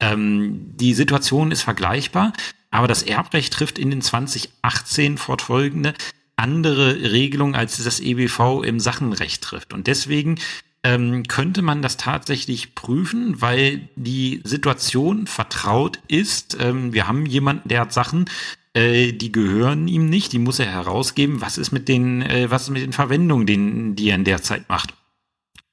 Ähm, 0.00 0.76
die 0.76 0.92
Situation 0.92 1.50
ist 1.50 1.62
vergleichbar, 1.62 2.34
aber 2.70 2.88
das 2.88 3.02
Erbrecht 3.02 3.52
trifft 3.52 3.78
in 3.78 3.90
den 3.90 4.02
2018 4.02 5.18
fortfolgende 5.18 5.94
andere 6.36 7.12
Regelungen, 7.12 7.54
als 7.54 7.82
das 7.82 8.00
EBV 8.00 8.62
im 8.62 8.78
Sachenrecht 8.78 9.42
trifft. 9.42 9.72
Und 9.72 9.86
deswegen 9.86 10.38
ähm, 10.84 11.24
könnte 11.24 11.62
man 11.62 11.82
das 11.82 11.96
tatsächlich 11.96 12.74
prüfen, 12.74 13.40
weil 13.40 13.88
die 13.96 14.40
Situation 14.44 15.26
vertraut 15.26 15.98
ist. 16.08 16.56
Ähm, 16.60 16.92
wir 16.92 17.08
haben 17.08 17.26
jemanden, 17.26 17.68
der 17.68 17.80
hat 17.80 17.92
Sachen, 17.92 18.26
äh, 18.74 19.12
die 19.12 19.32
gehören 19.32 19.88
ihm 19.88 20.08
nicht, 20.08 20.32
die 20.32 20.38
muss 20.38 20.58
er 20.58 20.66
herausgeben. 20.66 21.40
Was 21.40 21.58
ist 21.58 21.72
mit 21.72 21.88
den, 21.88 22.22
äh, 22.22 22.50
was 22.50 22.64
ist 22.64 22.70
mit 22.70 22.82
den 22.82 22.92
Verwendungen, 22.92 23.46
den, 23.46 23.96
die 23.96 24.10
er 24.10 24.16
in 24.16 24.24
der 24.24 24.42
Zeit 24.42 24.68
macht? 24.68 24.94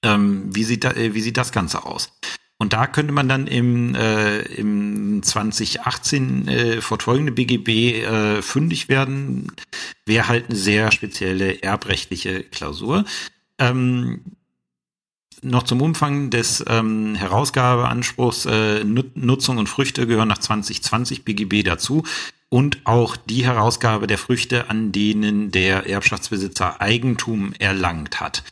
Ähm, 0.04 0.56
wie, 0.56 0.64
sieht 0.64 0.84
da, 0.84 0.92
äh, 0.92 1.14
wie 1.14 1.22
sieht 1.22 1.38
das 1.38 1.52
Ganze 1.52 1.86
aus? 1.86 2.18
Und 2.58 2.74
da 2.74 2.88
könnte 2.88 3.14
man 3.14 3.28
dann 3.28 3.48
im, 3.48 3.94
äh, 3.96 4.40
im 4.40 5.22
2018 5.22 6.48
äh, 6.48 6.82
fortfolgende 6.82 7.32
BGB 7.32 7.70
äh, 8.04 8.42
fündig 8.42 8.90
werden. 8.90 9.52
Wäre 10.06 10.28
halt 10.28 10.46
eine 10.50 10.56
sehr 10.56 10.92
spezielle 10.92 11.62
erbrechtliche 11.62 12.44
Klausur. 12.44 13.06
Ähm, 13.58 14.22
noch 15.44 15.64
zum 15.64 15.82
Umfang 15.82 16.30
des 16.30 16.64
ähm, 16.68 17.16
Herausgabeanspruchs 17.16 18.46
äh, 18.46 18.84
Nutzung 18.84 19.58
und 19.58 19.68
Früchte 19.68 20.08
gehören 20.08 20.30
nach 20.30 20.38
2020 20.38 21.26
BGB 21.26 21.64
dazu 21.64 22.04
und 22.50 22.80
auch 22.86 23.18
die 23.18 23.46
Herausgabe 23.46 24.08
der 24.08 24.18
Früchte, 24.18 24.70
an 24.70 24.92
denen 24.92 25.52
der 25.52 25.90
Erbschaftsbesitzer 25.90 26.80
Eigentum 26.82 27.54
erlangt 27.60 28.22
hat. 28.22 28.44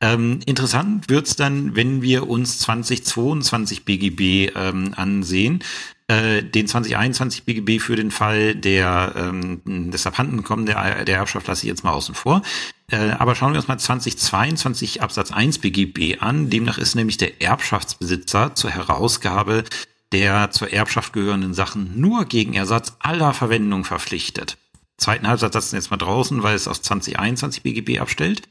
Ähm, 0.00 0.40
interessant 0.44 1.08
wird's 1.08 1.36
dann, 1.36 1.74
wenn 1.74 2.02
wir 2.02 2.28
uns 2.28 2.58
2022 2.58 3.84
BGB 3.84 4.52
ähm, 4.54 4.92
ansehen. 4.94 5.60
Äh, 6.08 6.42
den 6.44 6.68
2021 6.68 7.44
BGB 7.44 7.80
für 7.80 7.96
den 7.96 8.10
Fall 8.10 8.54
der 8.54 9.14
ähm, 9.16 9.90
des 9.90 10.06
Abhandenkommen 10.06 10.66
der, 10.66 11.04
der 11.04 11.16
Erbschaft 11.16 11.48
lasse 11.48 11.64
ich 11.64 11.68
jetzt 11.68 11.82
mal 11.82 11.92
außen 11.92 12.14
vor. 12.14 12.42
Äh, 12.90 13.10
aber 13.18 13.34
schauen 13.34 13.52
wir 13.52 13.58
uns 13.58 13.68
mal 13.68 13.78
2022 13.78 15.02
Absatz 15.02 15.32
1 15.32 15.58
BGB 15.58 16.20
an. 16.20 16.50
Demnach 16.50 16.78
ist 16.78 16.94
nämlich 16.94 17.16
der 17.16 17.42
Erbschaftsbesitzer 17.42 18.54
zur 18.54 18.70
Herausgabe 18.70 19.64
der 20.12 20.50
zur 20.50 20.72
Erbschaft 20.72 21.12
gehörenden 21.12 21.54
Sachen 21.54 22.00
nur 22.00 22.24
gegen 22.26 22.54
Ersatz 22.54 22.94
aller 23.00 23.34
Verwendung 23.34 23.84
verpflichtet. 23.84 24.56
Zweiten 24.98 25.26
Halbsatz 25.26 25.56
ist 25.56 25.72
jetzt 25.72 25.90
mal 25.90 25.96
draußen, 25.96 26.42
weil 26.42 26.54
es 26.54 26.68
aus 26.68 26.80
2021 26.82 27.62
BGB 27.62 28.00
abstellt. 28.00 28.42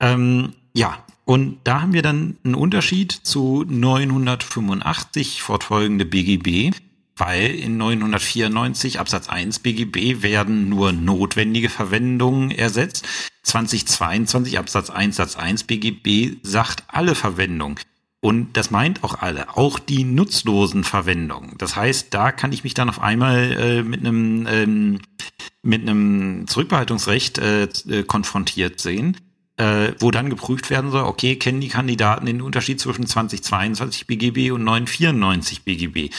Ähm, 0.00 0.54
ja, 0.76 1.04
und 1.24 1.58
da 1.64 1.80
haben 1.80 1.92
wir 1.92 2.02
dann 2.02 2.36
einen 2.44 2.54
Unterschied 2.54 3.12
zu 3.12 3.64
985 3.66 5.40
fortfolgende 5.40 6.04
BGB, 6.04 6.76
weil 7.16 7.54
in 7.54 7.76
994 7.76 9.00
Absatz 9.00 9.28
1 9.28 9.60
BGB 9.60 10.22
werden 10.22 10.68
nur 10.68 10.92
notwendige 10.92 11.70
Verwendungen 11.70 12.50
ersetzt. 12.50 13.06
2022 13.44 14.58
Absatz 14.58 14.90
1 14.90 15.16
Satz 15.16 15.36
1 15.36 15.64
BGB 15.64 16.38
sagt 16.42 16.84
alle 16.88 17.14
Verwendungen. 17.14 17.78
Und 18.20 18.56
das 18.56 18.70
meint 18.70 19.04
auch 19.04 19.20
alle, 19.20 19.56
auch 19.56 19.78
die 19.78 20.02
nutzlosen 20.02 20.82
Verwendungen. 20.82 21.56
Das 21.58 21.76
heißt, 21.76 22.12
da 22.12 22.32
kann 22.32 22.52
ich 22.52 22.64
mich 22.64 22.74
dann 22.74 22.88
auf 22.88 23.00
einmal 23.00 23.52
äh, 23.52 23.82
mit 23.82 24.00
einem 24.00 24.46
ähm, 24.48 25.00
mit 25.62 25.82
einem 25.82 26.46
Zurückbehaltungsrecht 26.46 27.38
äh, 27.38 27.64
äh 27.64 28.02
konfrontiert 28.02 28.80
sehen 28.80 29.18
äh, 29.56 29.92
wo 29.98 30.10
dann 30.10 30.30
geprüft 30.30 30.70
werden 30.70 30.90
soll, 30.90 31.04
okay, 31.04 31.36
kennen 31.36 31.60
die 31.60 31.68
Kandidaten 31.68 32.26
den 32.26 32.42
Unterschied 32.42 32.80
zwischen 32.80 33.06
2022 33.06 34.06
BGB 34.06 34.50
und 34.50 34.64
994 34.64 35.62
BGB? 35.62 36.12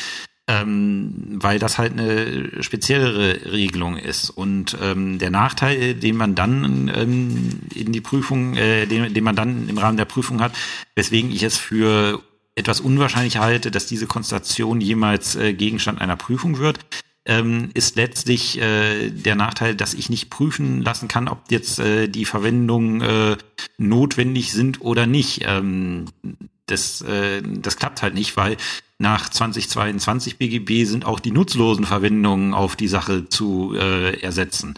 Ähm, 0.48 1.40
weil 1.42 1.58
das 1.58 1.80
halt 1.80 1.94
eine 1.94 2.62
speziellere 2.62 3.52
Regelung 3.52 3.98
ist. 3.98 4.30
Und 4.30 4.78
ähm, 4.80 5.18
der 5.18 5.32
Nachteil, 5.32 5.96
den 5.96 6.16
man 6.16 6.36
dann 6.36 6.92
ähm, 6.96 7.62
in 7.74 7.92
die 7.92 8.02
Prüfung, 8.02 8.56
äh, 8.56 8.86
den, 8.86 9.12
den 9.12 9.24
man 9.24 9.36
dann 9.36 9.68
im 9.68 9.80
Rahmen 9.80 9.98
der 9.98 10.06
Prüfung 10.06 10.42
hat, 10.42 10.56
weswegen 10.94 11.32
ich 11.32 11.42
es 11.42 11.58
für 11.58 12.22
etwas 12.54 12.80
unwahrscheinlich 12.80 13.38
halte, 13.38 13.72
dass 13.72 13.88
diese 13.88 14.06
Konstellation 14.06 14.82
jemals 14.82 15.36
äh, 15.36 15.54
Gegenstand 15.54 16.00
einer 16.00 16.16
Prüfung 16.16 16.60
wird, 16.60 16.80
ähm, 17.26 17.70
ist 17.74 17.96
letztlich 17.96 18.60
äh, 18.60 19.10
der 19.10 19.36
Nachteil, 19.36 19.76
dass 19.76 19.94
ich 19.94 20.10
nicht 20.10 20.30
prüfen 20.30 20.82
lassen 20.82 21.08
kann, 21.08 21.28
ob 21.28 21.40
jetzt 21.50 21.80
äh, 21.80 22.08
die 22.08 22.26
Verwendungen 22.26 23.02
äh, 23.02 23.38
notwendig 23.78 24.52
sind 24.52 24.82
oder 24.82 25.08
nicht. 25.08 25.44
Ähm, 25.46 26.06
das, 26.68 27.02
äh, 27.02 27.42
das 27.44 27.78
klappt 27.78 28.02
halt 28.02 28.14
nicht, 28.14 28.38
weil 28.38 28.58
nach 28.98 29.30
2022 29.30 30.38
BGB 30.38 30.86
sind 30.86 31.06
auch 31.06 31.20
die 31.20 31.32
nutzlosen 31.32 31.86
Verwendungen 31.86 32.54
auf 32.54 32.76
die 32.76 32.88
Sache 32.88 33.28
zu 33.28 33.76
äh, 33.76 34.20
ersetzen 34.22 34.76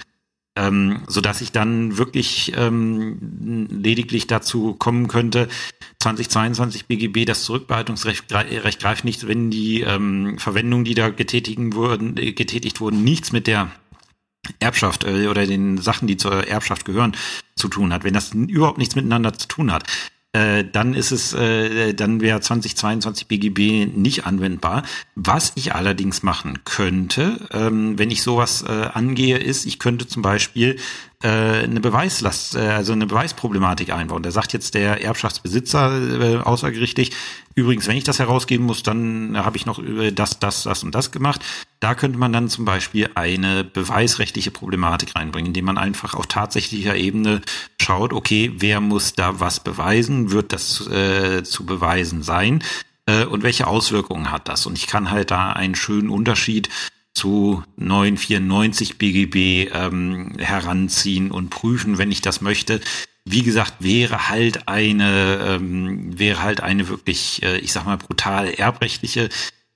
ähm, 0.58 1.04
so 1.08 1.22
dass 1.22 1.42
ich 1.42 1.52
dann 1.52 1.98
wirklich 1.98 2.54
ähm, 2.56 3.68
lediglich 3.70 4.28
dazu 4.28 4.74
kommen 4.74 5.08
könnte, 5.08 5.48
2022 6.00 6.88
BGB, 6.88 7.26
das 7.26 7.44
Zurückbehaltungsrecht 7.44 8.32
Recht 8.32 8.80
greift 8.80 9.06
nicht, 9.06 9.28
wenn 9.28 9.52
die 9.52 9.82
ähm, 9.82 10.38
Verwendungen, 10.40 10.86
die 10.86 10.96
da 10.96 11.10
getätigen 11.10 11.74
wurden, 11.74 12.18
äh, 12.18 12.34
getätigt 12.34 12.82
wurden, 12.82 13.04
nichts 13.04 13.32
mit 13.32 13.48
der 13.48 13.72
Erbschaft 14.60 15.04
äh, 15.04 15.28
oder 15.28 15.46
den 15.46 15.78
Sachen, 15.78 16.08
die 16.08 16.18
zur 16.18 16.48
Erbschaft 16.48 16.86
gehören, 16.86 17.16
zu 17.56 17.68
tun 17.68 17.94
hat. 17.94 18.04
Wenn 18.04 18.14
das 18.14 18.34
überhaupt 18.34 18.78
nichts 18.78 18.96
miteinander 18.96 19.34
zu 19.34 19.48
tun 19.48 19.72
hat, 19.72 19.84
äh, 20.38 20.64
dann 20.72 20.94
ist 20.94 21.12
es, 21.12 21.34
äh, 21.34 21.94
dann 21.94 22.22
wäre 22.22 22.40
2022 22.40 23.28
BGB 23.28 23.88
nicht 23.88 24.26
anwendbar. 24.26 24.84
Was 25.16 25.52
ich 25.56 25.74
allerdings 25.74 26.22
machen 26.22 26.60
könnte, 26.64 27.48
ähm, 27.52 27.98
wenn 27.98 28.12
ich 28.12 28.22
sowas 28.22 28.64
äh, 28.68 28.90
angehe, 28.94 29.38
ist, 29.38 29.66
ich 29.66 29.80
könnte 29.80 30.08
zum 30.08 30.22
Beispiel 30.22 30.78
äh, 31.24 31.64
eine 31.64 31.80
Beweislast, 31.80 32.56
äh, 32.56 32.60
also 32.60 32.94
eine 32.94 33.08
Beweisproblematik 33.08 33.92
einbauen. 33.92 34.22
Da 34.22 34.30
sagt 34.30 34.54
jetzt 34.54 34.76
der 34.76 35.04
Erbschaftsbesitzer 35.04 36.22
äh, 36.22 36.38
außergerichtlich, 36.38 37.12
übrigens, 37.56 37.88
wenn 37.88 37.98
ich 37.98 38.04
das 38.04 38.20
herausgeben 38.20 38.66
muss, 38.66 38.84
dann 38.84 39.36
habe 39.38 39.58
ich 39.58 39.66
noch 39.66 39.82
das, 40.14 40.38
das, 40.38 40.64
das 40.64 40.84
und 40.84 40.94
das 40.94 41.12
gemacht. 41.12 41.42
Da 41.80 41.96
könnte 41.96 42.20
man 42.20 42.34
dann 42.34 42.50
zum 42.50 42.66
Beispiel 42.66 43.10
eine 43.16 43.64
beweisrechtliche 43.64 44.52
Problematik 44.52 45.16
reinbringen, 45.16 45.48
indem 45.48 45.66
man 45.66 45.80
einfach 45.80 46.14
auf 46.14 46.28
tatsächlicher 46.28 46.96
Ebene 46.96 47.42
schaut, 47.82 48.14
okay, 48.14 48.52
wer 48.58 48.80
muss 48.80 49.14
da 49.14 49.40
was 49.40 49.60
beweisen, 49.60 50.32
wird 50.32 50.54
das 50.54 50.86
äh, 50.88 51.44
zu 51.44 51.66
beweisen 51.66 52.22
sein 52.22 52.64
äh, 53.08 53.26
und 53.26 53.42
welche 53.42 53.66
Auswirkungen 53.66 54.30
hat 54.32 54.48
das? 54.48 54.68
Und 54.68 54.78
ich 54.78 54.86
kann 54.86 55.10
halt 55.10 55.32
da 55.32 55.52
einen 55.52 55.74
schönen 55.74 56.10
Unterschied 56.10 56.70
zu 57.18 57.64
994 57.78 58.98
BGB 58.98 59.72
ähm, 59.74 60.34
heranziehen 60.38 61.32
und 61.32 61.50
prüfen, 61.50 61.98
wenn 61.98 62.12
ich 62.12 62.22
das 62.22 62.42
möchte. 62.42 62.80
Wie 63.26 63.42
gesagt, 63.42 63.74
wäre 63.80 64.30
halt 64.30 64.68
eine, 64.68 65.40
ähm, 65.42 66.18
wäre 66.18 66.44
halt 66.44 66.62
eine 66.62 66.88
wirklich, 66.88 67.42
äh, 67.44 67.58
ich 67.58 67.74
sag 67.74 67.86
mal, 67.86 67.98
brutal 67.98 68.50
erbrechtliche 68.50 69.30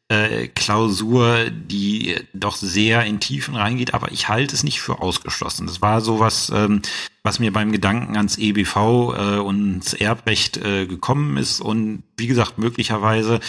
äh, 0.08 0.50
Klausur, 0.50 1.50
die 1.50 2.16
doch 2.34 2.56
sehr 2.56 3.06
in 3.06 3.20
Tiefen 3.20 3.56
reingeht, 3.56 3.94
aber 3.94 4.12
ich 4.12 4.30
halte 4.30 4.54
es 4.54 4.64
nicht 4.64 4.80
für 4.82 5.02
ausgeschlossen. 5.02 5.68
Das 5.68 5.82
war 5.82 6.02
sowas, 6.02 6.52
ähm, 6.54 6.82
was 7.24 7.40
mir 7.40 7.52
beim 7.52 7.72
Gedanken 7.72 8.18
ans 8.18 8.38
EBV 8.38 8.76
äh, 8.76 9.38
und 9.38 10.00
Erbrecht 10.00 10.58
äh, 10.58 10.86
gekommen 10.86 11.38
ist 11.38 11.60
und 11.60 12.04
wie 12.18 12.28
gesagt, 12.28 12.58
möglicherweise 12.58 13.40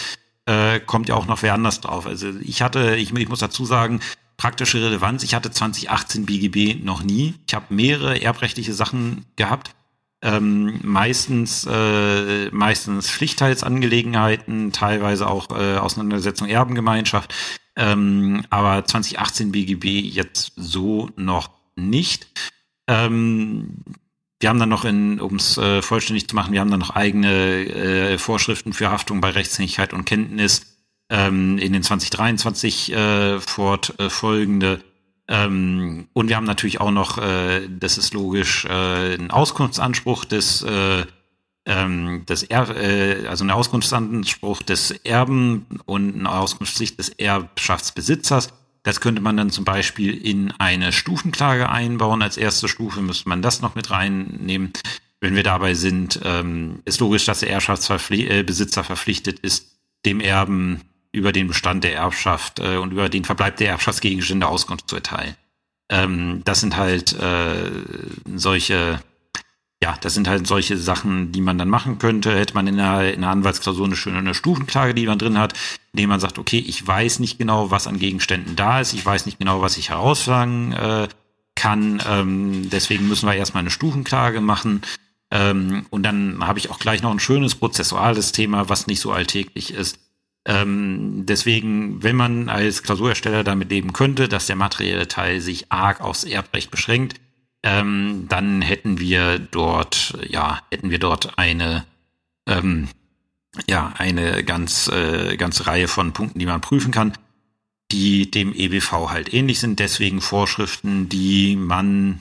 äh, 0.45 0.79
kommt 0.79 1.09
ja 1.09 1.15
auch 1.15 1.25
noch 1.25 1.41
wer 1.41 1.53
anders 1.53 1.81
drauf. 1.81 2.05
Also 2.05 2.29
ich 2.41 2.61
hatte, 2.61 2.95
ich, 2.95 3.13
ich 3.13 3.29
muss 3.29 3.39
dazu 3.39 3.65
sagen, 3.65 3.99
praktische 4.37 4.81
Relevanz, 4.81 5.23
ich 5.23 5.35
hatte 5.35 5.51
2018 5.51 6.25
BGB 6.25 6.83
noch 6.83 7.03
nie. 7.03 7.35
Ich 7.47 7.53
habe 7.53 7.73
mehrere 7.73 8.21
erbrechtliche 8.21 8.73
Sachen 8.73 9.25
gehabt. 9.35 9.71
Ähm, 10.21 10.79
meistens 10.83 11.67
äh, 11.69 12.49
meistens 12.51 13.09
Pflichtteilsangelegenheiten, 13.09 14.71
teilweise 14.71 15.27
auch 15.27 15.49
äh, 15.49 15.77
Auseinandersetzung 15.77 16.47
Erbengemeinschaft. 16.47 17.33
Ähm, 17.75 18.45
aber 18.49 18.85
2018 18.85 19.51
BGB 19.51 20.01
jetzt 20.01 20.53
so 20.55 21.09
noch 21.17 21.49
nicht. 21.75 22.27
Ähm, 22.87 23.83
wir 24.43 24.49
haben 24.49 24.59
dann 24.59 24.69
noch 24.69 24.83
in, 24.83 25.21
um 25.21 25.37
es 25.37 25.57
äh, 25.57 25.81
vollständig 25.81 26.27
zu 26.27 26.35
machen, 26.35 26.51
wir 26.51 26.59
haben 26.59 26.69
dann 26.69 26.81
noch 26.81 26.89
eigene 26.89 27.65
äh, 27.65 28.17
Vorschriften 28.17 28.73
für 28.73 28.91
Haftung 28.91 29.21
bei 29.21 29.29
Rechtshängigkeit 29.29 29.93
und 29.93 30.03
Kenntnis 30.03 30.77
ähm, 31.09 31.57
in 31.57 31.71
den 31.71 31.81
2023 31.81 32.91
äh, 32.91 33.39
fortfolgende. 33.39 34.81
Ähm, 35.29 36.09
und 36.11 36.27
wir 36.27 36.35
haben 36.35 36.45
natürlich 36.45 36.81
auch 36.81 36.91
noch, 36.91 37.19
äh, 37.19 37.67
das 37.69 37.97
ist 37.97 38.13
logisch, 38.13 38.65
äh, 38.65 39.13
einen 39.13 39.31
Auskunftsanspruch 39.31 40.25
des 40.25 40.61
äh, 40.63 41.05
ähm, 41.65 42.25
des 42.25 42.43
er 42.43 42.75
äh, 42.75 43.27
also 43.27 43.45
einen 43.45 43.51
Auskunftsanspruch 43.51 44.61
des 44.63 44.91
Erben 44.91 45.65
und 45.85 46.15
eine 46.15 46.29
Auskunftspflicht 46.29 46.99
des 46.99 47.07
Erbschaftsbesitzers. 47.07 48.49
Das 48.83 48.99
könnte 48.99 49.21
man 49.21 49.37
dann 49.37 49.49
zum 49.49 49.63
Beispiel 49.63 50.13
in 50.13 50.51
eine 50.51 50.91
Stufenklage 50.91 51.69
einbauen. 51.69 52.21
Als 52.21 52.37
erste 52.37 52.67
Stufe 52.67 53.01
müsste 53.01 53.29
man 53.29 53.41
das 53.41 53.61
noch 53.61 53.75
mit 53.75 53.89
reinnehmen. 53.91 54.73
Wenn 55.21 55.35
wir 55.35 55.43
dabei 55.43 55.73
sind, 55.73 56.19
ähm, 56.23 56.81
ist 56.83 56.99
logisch, 56.99 57.23
dass 57.25 57.39
der 57.39 57.49
Erbschaftsbesitzer 57.49 58.81
äh, 58.81 58.83
verpflichtet 58.83 59.39
ist, 59.39 59.77
dem 60.05 60.19
Erben 60.19 60.81
über 61.13 61.31
den 61.31 61.47
Bestand 61.47 61.85
der 61.85 61.95
Erbschaft 61.95 62.59
äh, 62.59 62.75
und 62.75 62.91
über 62.91 63.07
den 63.07 63.23
Verbleib 63.23 63.55
der 63.55 63.69
Erbschaftsgegenstände 63.69 64.47
Auskunft 64.47 64.89
zu 64.89 64.97
erteilen. 64.97 65.35
Ähm, 65.89 66.41
das 66.43 66.59
sind 66.59 66.75
halt 66.75 67.13
äh, 67.13 67.71
solche 68.35 68.99
ja, 69.83 69.97
das 69.99 70.13
sind 70.13 70.29
halt 70.29 70.47
solche 70.47 70.77
Sachen, 70.77 71.33
die 71.33 71.41
man 71.41 71.57
dann 71.57 71.67
machen 71.67 71.99
könnte. 71.99 72.33
Hätte 72.33 72.53
man 72.53 72.67
in 72.67 72.79
einer, 72.79 73.11
in 73.11 73.21
einer 73.21 73.33
Anwaltsklausur 73.33 73.85
eine 73.85 73.97
schöne 73.97 74.19
eine 74.19 74.33
Stufenklage, 74.33 74.93
die 74.93 75.05
man 75.05 75.19
drin 75.19 75.37
hat, 75.37 75.59
indem 75.91 76.07
man 76.07 76.21
sagt, 76.21 76.39
okay, 76.39 76.59
ich 76.65 76.87
weiß 76.87 77.19
nicht 77.19 77.37
genau, 77.37 77.69
was 77.69 77.85
an 77.85 77.99
Gegenständen 77.99 78.55
da 78.55 78.79
ist, 78.79 78.93
ich 78.93 79.05
weiß 79.05 79.25
nicht 79.25 79.39
genau, 79.39 79.61
was 79.61 79.75
ich 79.75 79.89
herausfragen 79.89 80.71
äh, 80.71 81.09
kann. 81.55 82.01
Ähm, 82.07 82.69
deswegen 82.69 83.09
müssen 83.09 83.27
wir 83.27 83.35
erstmal 83.35 83.59
eine 83.59 83.71
Stufenklage 83.71 84.39
machen. 84.39 84.83
Ähm, 85.31 85.85
und 85.89 86.03
dann 86.03 86.47
habe 86.47 86.59
ich 86.59 86.69
auch 86.69 86.79
gleich 86.79 87.01
noch 87.01 87.11
ein 87.11 87.19
schönes 87.19 87.55
prozessuales 87.55 88.31
Thema, 88.31 88.69
was 88.69 88.87
nicht 88.87 89.01
so 89.01 89.11
alltäglich 89.11 89.73
ist. 89.73 89.99
Ähm, 90.45 91.25
deswegen, 91.25 92.01
wenn 92.01 92.15
man 92.15 92.47
als 92.47 92.83
Klausurersteller 92.83 93.43
damit 93.43 93.69
leben 93.69 93.91
könnte, 93.91 94.29
dass 94.29 94.47
der 94.47 94.55
materielle 94.55 95.09
Teil 95.09 95.41
sich 95.41 95.73
arg 95.73 95.99
aufs 95.99 96.23
Erbrecht 96.23 96.71
beschränkt, 96.71 97.19
ähm, 97.63 98.25
dann 98.27 98.61
hätten 98.61 98.99
wir 98.99 99.39
dort, 99.39 100.17
ja, 100.27 100.61
hätten 100.69 100.89
wir 100.89 100.99
dort 100.99 101.37
eine, 101.37 101.85
ähm, 102.45 102.89
ja, 103.67 103.93
eine 103.97 104.43
ganz, 104.43 104.87
äh, 104.89 105.37
ganze 105.37 105.67
Reihe 105.67 105.87
von 105.87 106.13
Punkten, 106.13 106.39
die 106.39 106.45
man 106.45 106.61
prüfen 106.61 106.91
kann, 106.91 107.13
die 107.91 108.29
dem 108.29 108.53
EBV 108.53 109.09
halt 109.09 109.33
ähnlich 109.33 109.59
sind. 109.59 109.79
Deswegen 109.79 110.19
Vorschriften, 110.19 111.07
die 111.07 111.55
man 111.55 112.19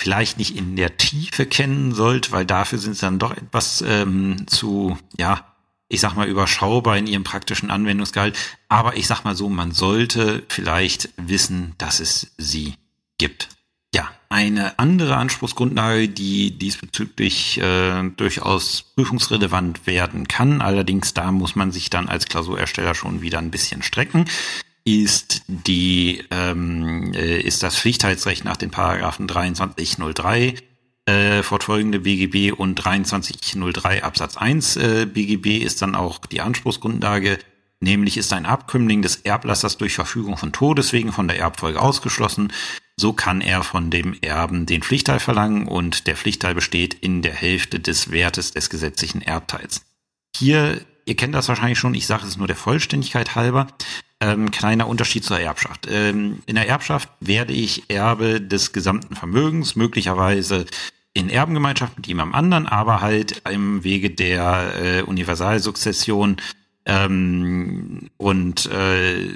vielleicht 0.00 0.38
nicht 0.38 0.56
in 0.56 0.76
der 0.76 0.96
Tiefe 0.96 1.44
kennen 1.44 1.92
sollte, 1.92 2.30
weil 2.30 2.46
dafür 2.46 2.78
sind 2.78 2.94
sie 2.94 3.00
dann 3.00 3.18
doch 3.18 3.36
etwas 3.36 3.82
ähm, 3.82 4.46
zu, 4.46 4.96
ja, 5.18 5.54
ich 5.88 6.00
sag 6.00 6.14
mal, 6.14 6.28
überschaubar 6.28 6.96
in 6.98 7.06
ihrem 7.06 7.24
praktischen 7.24 7.70
Anwendungsgehalt. 7.70 8.38
Aber 8.68 8.96
ich 8.96 9.06
sag 9.06 9.24
mal 9.24 9.34
so, 9.34 9.48
man 9.48 9.72
sollte 9.72 10.44
vielleicht 10.48 11.08
wissen, 11.16 11.74
dass 11.78 11.98
es 11.98 12.34
sie 12.36 12.74
gibt. 13.16 13.48
Eine 14.30 14.78
andere 14.78 15.16
Anspruchsgrundlage, 15.16 16.08
die 16.08 16.50
diesbezüglich 16.50 17.58
äh, 17.62 18.10
durchaus 18.16 18.82
prüfungsrelevant 18.94 19.86
werden 19.86 20.28
kann, 20.28 20.60
allerdings 20.60 21.14
da 21.14 21.32
muss 21.32 21.56
man 21.56 21.72
sich 21.72 21.88
dann 21.88 22.08
als 22.08 22.26
Klausurersteller 22.26 22.94
schon 22.94 23.22
wieder 23.22 23.38
ein 23.38 23.50
bisschen 23.50 23.82
strecken, 23.82 24.26
ist 24.84 25.42
die 25.46 26.24
ähm, 26.30 27.12
äh, 27.14 27.40
ist 27.40 27.62
das 27.62 27.78
Pflichtheitsrecht 27.78 28.44
nach 28.44 28.56
den 28.56 28.70
Paragraphen 28.70 29.28
2303 29.28 30.54
äh, 31.06 31.42
fortfolgende 31.42 32.00
BGB 32.00 32.52
und 32.52 32.78
2303 32.78 34.02
Absatz 34.02 34.36
1 34.36 34.76
äh, 34.76 35.06
BGB 35.06 35.62
ist 35.64 35.80
dann 35.80 35.94
auch 35.94 36.18
die 36.26 36.42
Anspruchsgrundlage 36.42 37.38
Nämlich 37.80 38.16
ist 38.16 38.32
ein 38.32 38.46
Abkömmling 38.46 39.02
des 39.02 39.16
Erblassers 39.16 39.76
durch 39.76 39.94
Verfügung 39.94 40.36
von 40.36 40.52
Todes 40.52 40.92
wegen 40.92 41.12
von 41.12 41.28
der 41.28 41.38
Erbfolge 41.38 41.80
ausgeschlossen, 41.80 42.52
so 43.00 43.12
kann 43.12 43.40
er 43.40 43.62
von 43.62 43.90
dem 43.90 44.16
Erben 44.20 44.66
den 44.66 44.82
Pflichtteil 44.82 45.20
verlangen 45.20 45.68
und 45.68 46.08
der 46.08 46.16
Pflichtteil 46.16 46.54
besteht 46.56 46.94
in 46.94 47.22
der 47.22 47.34
Hälfte 47.34 47.78
des 47.78 48.10
Wertes 48.10 48.50
des 48.50 48.70
gesetzlichen 48.70 49.22
Erbteils. 49.22 49.82
Hier, 50.36 50.80
ihr 51.04 51.16
kennt 51.16 51.34
das 51.34 51.48
wahrscheinlich 51.48 51.78
schon, 51.78 51.94
ich 51.94 52.08
sage 52.08 52.26
es 52.26 52.36
nur 52.36 52.48
der 52.48 52.56
Vollständigkeit 52.56 53.36
halber, 53.36 53.68
ähm, 54.20 54.50
kleiner 54.50 54.88
Unterschied 54.88 55.24
zur 55.24 55.38
Erbschaft. 55.38 55.86
Ähm, 55.88 56.42
in 56.46 56.56
der 56.56 56.68
Erbschaft 56.68 57.08
werde 57.20 57.52
ich 57.52 57.88
Erbe 57.88 58.40
des 58.40 58.72
gesamten 58.72 59.14
Vermögens, 59.14 59.76
möglicherweise 59.76 60.66
in 61.14 61.30
Erbengemeinschaft 61.30 61.96
mit 61.96 62.08
jemandem 62.08 62.34
anderen, 62.34 62.66
aber 62.66 63.00
halt 63.00 63.42
im 63.48 63.84
Wege 63.84 64.10
der 64.10 64.74
äh, 64.80 65.02
Universalsukzession 65.02 66.38
ähm, 66.88 68.08
und 68.16 68.66
äh, 68.66 69.28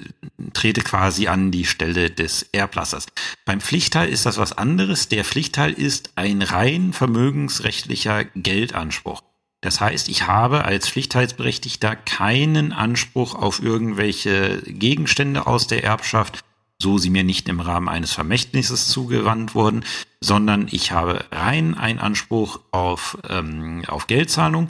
trete 0.55 0.81
quasi 0.81 1.29
an 1.29 1.51
die 1.53 1.67
Stelle 1.67 2.11
des 2.11 2.49
Erblassers. 2.53 3.07
Beim 3.45 3.61
Pflichtteil 3.61 4.09
ist 4.09 4.27
das 4.27 4.38
was 4.38 4.57
anderes. 4.57 5.09
Der 5.09 5.25
Pflichtteil 5.25 5.73
ist 5.73 6.12
ein 6.17 6.43
rein 6.43 6.93
vermögensrechtlicher 6.93 8.25
Geldanspruch. 8.35 9.23
Das 9.61 9.81
heißt, 9.81 10.09
ich 10.09 10.27
habe 10.27 10.65
als 10.65 10.88
Pflichtteilsberechtigter 10.88 11.95
keinen 11.95 12.73
Anspruch 12.73 13.37
auf 13.37 13.62
irgendwelche 13.62 14.61
Gegenstände 14.67 15.47
aus 15.47 15.69
der 15.69 15.85
Erbschaft, 15.85 16.41
so 16.81 16.99
sie 16.99 17.11
mir 17.11 17.23
nicht 17.23 17.49
im 17.49 17.61
Rahmen 17.61 17.88
eines 17.88 18.11
Vermächtnisses 18.12 18.88
zugewandt 18.88 19.55
wurden, 19.55 19.85
sondern 20.21 20.67
ich 20.69 20.91
habe 20.91 21.27
rein 21.31 21.77
einen 21.77 22.01
Anspruch 22.01 22.59
auf, 22.73 23.19
ähm, 23.29 23.85
auf 23.87 24.09
Geldzahlung 24.09 24.69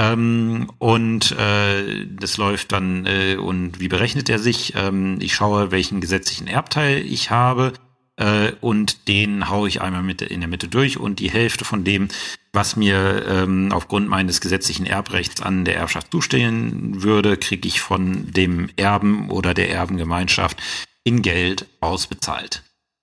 ähm, 0.00 0.70
und 0.78 1.32
äh, 1.32 2.06
das 2.08 2.38
läuft 2.38 2.72
dann, 2.72 3.04
äh, 3.04 3.36
und 3.36 3.80
wie 3.80 3.88
berechnet 3.88 4.30
er 4.30 4.38
sich? 4.38 4.72
Ähm, 4.74 5.18
ich 5.20 5.34
schaue, 5.34 5.72
welchen 5.72 6.00
gesetzlichen 6.00 6.46
Erbteil 6.46 7.04
ich 7.04 7.30
habe 7.30 7.74
äh, 8.16 8.52
und 8.62 9.08
den 9.08 9.50
haue 9.50 9.68
ich 9.68 9.82
einmal 9.82 10.02
mit 10.02 10.22
in 10.22 10.40
der 10.40 10.48
Mitte 10.48 10.68
durch 10.68 10.98
und 10.98 11.18
die 11.18 11.30
Hälfte 11.30 11.66
von 11.66 11.84
dem, 11.84 12.08
was 12.54 12.76
mir 12.76 13.26
ähm, 13.28 13.72
aufgrund 13.72 14.08
meines 14.08 14.40
gesetzlichen 14.40 14.86
Erbrechts 14.86 15.42
an 15.42 15.66
der 15.66 15.76
Erbschaft 15.76 16.12
zustehen 16.12 17.02
würde, 17.02 17.36
kriege 17.36 17.68
ich 17.68 17.82
von 17.82 18.32
dem 18.32 18.70
Erben 18.76 19.30
oder 19.30 19.52
der 19.52 19.70
Erbengemeinschaft 19.70 20.62
in 21.04 21.20
Geld 21.20 21.66
ausbezahlt. 21.80 22.62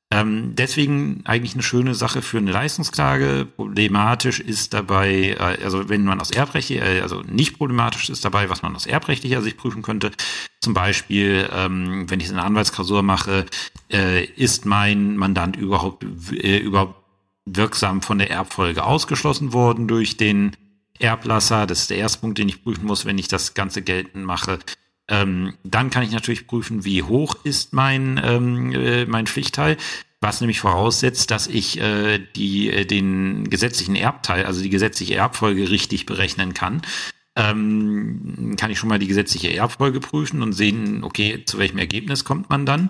Ähm, 0.10 0.56
deswegen 0.56 1.22
eigentlich 1.26 1.54
eine 1.54 1.64
schöne 1.64 1.94
Sache 1.94 2.22
für 2.22 2.38
eine 2.38 2.52
Leistungsklage. 2.52 3.46
Problematisch 3.46 4.40
ist 4.40 4.74
dabei, 4.74 5.36
äh, 5.38 5.64
also 5.64 5.90
wenn 5.90 6.06
man 6.06 6.22
aus 6.22 6.32
Erbrecht, 6.32 6.72
äh, 6.72 7.02
also 7.02 7.22
nicht 7.24 7.58
problematisch 7.58 8.10
ist 8.10 8.24
dabei, 8.24 8.50
was 8.50 8.62
man 8.62 8.74
aus 8.74 8.86
erbrechtlicher 8.86 9.42
Sicht 9.42 9.58
prüfen 9.58 9.82
könnte. 9.82 10.12
Zum 10.62 10.74
Beispiel, 10.74 11.50
ähm, 11.52 12.10
wenn 12.10 12.22
ich 12.22 12.30
eine 12.30 12.44
Anwaltsklausur 12.44 13.04
mache, 13.04 13.46
äh, 13.92 14.24
ist 14.24 14.66
mein 14.66 15.18
Mandant 15.18 15.58
überhaupt, 15.58 16.06
äh, 16.32 16.58
überhaupt 16.60 16.96
wirksam 17.46 18.02
von 18.02 18.18
der 18.18 18.30
Erbfolge 18.30 18.86
ausgeschlossen 18.86 19.52
worden 19.52 19.90
durch 19.90 20.16
den 20.16 20.56
Erblasser. 21.00 21.68
Das 21.68 21.82
ist 21.82 21.90
der 21.90 21.98
erste 21.98 22.20
Punkt, 22.20 22.38
den 22.38 22.48
ich 22.48 22.64
prüfen 22.64 22.86
muss, 22.86 23.06
wenn 23.06 23.18
ich 23.18 23.28
das 23.28 23.56
Ganze 23.56 23.82
geltend 23.82 24.26
mache. 24.26 24.60
Ähm, 25.10 25.54
dann 25.64 25.90
kann 25.90 26.04
ich 26.04 26.12
natürlich 26.12 26.48
prüfen, 26.48 26.84
wie 26.84 27.04
hoch 27.04 27.36
ist 27.44 27.74
mein, 27.74 28.20
ähm, 28.24 28.72
äh, 28.74 29.06
mein 29.06 29.28
Pflichtteil, 29.28 29.78
was 30.20 30.42
nämlich 30.42 30.60
voraussetzt, 30.60 31.32
dass 31.32 31.48
ich 31.48 31.80
äh, 31.80 32.20
die, 32.36 32.70
äh, 32.70 32.86
den 32.86 33.50
gesetzlichen 33.50 33.96
Erbteil, 33.96 34.46
also 34.46 34.62
die 34.62 34.70
gesetzliche 34.70 35.16
Erbfolge 35.16 35.70
richtig 35.70 36.06
berechnen 36.06 36.54
kann. 36.54 36.82
Ähm, 37.36 38.56
kann 38.60 38.72
ich 38.72 38.80
schon 38.80 38.90
mal 38.90 39.00
die 39.00 39.08
gesetzliche 39.08 39.56
Erbfolge 39.56 40.00
prüfen 40.00 40.42
und 40.42 40.54
sehen, 40.54 41.04
okay, 41.04 41.44
zu 41.46 41.60
welchem 41.60 41.78
Ergebnis 41.78 42.26
kommt 42.26 42.50
man 42.50 42.66
dann. 42.66 42.90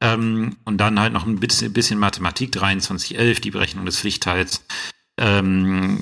Ähm, 0.00 0.56
und 0.64 0.78
dann 0.78 1.00
halt 1.00 1.12
noch 1.12 1.26
ein 1.26 1.40
bisschen, 1.40 1.72
bisschen 1.72 1.98
Mathematik, 1.98 2.52
2311, 2.52 3.40
die 3.40 3.50
Berechnung 3.50 3.84
des 3.84 3.98
Pflichtteils 3.98 4.64
ähm, 5.18 5.98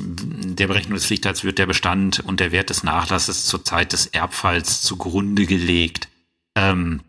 der 0.57 0.67
Berechnung 0.67 0.95
des 0.95 1.07
Pflichtteils 1.07 1.43
wird 1.43 1.59
der 1.59 1.67
Bestand 1.67 2.21
und 2.21 2.41
der 2.41 2.53
Wert 2.53 2.71
des 2.71 2.83
Nachlasses 2.83 3.47
zur 3.47 3.65
Zeit 3.65 3.93
des 3.93 4.07
Erbfalls 4.07 4.83
zugrunde 4.83 5.47
gelegt. 5.47 6.09
Ähm, 6.55 7.01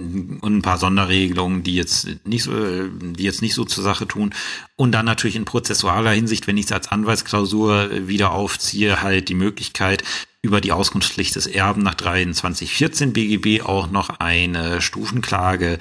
und 0.00 0.44
ein 0.44 0.62
paar 0.62 0.78
Sonderregelungen, 0.78 1.64
die 1.64 1.74
jetzt 1.74 2.24
nicht 2.24 2.44
so, 2.44 2.52
die 2.52 3.24
jetzt 3.24 3.42
nicht 3.42 3.54
so 3.54 3.64
zur 3.64 3.82
Sache 3.82 4.06
tun. 4.06 4.32
Und 4.76 4.92
dann 4.92 5.06
natürlich 5.06 5.34
in 5.34 5.44
prozessualer 5.44 6.12
Hinsicht, 6.12 6.46
wenn 6.46 6.56
ich 6.56 6.66
es 6.66 6.72
als 6.72 6.88
Anwaltsklausur 6.88 8.06
wieder 8.06 8.30
aufziehe, 8.30 9.02
halt 9.02 9.28
die 9.28 9.34
Möglichkeit, 9.34 10.04
über 10.40 10.60
die 10.60 10.70
Auskunftspflicht 10.70 11.34
des 11.34 11.48
Erben 11.48 11.82
nach 11.82 11.96
2314 11.96 13.12
BGB 13.12 13.62
auch 13.62 13.90
noch 13.90 14.20
eine 14.20 14.80
Stufenklage 14.80 15.80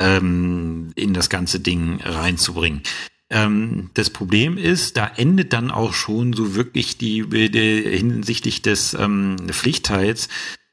ähm, 0.00 0.92
in 0.94 1.12
das 1.12 1.28
ganze 1.28 1.60
Ding 1.60 2.00
reinzubringen. 2.02 2.82
Ähm, 3.30 3.90
das 3.94 4.10
Problem 4.10 4.56
ist, 4.56 4.96
da 4.96 5.10
endet 5.16 5.52
dann 5.52 5.70
auch 5.70 5.92
schon 5.92 6.32
so 6.32 6.54
wirklich 6.54 6.96
die, 6.96 7.28
die 7.28 7.82
hinsichtlich 7.82 8.62
des 8.62 8.94
ähm, 8.94 9.36
Pflichtteils 9.50 10.28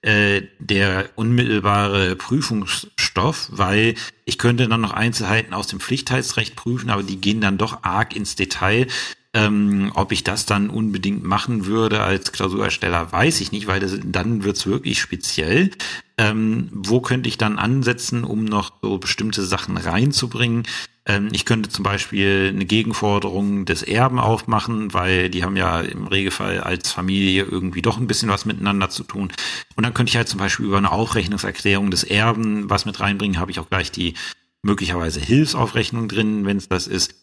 äh, 0.06 0.44
der 0.60 1.10
unmittelbare 1.16 2.16
Prüfungsstoff, 2.16 3.50
weil 3.52 3.96
ich 4.24 4.38
könnte 4.38 4.68
dann 4.68 4.82
noch 4.82 4.92
Einzelheiten 4.92 5.54
aus 5.54 5.68
dem 5.68 5.80
Pflichtheitsrecht 5.80 6.56
prüfen, 6.56 6.92
aber 6.92 7.04
die 7.04 7.20
gehen 7.20 7.42
dann 7.42 7.58
doch 7.58 7.84
arg 7.84 8.16
ins 8.16 8.36
Detail. 8.36 8.88
Ähm, 9.34 9.92
ob 9.96 10.14
ich 10.14 10.24
das 10.24 10.46
dann 10.46 10.70
unbedingt 10.70 11.26
machen 11.26 11.66
würde 11.66 12.02
als 12.02 12.32
Klausurersteller, 12.32 13.12
weiß 13.12 13.42
ich 13.42 13.52
nicht, 13.52 13.68
weil 13.68 13.82
das, 13.82 13.98
dann 14.02 14.46
wird's 14.46 14.66
wirklich 14.66 15.02
speziell. 15.02 15.72
Ähm, 16.18 16.70
wo 16.72 17.02
könnte 17.02 17.28
ich 17.28 17.38
dann 17.38 17.58
ansetzen, 17.58 18.24
um 18.24 18.46
noch 18.46 18.72
so 18.82 18.98
bestimmte 18.98 19.44
Sachen 19.44 19.76
reinzubringen? 19.76 20.64
Ähm, 21.08 21.30
ich 21.32 21.46
könnte 21.46 21.70
zum 21.70 21.84
Beispiel 21.84 22.52
eine 22.54 22.66
Gegenforderung 22.66 23.66
des 23.66 23.84
Erben 23.84 24.20
aufmachen, 24.20 24.94
weil 24.94 25.30
die 25.30 25.44
haben 25.44 25.58
ja 25.58 25.82
im 25.82 26.08
Regelfall 26.08 26.62
als 26.62 26.92
Familie 26.92 27.44
irgendwie 27.44 27.82
doch 27.82 27.98
ein 27.98 28.08
bisschen 28.08 28.30
was 28.30 28.46
miteinander 28.46 28.90
zu 28.90 29.04
tun. 29.04 29.32
Und 29.76 29.86
dann 29.86 29.94
könnte 29.94 30.10
ich 30.10 30.18
halt 30.18 30.28
zum 30.28 30.40
Beispiel 30.40 30.66
über 30.66 30.78
eine 30.78 30.92
Aufrechnungserklärung 30.92 31.92
des 31.92 32.04
Erben 32.04 32.70
was 32.70 32.86
mit 32.86 33.00
reinbringen, 33.00 33.40
habe 33.40 33.52
ich 33.52 33.60
auch 33.60 33.70
gleich 33.70 33.92
die 33.92 34.16
möglicherweise 34.64 35.20
Hilfsaufrechnung 35.20 36.08
drin, 36.08 36.46
wenn 36.46 36.58
es 36.58 36.68
das 36.68 36.88
ist 36.88 37.14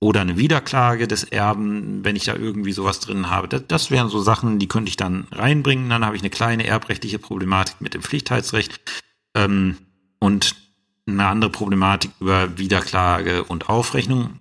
oder 0.00 0.20
eine 0.20 0.36
Wiederklage 0.36 1.08
des 1.08 1.24
Erben, 1.24 2.04
wenn 2.04 2.16
ich 2.16 2.24
da 2.24 2.34
irgendwie 2.34 2.72
sowas 2.72 3.00
drin 3.00 3.30
habe. 3.30 3.48
Das, 3.48 3.64
das 3.66 3.90
wären 3.90 4.08
so 4.08 4.20
Sachen, 4.20 4.58
die 4.58 4.68
könnte 4.68 4.90
ich 4.90 4.96
dann 4.96 5.26
reinbringen. 5.32 5.90
Dann 5.90 6.04
habe 6.04 6.14
ich 6.14 6.22
eine 6.22 6.30
kleine 6.30 6.66
erbrechtliche 6.66 7.18
Problematik 7.18 7.80
mit 7.80 7.94
dem 7.94 8.02
Pflichtheitsrecht 8.02 8.80
ähm, 9.34 9.76
und 10.20 10.54
eine 11.08 11.26
andere 11.26 11.50
Problematik 11.50 12.10
über 12.20 12.58
Wiederklage 12.58 13.44
und 13.44 13.68
Aufrechnung. 13.68 14.40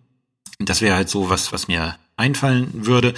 Das 0.60 0.82
wäre 0.82 0.96
halt 0.96 1.10
so 1.10 1.30
was, 1.30 1.54
was 1.54 1.68
mir 1.68 1.98
einfallen 2.16 2.86
würde. 2.86 3.14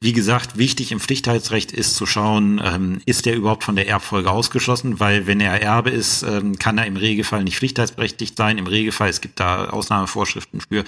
Wie 0.00 0.12
gesagt, 0.12 0.58
wichtig 0.58 0.92
im 0.92 1.00
Pflichtheitsrecht 1.00 1.72
ist 1.72 1.96
zu 1.96 2.04
schauen, 2.04 2.60
ähm, 2.62 3.00
ist 3.06 3.26
er 3.26 3.34
überhaupt 3.34 3.64
von 3.64 3.74
der 3.74 3.88
Erbfolge 3.88 4.30
ausgeschlossen, 4.30 5.00
weil 5.00 5.26
wenn 5.26 5.40
er 5.40 5.62
Erbe 5.62 5.88
ist, 5.88 6.22
ähm, 6.24 6.58
kann 6.58 6.76
er 6.76 6.86
im 6.86 6.96
Regelfall 6.96 7.42
nicht 7.42 7.56
pflichtheitsberechtigt 7.56 8.36
sein. 8.36 8.58
Im 8.58 8.66
Regelfall, 8.66 9.08
es 9.08 9.22
gibt 9.22 9.40
da 9.40 9.70
Ausnahmevorschriften 9.70 10.60
für, 10.60 10.84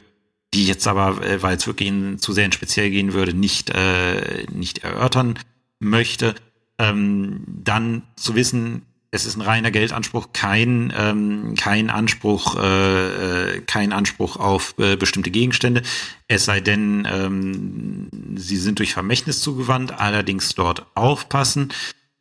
die 0.53 0.67
jetzt 0.67 0.87
aber, 0.87 1.25
äh, 1.25 1.43
weil 1.43 1.57
es 1.57 1.67
wirklich 1.67 1.89
in, 1.89 2.19
zu 2.19 2.35
sehr 2.35 2.45
in 2.45 2.53
speziell 2.53 2.91
gehen 2.91 3.15
würde, 3.15 3.33
nicht, 3.33 3.71
äh, 3.71 4.45
nicht 4.53 4.85
erörtern 4.85 5.39
möchte. 5.79 6.35
Ähm, 6.79 7.43
dann 7.47 8.03
zu 8.17 8.35
wissen, 8.35 8.83
es 9.17 9.27
ist 9.27 9.37
ein 9.37 9.43
reiner 9.43 9.71
Geldanspruch, 9.71 10.29
kein, 10.33 10.93
ähm, 10.97 11.55
kein 11.57 11.91
Anspruch, 11.91 12.57
äh, 12.57 13.57
äh, 13.57 13.61
kein 13.63 13.93
Anspruch 13.93 14.37
auf 14.37 14.75
äh, 14.79 14.97
bestimmte 14.97 15.31
Gegenstände. 15.31 15.83
Es 16.29 16.45
sei 16.45 16.61
denn, 16.61 17.09
ähm, 17.11 18.09
sie 18.37 18.57
sind 18.57 18.79
durch 18.79 18.93
Vermächtnis 18.93 19.41
zugewandt, 19.41 19.99
allerdings 19.99 20.55
dort 20.55 20.87
aufpassen. 20.95 21.73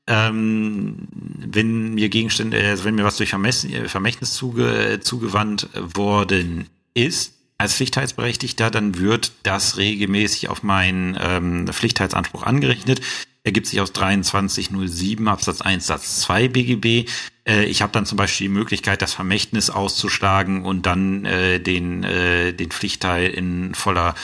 Ähm, 0.08 1.08
wenn 1.38 1.96
mir 1.96 2.10
Gegenstände, 2.10 2.60
also 2.60 2.86
wenn 2.86 2.96
mir 2.96 3.04
was 3.04 3.18
durch 3.18 3.30
Vermächtnis, 3.30 4.34
zuge, 4.34 5.00
zugewandt 5.02 5.70
worden 5.76 6.70
ist, 6.94 7.34
als 7.58 7.76
Pflichtheitsberechtigter, 7.76 8.70
dann 8.70 9.00
wird 9.00 9.32
das 9.44 9.78
regelmäßig 9.78 10.50
auf 10.50 10.64
meinen 10.64 11.18
ähm, 11.20 11.68
Pflichtheitsanspruch 11.68 12.44
angerechnet. 12.44 13.02
Ergibt 13.46 13.68
sich 13.68 13.80
aus 13.80 13.94
2307 13.94 15.28
Absatz 15.28 15.62
1 15.62 15.86
Satz 15.86 16.22
2 16.22 16.48
BGB. 16.48 17.08
Äh, 17.48 17.66
ich 17.66 17.84
habe 17.84 17.92
dann 17.94 18.08
zum 18.08 18.18
Beispiel 18.18 18.48
die 18.48 18.54
Möglichkeit, 18.54 19.04
das 19.04 19.14
Vermächtnis 19.14 19.70
auszuschlagen 19.70 20.66
und 20.66 20.88
dann 20.88 21.26
äh, 21.26 21.60
den, 21.60 22.04
äh, 22.04 22.54
den 22.54 22.72
Pflichtteil 22.72 23.30
in 23.30 23.76
voller 23.76 24.16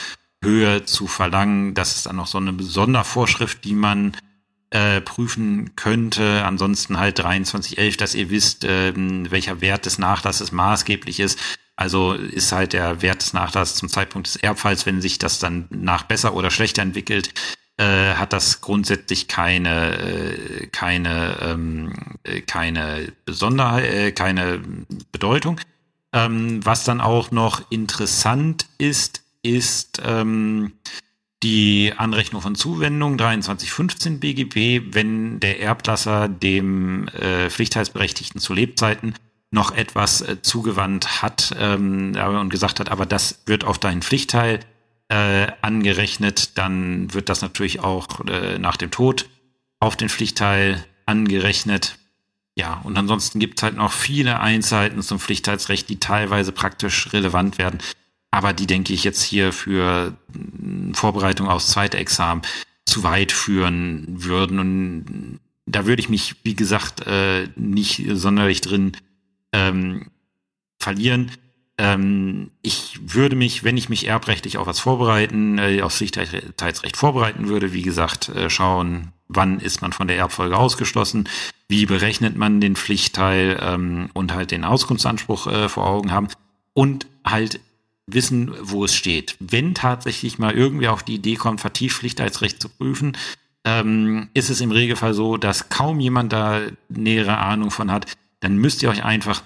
Höhe 0.42 0.84
zu 0.86 1.06
verlangen. 1.06 1.72
Das 1.74 1.94
ist 1.94 2.06
dann 2.06 2.16
noch 2.16 2.26
so 2.26 2.38
eine 2.38 2.60
Sondervorschrift, 2.60 3.64
die 3.64 3.74
man 3.74 4.16
äh, 4.70 5.00
prüfen 5.00 5.76
könnte. 5.76 6.44
Ansonsten 6.44 6.98
halt 6.98 7.18
2311, 7.18 7.96
dass 7.96 8.16
ihr 8.16 8.28
wisst, 8.28 8.64
äh, 8.64 8.92
welcher 8.96 9.60
Wert 9.60 9.86
des 9.86 9.98
Nachlasses 9.98 10.50
maßgeblich 10.50 11.20
ist. 11.20 11.38
Also 11.76 12.14
ist 12.14 12.50
halt 12.50 12.72
der 12.72 13.02
Wert 13.02 13.22
des 13.22 13.34
Nachlasses 13.34 13.76
zum 13.76 13.88
Zeitpunkt 13.88 14.26
des 14.26 14.36
Erbfalls, 14.36 14.84
wenn 14.84 15.00
sich 15.00 15.18
das 15.18 15.38
dann 15.38 15.68
nach 15.70 16.02
besser 16.02 16.34
oder 16.34 16.50
schlechter 16.50 16.82
entwickelt, 16.82 17.32
äh, 17.82 18.14
hat 18.14 18.32
das 18.32 18.60
grundsätzlich 18.60 19.28
keine 19.28 19.98
äh, 19.98 20.66
keine 20.68 21.36
ähm, 21.42 21.92
äh, 22.22 22.40
keine 22.40 23.12
Besonderheit, 23.24 23.84
äh, 23.84 24.12
keine 24.12 24.60
Bedeutung. 25.10 25.60
Ähm, 26.12 26.64
was 26.64 26.84
dann 26.84 27.00
auch 27.00 27.30
noch 27.30 27.70
interessant 27.70 28.66
ist, 28.78 29.22
ist 29.42 30.00
ähm, 30.04 30.72
die 31.42 31.92
Anrechnung 31.96 32.40
von 32.40 32.54
Zuwendung 32.54 33.18
2315 33.18 34.20
BGB, 34.20 34.94
wenn 34.94 35.40
der 35.40 35.60
Erblasser 35.60 36.28
dem 36.28 37.08
äh, 37.08 37.50
Pflichtheitsberechtigten 37.50 38.40
zu 38.40 38.54
Lebzeiten 38.54 39.14
noch 39.50 39.72
etwas 39.72 40.20
äh, 40.20 40.40
zugewandt 40.40 41.22
hat 41.22 41.54
ähm, 41.58 42.14
und 42.16 42.50
gesagt 42.50 42.78
hat, 42.78 42.90
aber 42.90 43.06
das 43.06 43.42
wird 43.46 43.64
auf 43.64 43.78
deinen 43.78 44.02
Pflichtteil 44.02 44.60
äh, 45.12 45.52
angerechnet, 45.60 46.56
dann 46.56 47.12
wird 47.12 47.28
das 47.28 47.42
natürlich 47.42 47.80
auch 47.80 48.26
äh, 48.26 48.58
nach 48.58 48.78
dem 48.78 48.90
Tod 48.90 49.28
auf 49.78 49.94
den 49.94 50.08
Pflichtteil 50.08 50.82
angerechnet. 51.04 51.98
Ja, 52.56 52.80
und 52.84 52.96
ansonsten 52.96 53.38
gibt 53.38 53.58
es 53.58 53.62
halt 53.62 53.76
noch 53.76 53.92
viele 53.92 54.40
Einzelheiten 54.40 55.02
zum 55.02 55.18
Pflichtteilsrecht, 55.18 55.90
die 55.90 56.00
teilweise 56.00 56.52
praktisch 56.52 57.12
relevant 57.12 57.58
werden. 57.58 57.80
Aber 58.30 58.54
die 58.54 58.66
denke 58.66 58.94
ich 58.94 59.04
jetzt 59.04 59.22
hier 59.22 59.52
für 59.52 60.16
hm, 60.32 60.94
Vorbereitung 60.94 61.46
aufs 61.46 61.68
zweite 61.68 61.98
Examen 61.98 62.40
zu 62.86 63.02
weit 63.02 63.32
führen 63.32 64.06
würden. 64.24 64.58
Und 64.58 65.40
da 65.66 65.84
würde 65.84 66.00
ich 66.00 66.08
mich, 66.08 66.36
wie 66.42 66.54
gesagt, 66.54 67.06
äh, 67.06 67.48
nicht 67.56 68.02
sonderlich 68.14 68.62
drin 68.62 68.92
ähm, 69.52 70.10
verlieren. 70.78 71.32
Ähm, 71.78 72.50
ich 72.60 72.98
würde 73.02 73.36
mich, 73.36 73.64
wenn 73.64 73.76
ich 73.76 73.88
mich 73.88 74.06
erbrechtlich 74.06 74.58
auf 74.58 74.66
was 74.66 74.78
vorbereiten, 74.78 75.58
äh, 75.58 75.82
auf 75.82 75.94
Sicherheitsrecht 75.94 76.96
vorbereiten 76.96 77.48
würde, 77.48 77.72
wie 77.72 77.82
gesagt, 77.82 78.28
äh, 78.28 78.50
schauen, 78.50 79.12
wann 79.28 79.60
ist 79.60 79.80
man 79.80 79.92
von 79.92 80.08
der 80.08 80.18
Erbfolge 80.18 80.56
ausgeschlossen, 80.56 81.28
wie 81.68 81.86
berechnet 81.86 82.36
man 82.36 82.60
den 82.60 82.76
Pflichtteil 82.76 83.58
ähm, 83.62 84.10
und 84.12 84.34
halt 84.34 84.50
den 84.50 84.64
Auskunftsanspruch 84.64 85.46
äh, 85.46 85.68
vor 85.68 85.86
Augen 85.86 86.12
haben 86.12 86.28
und 86.74 87.06
halt 87.24 87.60
wissen, 88.06 88.52
wo 88.60 88.84
es 88.84 88.94
steht. 88.94 89.36
Wenn 89.38 89.74
tatsächlich 89.74 90.38
mal 90.38 90.52
irgendwie 90.52 90.88
auf 90.88 91.02
die 91.02 91.14
Idee 91.14 91.36
kommt, 91.36 91.60
vertieft 91.60 91.96
Pflichtheitsrecht 91.96 92.60
zu 92.60 92.68
prüfen, 92.68 93.16
ähm, 93.64 94.28
ist 94.34 94.50
es 94.50 94.60
im 94.60 94.72
Regelfall 94.72 95.14
so, 95.14 95.36
dass 95.36 95.68
kaum 95.68 96.00
jemand 96.00 96.32
da 96.32 96.60
nähere 96.88 97.38
Ahnung 97.38 97.70
von 97.70 97.90
hat, 97.90 98.06
dann 98.40 98.56
müsst 98.56 98.82
ihr 98.82 98.90
euch 98.90 99.04
einfach 99.04 99.42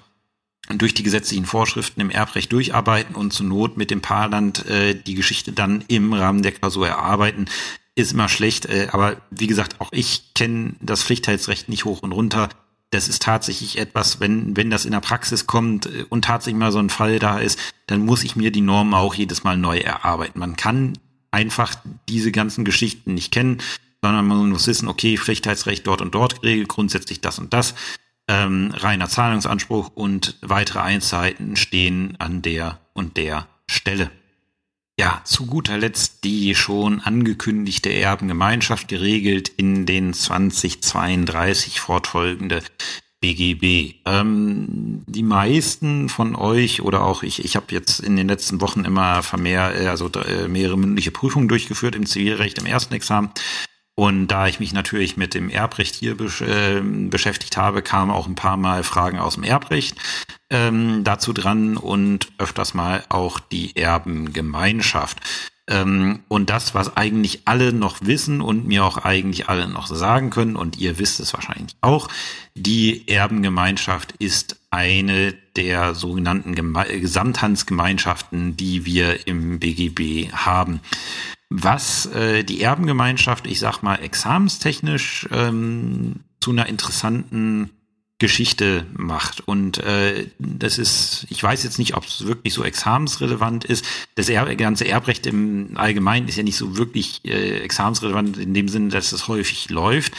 durch 0.75 0.93
die 0.93 1.03
gesetzlichen 1.03 1.45
Vorschriften 1.45 2.01
im 2.01 2.09
Erbrecht 2.09 2.51
durcharbeiten 2.51 3.15
und 3.15 3.31
zur 3.31 3.45
Not 3.45 3.77
mit 3.77 3.91
dem 3.91 4.01
Paarland 4.01 4.65
äh, 4.65 4.95
die 4.95 5.15
Geschichte 5.15 5.53
dann 5.53 5.83
im 5.87 6.13
Rahmen 6.13 6.41
der 6.41 6.51
Klausur 6.51 6.87
erarbeiten. 6.87 7.45
Ist 7.95 8.11
immer 8.11 8.29
schlecht, 8.29 8.65
äh, 8.65 8.89
aber 8.91 9.17
wie 9.31 9.47
gesagt, 9.47 9.79
auch 9.79 9.89
ich 9.91 10.33
kenne 10.33 10.75
das 10.81 11.03
Pflichtheitsrecht 11.03 11.69
nicht 11.69 11.85
hoch 11.85 12.01
und 12.01 12.11
runter. 12.11 12.49
Das 12.91 13.07
ist 13.07 13.21
tatsächlich 13.21 13.77
etwas, 13.77 14.19
wenn, 14.19 14.55
wenn 14.55 14.69
das 14.69 14.85
in 14.85 14.91
der 14.91 14.99
Praxis 14.99 15.47
kommt 15.47 15.85
äh, 15.85 16.05
und 16.09 16.25
tatsächlich 16.25 16.59
mal 16.59 16.71
so 16.71 16.79
ein 16.79 16.89
Fall 16.89 17.19
da 17.19 17.39
ist, 17.39 17.59
dann 17.87 18.05
muss 18.05 18.23
ich 18.23 18.35
mir 18.35 18.51
die 18.51 18.61
Normen 18.61 18.93
auch 18.93 19.13
jedes 19.13 19.43
Mal 19.43 19.57
neu 19.57 19.77
erarbeiten. 19.77 20.39
Man 20.39 20.57
kann 20.57 20.97
einfach 21.31 21.75
diese 22.09 22.31
ganzen 22.31 22.65
Geschichten 22.65 23.13
nicht 23.13 23.31
kennen, 23.31 23.61
sondern 24.01 24.27
man 24.27 24.49
muss 24.49 24.67
wissen, 24.67 24.87
okay, 24.87 25.17
Pflichtheitsrecht 25.17 25.87
dort 25.87 26.01
und 26.01 26.13
dort 26.13 26.41
geregelt, 26.41 26.67
grundsätzlich 26.67 27.21
das 27.21 27.39
und 27.39 27.53
das 27.53 27.73
ähm, 28.27 28.73
reiner 28.75 29.09
Zahlungsanspruch 29.09 29.91
und 29.95 30.37
weitere 30.41 30.79
Einzelheiten 30.79 31.55
stehen 31.55 32.15
an 32.19 32.41
der 32.41 32.79
und 32.93 33.17
der 33.17 33.47
Stelle. 33.69 34.11
Ja, 34.99 35.21
zu 35.25 35.45
guter 35.45 35.77
Letzt 35.77 36.23
die 36.23 36.55
schon 36.55 37.01
angekündigte 37.01 37.93
Erbengemeinschaft 37.93 38.87
geregelt 38.87 39.47
in 39.49 39.85
den 39.85 40.13
2032 40.13 41.79
fortfolgende 41.79 42.63
BGB. 43.21 43.95
Ähm, 44.05 45.03
die 45.05 45.23
meisten 45.23 46.09
von 46.09 46.35
euch 46.35 46.81
oder 46.81 47.03
auch 47.03 47.23
ich, 47.23 47.45
ich 47.45 47.55
habe 47.55 47.67
jetzt 47.71 47.99
in 47.99 48.15
den 48.15 48.27
letzten 48.27 48.59
Wochen 48.61 48.85
immer 48.85 49.21
vermehrt, 49.21 49.79
äh, 49.79 49.87
also 49.87 50.09
äh, 50.09 50.47
mehrere 50.47 50.77
mündliche 50.77 51.11
Prüfungen 51.11 51.47
durchgeführt 51.47 51.95
im 51.95 52.05
Zivilrecht 52.05 52.57
im 52.57 52.65
ersten 52.65 52.93
Examen 52.93 53.29
und 53.99 54.27
da 54.27 54.45
ich 54.45 54.59
mich 54.59 54.73
natürlich 54.73 55.17
mit 55.17 55.33
dem 55.33 55.49
Erbrecht 55.49 55.95
hier 55.95 56.15
besch 56.15 56.41
äh, 56.41 56.81
beschäftigt 56.81 57.57
habe, 57.57 57.81
kamen 57.81 58.11
auch 58.11 58.27
ein 58.27 58.35
paar 58.35 58.55
Mal 58.55 58.83
Fragen 58.83 59.17
aus 59.17 59.33
dem 59.33 59.43
Erbrecht 59.43 59.97
ähm, 60.51 61.03
dazu 61.03 61.33
dran 61.33 61.77
und 61.77 62.27
öfters 62.37 62.75
mal 62.75 63.03
auch 63.09 63.39
die 63.39 63.75
Erbengemeinschaft. 63.75 65.17
Ähm, 65.67 66.19
und 66.27 66.51
das, 66.51 66.75
was 66.75 66.95
eigentlich 66.95 67.41
alle 67.45 67.73
noch 67.73 67.97
wissen 68.01 68.39
und 68.39 68.67
mir 68.67 68.85
auch 68.85 68.99
eigentlich 68.99 69.49
alle 69.49 69.67
noch 69.67 69.87
sagen 69.87 70.29
können, 70.29 70.57
und 70.57 70.77
ihr 70.77 70.99
wisst 70.99 71.19
es 71.19 71.33
wahrscheinlich 71.33 71.75
auch, 71.81 72.07
die 72.53 73.07
Erbengemeinschaft 73.07 74.13
ist 74.19 74.59
eine 74.69 75.33
der 75.55 75.95
sogenannten 75.95 76.53
Geme 76.53 76.85
Gesamthandsgemeinschaften, 76.85 78.55
die 78.55 78.85
wir 78.85 79.25
im 79.25 79.57
BGB 79.57 80.31
haben 80.33 80.81
was 81.49 82.07
äh, 82.07 82.43
die 82.43 82.61
Erbengemeinschaft, 82.61 83.47
ich 83.47 83.59
sag 83.59 83.81
mal, 83.81 83.95
examenstechnisch 83.95 85.27
ähm, 85.31 86.21
zu 86.39 86.51
einer 86.51 86.67
interessanten 86.67 87.71
Geschichte 88.19 88.85
macht. 88.93 89.47
Und 89.47 89.77
äh, 89.77 90.27
das 90.39 90.79
ist, 90.79 91.27
ich 91.29 91.41
weiß 91.41 91.63
jetzt 91.63 91.77
nicht, 91.77 91.95
ob 91.95 92.05
es 92.05 92.25
wirklich 92.25 92.53
so 92.53 92.63
examensrelevant 92.63 93.63
ist. 93.63 93.85
Das 94.15 94.27
er 94.27 94.55
ganze 94.55 94.87
Erbrecht 94.87 95.27
im 95.27 95.73
Allgemeinen 95.75 96.27
ist 96.27 96.35
ja 96.35 96.43
nicht 96.43 96.57
so 96.57 96.77
wirklich 96.77 97.23
äh, 97.25 97.59
examensrelevant 97.59 98.37
in 98.37 98.53
dem 98.53 98.69
Sinne, 98.69 98.89
dass 98.89 99.11
es 99.11 99.27
häufig 99.27 99.69
läuft. 99.69 100.13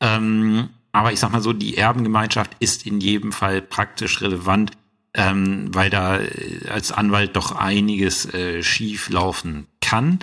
Ähm, 0.00 0.70
aber 0.90 1.12
ich 1.12 1.20
sag 1.20 1.30
mal 1.30 1.42
so, 1.42 1.52
die 1.52 1.76
Erbengemeinschaft 1.76 2.56
ist 2.58 2.86
in 2.86 3.00
jedem 3.00 3.30
Fall 3.30 3.62
praktisch 3.62 4.20
relevant, 4.20 4.72
ähm, 5.14 5.72
weil 5.72 5.90
da 5.90 6.18
äh, 6.18 6.68
als 6.68 6.90
Anwalt 6.90 7.36
doch 7.36 7.52
einiges 7.52 8.32
äh, 8.34 8.64
schief 8.64 9.10
laufen 9.10 9.68
kann. 9.80 10.18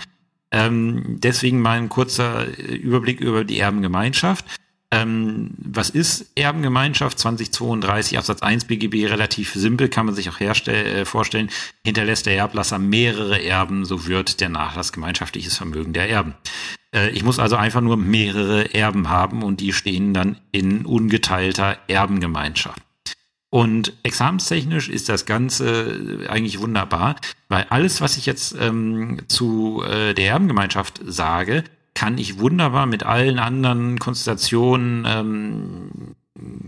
Ähm, 0.51 1.17
deswegen 1.19 1.61
mal 1.61 1.77
ein 1.77 1.89
kurzer 1.89 2.47
äh, 2.47 2.75
Überblick 2.75 3.19
über 3.19 3.43
die 3.43 3.59
Erbengemeinschaft. 3.59 4.45
Ähm, 4.93 5.51
was 5.57 5.89
ist 5.89 6.31
Erbengemeinschaft 6.35 7.17
2032 7.17 8.17
Absatz 8.17 8.41
1 8.41 8.65
BGB? 8.65 9.07
Relativ 9.07 9.53
simpel, 9.53 9.87
kann 9.87 10.05
man 10.05 10.15
sich 10.15 10.29
auch 10.29 10.41
äh, 10.41 11.05
vorstellen. 11.05 11.49
Hinterlässt 11.85 12.25
der 12.25 12.35
Erblasser 12.35 12.77
mehrere 12.77 13.41
Erben, 13.41 13.85
so 13.85 14.05
wird 14.05 14.41
der 14.41 14.49
Nachlass 14.49 14.91
gemeinschaftliches 14.91 15.55
Vermögen 15.55 15.93
der 15.93 16.09
Erben. 16.09 16.35
Äh, 16.93 17.11
ich 17.11 17.23
muss 17.23 17.39
also 17.39 17.55
einfach 17.55 17.79
nur 17.79 17.95
mehrere 17.95 18.73
Erben 18.73 19.09
haben 19.09 19.43
und 19.43 19.61
die 19.61 19.71
stehen 19.71 20.13
dann 20.13 20.37
in 20.51 20.85
ungeteilter 20.85 21.77
Erbengemeinschaft. 21.87 22.81
Und 23.51 23.91
examenstechnisch 24.03 24.87
ist 24.87 25.09
das 25.09 25.25
Ganze 25.25 26.25
eigentlich 26.29 26.61
wunderbar, 26.61 27.17
weil 27.49 27.65
alles, 27.69 27.99
was 27.99 28.15
ich 28.15 28.25
jetzt 28.25 28.55
ähm, 28.57 29.19
zu 29.27 29.83
äh, 29.83 30.13
der 30.13 30.29
Erbengemeinschaft 30.29 31.01
sage, 31.05 31.65
kann 31.93 32.17
ich 32.17 32.39
wunderbar 32.39 32.85
mit 32.85 33.03
allen 33.03 33.39
anderen 33.39 33.99
Konstellationen 33.99 35.05
ähm, 35.05 36.15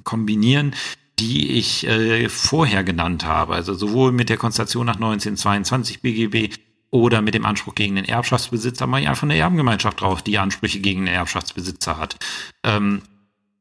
kombinieren, 0.04 0.76
die 1.20 1.52
ich 1.58 1.88
äh, 1.88 2.28
vorher 2.28 2.84
genannt 2.84 3.24
habe. 3.24 3.54
Also 3.54 3.74
sowohl 3.74 4.12
mit 4.12 4.28
der 4.28 4.38
Konstellation 4.38 4.86
nach 4.86 4.96
1922 4.96 6.02
BGB 6.02 6.54
oder 6.92 7.22
mit 7.22 7.34
dem 7.34 7.46
Anspruch 7.46 7.76
gegen 7.76 7.96
den 7.96 8.06
Erbschaftsbesitzer 8.06 8.88
mache 8.88 9.04
ich 9.04 9.08
einfach 9.08 9.24
eine 9.24 9.38
Erbengemeinschaft 9.38 10.02
drauf, 10.02 10.22
die 10.22 10.38
Ansprüche 10.38 10.82
gegen 10.82 11.06
den 11.06 11.16
Erbschaftsbesitzer 11.16 11.98
hat. 11.98 12.18
Ähm, 12.64 13.04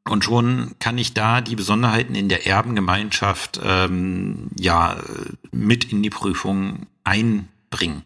und 0.08 0.24
schon 0.24 0.74
kann 0.78 0.98
ich 0.98 1.14
da 1.14 1.40
die 1.40 1.56
Besonderheiten 1.56 2.14
in 2.14 2.28
der 2.28 2.46
Erbengemeinschaft 2.46 3.60
ähm, 3.62 4.50
ja 4.58 4.96
mit 5.52 5.92
in 5.92 6.02
die 6.02 6.10
Prüfung 6.10 6.86
einbringen. 7.04 8.02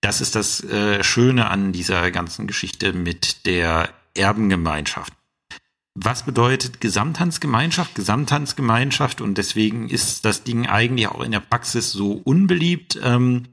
Das 0.00 0.20
ist 0.20 0.34
das 0.34 0.62
äh, 0.64 1.02
Schöne 1.02 1.50
an 1.50 1.72
dieser 1.72 2.10
ganzen 2.10 2.46
Geschichte 2.46 2.92
mit 2.92 3.46
der 3.46 3.90
Erbengemeinschaft. 4.14 5.12
Was 5.94 6.24
bedeutet 6.24 6.80
Gesamthandsgemeinschaft? 6.80 7.94
Gesamthandsgemeinschaft 7.94 9.20
und 9.20 9.38
deswegen 9.38 9.88
ist 9.88 10.24
das 10.24 10.42
Ding 10.42 10.66
eigentlich 10.66 11.08
auch 11.08 11.22
in 11.22 11.30
der 11.30 11.40
Praxis 11.40 11.92
so 11.92 12.20
unbeliebt, 12.24 12.98
ähm, 13.02 13.44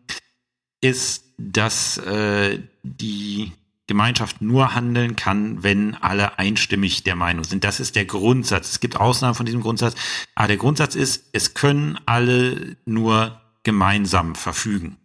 ist, 0.82 1.26
dass 1.38 1.98
äh, 2.00 2.60
die 2.82 3.52
Gemeinschaft 3.92 4.42
nur 4.42 4.74
handeln 4.74 5.18
kann, 5.18 5.64
wenn 5.64 5.96
alle 5.96 6.40
einstimmig 6.40 7.04
der 7.04 7.18
Meinung 7.18 7.44
sind. 7.44 7.66
Das 7.66 7.82
ist 7.82 7.98
der 7.98 8.06
Grundsatz. 8.06 8.72
Es 8.72 8.80
gibt 8.80 8.96
Ausnahmen 8.96 9.36
von 9.36 9.46
diesem 9.46 9.62
Grundsatz, 9.62 9.96
aber 10.34 10.48
der 10.48 10.58
Grundsatz 10.58 10.96
ist, 10.96 11.26
es 11.34 11.54
können 11.54 12.00
alle 12.06 12.78
nur 12.86 13.42
gemeinsam 13.64 14.36
verfügen. 14.36 14.98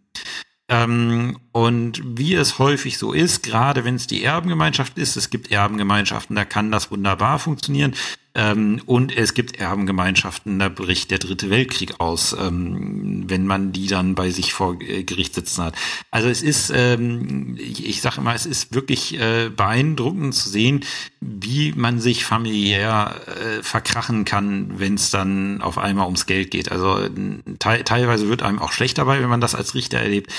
Ähm, 0.69 1.37
und 1.51 2.01
wie 2.03 2.33
es 2.33 2.59
häufig 2.59 2.97
so 2.97 3.13
ist, 3.13 3.43
gerade 3.43 3.85
wenn 3.85 3.95
es 3.95 4.07
die 4.07 4.23
Erbengemeinschaft 4.23 4.97
ist, 4.97 5.15
es 5.15 5.29
gibt 5.29 5.51
Erbengemeinschaften, 5.51 6.35
da 6.35 6.45
kann 6.45 6.71
das 6.71 6.91
wunderbar 6.91 7.39
funktionieren. 7.39 7.93
Ähm, 8.37 8.81
und 8.85 9.17
es 9.17 9.33
gibt 9.33 9.59
Erbengemeinschaften, 9.59 10.59
da 10.59 10.69
bricht 10.69 11.09
der 11.09 11.17
dritte 11.17 11.49
Weltkrieg 11.49 11.95
aus, 11.99 12.37
ähm, 12.39 13.23
wenn 13.27 13.47
man 13.47 13.71
die 13.71 13.87
dann 13.87 14.13
bei 14.13 14.29
sich 14.29 14.53
vor 14.53 14.77
Gericht 14.77 15.33
sitzen 15.33 15.63
hat. 15.63 15.75
Also 16.11 16.29
es 16.29 16.43
ist, 16.43 16.71
ähm, 16.73 17.57
ich, 17.59 17.83
ich 17.83 18.01
sage 18.01 18.21
immer, 18.21 18.35
es 18.35 18.45
ist 18.45 18.75
wirklich 18.75 19.19
äh, 19.19 19.49
beeindruckend 19.49 20.35
zu 20.35 20.49
sehen, 20.49 20.81
wie 21.19 21.73
man 21.75 21.99
sich 21.99 22.25
familiär 22.25 23.15
äh, 23.25 23.63
verkrachen 23.63 24.23
kann, 24.23 24.79
wenn 24.79 24.93
es 24.93 25.09
dann 25.09 25.63
auf 25.63 25.79
einmal 25.79 26.05
ums 26.05 26.27
Geld 26.27 26.51
geht. 26.51 26.71
Also 26.71 27.09
te 27.57 27.83
teilweise 27.83 28.29
wird 28.29 28.43
einem 28.43 28.59
auch 28.59 28.71
schlecht 28.71 28.99
dabei, 28.99 29.19
wenn 29.19 29.29
man 29.29 29.41
das 29.41 29.55
als 29.55 29.73
Richter 29.73 29.97
erlebt. 29.97 30.31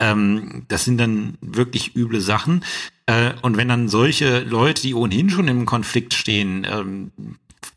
Ähm, 0.00 0.64
das 0.66 0.84
sind 0.84 0.98
dann 0.98 1.38
wirklich 1.40 1.94
üble 1.94 2.20
Sachen. 2.20 2.64
Äh, 3.06 3.34
und 3.42 3.56
wenn 3.56 3.68
dann 3.68 3.88
solche 3.88 4.40
Leute, 4.40 4.82
die 4.82 4.94
ohnehin 4.94 5.30
schon 5.30 5.46
im 5.46 5.66
Konflikt 5.66 6.14
stehen, 6.14 6.66
ähm, 6.68 7.12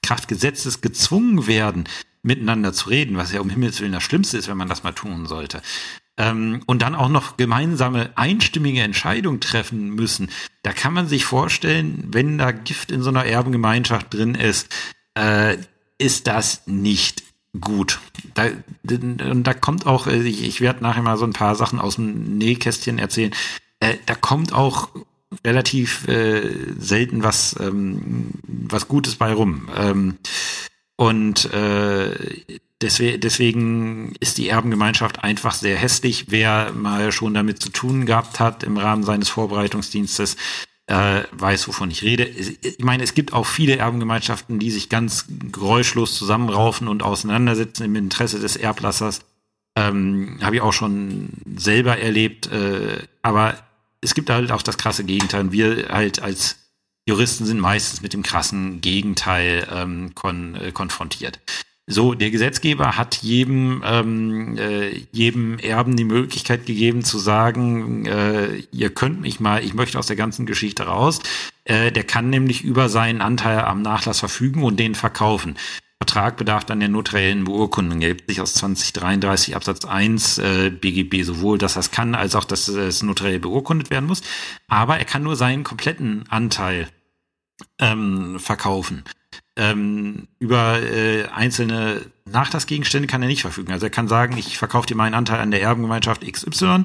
Kraft 0.01 0.27
Gesetzes 0.27 0.81
gezwungen 0.81 1.47
werden, 1.47 1.85
miteinander 2.21 2.73
zu 2.73 2.89
reden, 2.89 3.17
was 3.17 3.31
ja 3.31 3.41
um 3.41 3.49
Himmels 3.49 3.79
Willen 3.79 3.93
das 3.93 4.03
Schlimmste 4.03 4.37
ist, 4.37 4.47
wenn 4.47 4.57
man 4.57 4.69
das 4.69 4.83
mal 4.83 4.91
tun 4.91 5.25
sollte. 5.25 5.61
Ähm, 6.17 6.61
und 6.65 6.81
dann 6.81 6.95
auch 6.95 7.09
noch 7.09 7.37
gemeinsame, 7.37 8.09
einstimmige 8.15 8.81
Entscheidungen 8.81 9.39
treffen 9.39 9.89
müssen. 9.91 10.29
Da 10.63 10.73
kann 10.73 10.93
man 10.93 11.07
sich 11.07 11.25
vorstellen, 11.25 12.07
wenn 12.11 12.37
da 12.37 12.51
Gift 12.51 12.91
in 12.91 13.01
so 13.01 13.09
einer 13.09 13.25
Erbengemeinschaft 13.25 14.13
drin 14.13 14.35
ist, 14.35 14.73
äh, 15.15 15.57
ist 15.99 16.27
das 16.27 16.63
nicht 16.65 17.23
gut. 17.59 17.99
Da, 18.33 18.47
und 18.89 19.43
da 19.43 19.53
kommt 19.53 19.85
auch, 19.85 20.07
ich, 20.07 20.43
ich 20.43 20.61
werde 20.61 20.83
nachher 20.83 21.01
mal 21.03 21.17
so 21.17 21.25
ein 21.25 21.33
paar 21.33 21.55
Sachen 21.55 21.79
aus 21.79 21.95
dem 21.95 22.37
Nähkästchen 22.37 22.99
erzählen, 22.99 23.33
äh, 23.79 23.95
da 24.05 24.15
kommt 24.15 24.53
auch 24.53 24.89
relativ 25.45 26.07
äh, 26.07 26.73
selten 26.77 27.23
was, 27.23 27.55
ähm, 27.59 28.31
was 28.45 28.87
Gutes 28.87 29.15
bei 29.15 29.33
rum. 29.33 29.69
Ähm, 29.75 30.17
und 30.95 31.51
äh, 31.53 32.15
deswegen, 32.81 33.19
deswegen 33.19 34.13
ist 34.19 34.37
die 34.37 34.49
Erbengemeinschaft 34.49 35.23
einfach 35.23 35.53
sehr 35.53 35.77
hässlich. 35.77 36.25
Wer 36.29 36.71
mal 36.73 37.11
schon 37.11 37.33
damit 37.33 37.61
zu 37.61 37.69
tun 37.69 38.05
gehabt 38.05 38.39
hat 38.39 38.63
im 38.63 38.77
Rahmen 38.77 39.03
seines 39.03 39.29
Vorbereitungsdienstes, 39.29 40.37
äh, 40.87 41.23
weiß, 41.31 41.67
wovon 41.67 41.91
ich 41.91 42.03
rede. 42.03 42.23
Ich 42.25 42.79
meine, 42.79 43.03
es 43.03 43.13
gibt 43.13 43.33
auch 43.33 43.45
viele 43.45 43.77
Erbengemeinschaften, 43.77 44.57
die 44.59 44.71
sich 44.71 44.89
ganz 44.89 45.25
geräuschlos 45.51 46.17
zusammenraufen 46.17 46.87
und 46.87 47.03
auseinandersetzen 47.03 47.83
im 47.83 47.95
Interesse 47.95 48.39
des 48.39 48.55
Erblassers. 48.55 49.21
Ähm, 49.75 50.39
Habe 50.41 50.55
ich 50.55 50.61
auch 50.61 50.73
schon 50.73 51.29
selber 51.57 51.97
erlebt. 51.97 52.47
Äh, 52.47 53.03
aber 53.21 53.55
es 54.01 54.13
gibt 54.13 54.29
halt 54.29 54.51
auch 54.51 54.61
das 54.61 54.77
krasse 54.77 55.03
Gegenteil. 55.03 55.51
wir 55.51 55.87
halt 55.89 56.21
als 56.21 56.57
Juristen 57.07 57.45
sind 57.45 57.59
meistens 57.59 58.01
mit 58.01 58.13
dem 58.13 58.21
krassen 58.21 58.81
Gegenteil 58.81 59.65
ähm, 59.71 60.13
kon 60.13 60.55
äh, 60.55 60.71
konfrontiert. 60.71 61.39
So, 61.89 62.13
der 62.13 62.31
Gesetzgeber 62.31 62.97
hat 62.97 63.15
jedem, 63.15 63.81
ähm, 63.85 64.57
äh, 64.57 64.89
jedem 65.13 65.57
Erben 65.57 65.95
die 65.95 66.03
Möglichkeit 66.03 66.65
gegeben 66.65 67.05
zu 67.05 67.17
sagen, 67.17 68.05
äh, 68.05 68.57
ihr 68.73 68.89
könnt 68.89 69.21
mich 69.21 69.39
mal, 69.39 69.63
ich 69.63 69.73
möchte 69.73 69.97
aus 69.97 70.07
der 70.07 70.17
ganzen 70.17 70.45
Geschichte 70.45 70.83
raus. 70.83 71.21
Äh, 71.63 71.93
der 71.93 72.03
kann 72.03 72.29
nämlich 72.29 72.65
über 72.65 72.89
seinen 72.89 73.21
Anteil 73.21 73.61
am 73.61 73.81
Nachlass 73.81 74.19
verfügen 74.19 74.63
und 74.63 74.77
den 74.77 74.95
verkaufen. 74.95 75.55
Vertrag 75.99 76.37
bedarf 76.37 76.63
dann 76.63 76.79
der 76.79 76.89
notariellen 76.89 77.43
Beurkundung. 77.43 78.01
Er 78.01 78.15
sich 78.27 78.39
aus 78.39 78.53
2033 78.53 79.55
Absatz 79.55 79.83
1 79.85 80.37
äh, 80.37 80.69
BGB 80.69 81.23
sowohl, 81.23 81.57
dass 81.57 81.73
das 81.73 81.91
kann, 81.91 82.13
als 82.13 82.35
auch, 82.35 82.43
dass 82.43 82.67
es 82.67 83.01
notariell 83.01 83.39
beurkundet 83.39 83.89
werden 83.89 84.05
muss. 84.05 84.21
Aber 84.67 84.99
er 84.99 85.05
kann 85.05 85.23
nur 85.23 85.35
seinen 85.35 85.63
kompletten 85.63 86.25
Anteil 86.29 86.87
ähm, 87.79 88.39
verkaufen. 88.39 89.03
Ähm, 89.55 90.27
über 90.37 90.79
äh, 90.83 91.25
einzelne 91.29 92.05
Nachlassgegenstände 92.25 93.07
kann 93.07 93.23
er 93.23 93.27
nicht 93.27 93.41
verfügen. 93.41 93.71
Also 93.71 93.87
er 93.87 93.89
kann 93.89 94.07
sagen, 94.07 94.37
ich 94.37 94.59
verkaufe 94.59 94.85
dir 94.85 94.95
meinen 94.95 95.15
Anteil 95.15 95.39
an 95.39 95.49
der 95.49 95.63
Erbengemeinschaft 95.63 96.21
XY, 96.31 96.83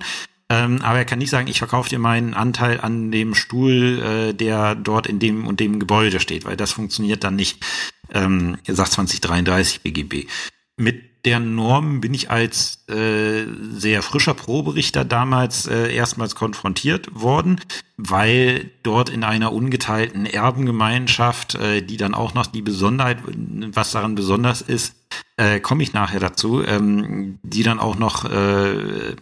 ähm, 0.52 0.82
aber 0.82 0.98
er 0.98 1.06
kann 1.06 1.18
nicht 1.18 1.30
sagen, 1.30 1.48
ich 1.48 1.56
verkaufe 1.56 1.88
dir 1.88 1.98
meinen 1.98 2.34
Anteil 2.34 2.78
an 2.78 3.10
dem 3.10 3.34
Stuhl, 3.34 4.02
äh, 4.02 4.34
der 4.34 4.74
dort 4.74 5.06
in 5.06 5.18
dem 5.18 5.46
und 5.46 5.60
dem 5.60 5.80
Gebäude 5.80 6.20
steht, 6.20 6.44
weil 6.44 6.58
das 6.58 6.72
funktioniert 6.72 7.24
dann 7.24 7.36
nicht 7.36 7.64
ähm, 8.12 8.58
sagt 8.68 8.92
2033 8.92 9.80
BGB. 9.80 10.28
Mit 10.76 11.11
der 11.24 11.38
Norm 11.38 12.00
bin 12.00 12.14
ich 12.14 12.30
als 12.30 12.84
äh, 12.88 13.44
sehr 13.72 14.02
frischer 14.02 14.34
Proberichter 14.34 15.04
damals 15.04 15.66
äh, 15.66 15.94
erstmals 15.94 16.34
konfrontiert 16.34 17.08
worden, 17.14 17.60
weil 17.96 18.70
dort 18.82 19.08
in 19.08 19.22
einer 19.22 19.52
ungeteilten 19.52 20.26
Erbengemeinschaft, 20.26 21.54
äh, 21.54 21.82
die 21.82 21.96
dann 21.96 22.14
auch 22.14 22.34
noch 22.34 22.46
die 22.46 22.62
Besonderheit, 22.62 23.18
was 23.24 23.92
daran 23.92 24.16
besonders 24.16 24.62
ist, 24.62 24.96
äh, 25.36 25.60
komme 25.60 25.84
ich 25.84 25.92
nachher 25.92 26.20
dazu, 26.20 26.62
ähm, 26.64 27.38
die 27.42 27.62
dann 27.62 27.78
auch 27.78 27.96
noch 27.96 28.24
äh, 28.24 29.14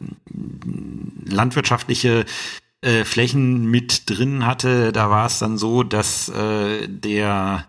landwirtschaftliche 1.26 2.24
äh, 2.80 3.04
Flächen 3.04 3.70
mit 3.70 4.08
drin 4.08 4.46
hatte. 4.46 4.92
Da 4.92 5.10
war 5.10 5.26
es 5.26 5.38
dann 5.38 5.58
so, 5.58 5.82
dass 5.82 6.30
äh, 6.30 6.88
der 6.88 7.66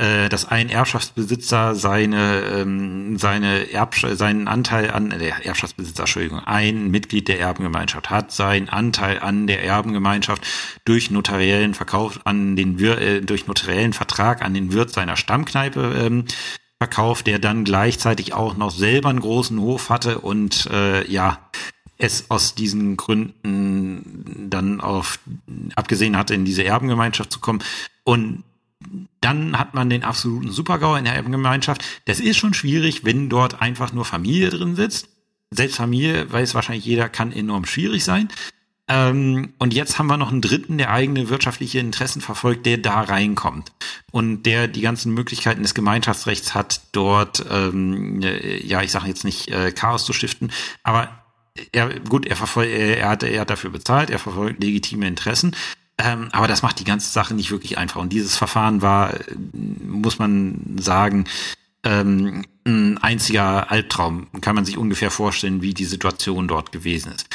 äh, 0.00 0.30
dass 0.30 0.48
ein 0.48 0.70
Erbschaftsbesitzer 0.70 1.74
seine, 1.74 2.40
ähm, 2.54 3.18
seine 3.18 3.70
Erbsch 3.70 4.06
seinen 4.12 4.48
Anteil 4.48 4.90
an 4.90 5.10
der 5.10 5.44
Erbschaftsbesitzer, 5.44 6.04
Entschuldigung, 6.04 6.40
ein 6.40 6.90
Mitglied 6.90 7.28
der 7.28 7.38
Erbengemeinschaft 7.38 8.08
hat 8.08 8.32
seinen 8.32 8.70
Anteil 8.70 9.18
an 9.18 9.46
der 9.46 9.62
Erbengemeinschaft 9.62 10.46
durch 10.86 11.10
notariellen 11.10 11.74
Verkauf 11.74 12.20
an 12.24 12.56
den 12.56 12.78
Wir 12.78 12.98
äh, 12.98 13.20
durch 13.20 13.46
notariellen 13.46 13.92
Vertrag 13.92 14.40
an 14.40 14.54
den 14.54 14.72
Wirt 14.72 14.90
seiner 14.90 15.18
Stammkneipe 15.18 15.94
ähm, 16.00 16.24
verkauft, 16.78 17.26
der 17.26 17.38
dann 17.38 17.64
gleichzeitig 17.64 18.32
auch 18.32 18.56
noch 18.56 18.70
selber 18.70 19.10
einen 19.10 19.20
großen 19.20 19.60
Hof 19.60 19.90
hatte 19.90 20.20
und 20.20 20.66
äh, 20.72 21.06
ja, 21.10 21.38
es 21.98 22.30
aus 22.30 22.54
diesen 22.54 22.96
Gründen 22.96 24.48
dann 24.48 24.80
auf 24.80 25.18
abgesehen 25.76 26.16
hatte, 26.16 26.32
in 26.32 26.46
diese 26.46 26.64
Erbengemeinschaft 26.64 27.30
zu 27.30 27.40
kommen. 27.40 27.62
Und 28.02 28.44
dann 29.20 29.58
hat 29.58 29.74
man 29.74 29.90
den 29.90 30.04
absoluten 30.04 30.50
Supergau 30.50 30.96
in 30.96 31.04
der 31.04 31.14
Erbengemeinschaft. 31.14 31.84
Das 32.06 32.20
ist 32.20 32.38
schon 32.38 32.54
schwierig, 32.54 33.04
wenn 33.04 33.28
dort 33.28 33.60
einfach 33.60 33.92
nur 33.92 34.04
Familie 34.04 34.50
drin 34.50 34.76
sitzt. 34.76 35.08
Selbst 35.50 35.76
Familie, 35.76 36.32
weiß 36.32 36.54
wahrscheinlich 36.54 36.84
jeder, 36.84 37.08
kann 37.08 37.32
enorm 37.32 37.66
schwierig 37.66 38.04
sein. 38.04 38.28
Ähm, 38.90 39.54
und 39.58 39.72
jetzt 39.72 39.98
haben 39.98 40.08
wir 40.08 40.16
noch 40.16 40.32
einen 40.32 40.40
dritten, 40.40 40.78
der 40.78 40.90
eigene 40.90 41.28
wirtschaftliche 41.28 41.78
Interessen 41.78 42.20
verfolgt, 42.20 42.66
der 42.66 42.78
da 42.78 43.00
reinkommt 43.02 43.72
und 44.10 44.42
der 44.44 44.66
die 44.66 44.80
ganzen 44.80 45.14
Möglichkeiten 45.14 45.62
des 45.62 45.74
Gemeinschaftsrechts 45.74 46.54
hat, 46.54 46.80
dort, 46.90 47.44
ähm, 47.50 48.20
ja, 48.20 48.82
ich 48.82 48.90
sage 48.90 49.06
jetzt 49.06 49.24
nicht 49.24 49.48
äh, 49.48 49.70
Chaos 49.70 50.04
zu 50.04 50.12
stiften, 50.12 50.50
aber 50.82 51.20
er, 51.70 52.00
gut, 52.00 52.26
er 52.26 52.34
verfolgt, 52.34 52.72
er 52.72 53.08
hat, 53.08 53.22
er 53.22 53.40
hat 53.40 53.50
dafür 53.50 53.70
bezahlt, 53.70 54.10
er 54.10 54.18
verfolgt 54.18 54.62
legitime 54.62 55.06
Interessen, 55.06 55.54
ähm, 56.02 56.28
aber 56.32 56.48
das 56.48 56.62
macht 56.62 56.78
die 56.78 56.84
ganze 56.84 57.10
Sache 57.10 57.34
nicht 57.34 57.50
wirklich 57.50 57.78
einfach. 57.78 58.00
Und 58.00 58.12
dieses 58.12 58.36
Verfahren 58.36 58.82
war, 58.82 59.14
muss 59.52 60.18
man 60.18 60.76
sagen, 60.78 61.24
ähm, 61.84 62.44
ein 62.64 62.98
einziger 62.98 63.70
Albtraum. 63.70 64.28
Kann 64.40 64.54
man 64.54 64.64
sich 64.64 64.78
ungefähr 64.78 65.10
vorstellen, 65.10 65.62
wie 65.62 65.74
die 65.74 65.84
Situation 65.84 66.48
dort 66.48 66.72
gewesen 66.72 67.12
ist. 67.12 67.26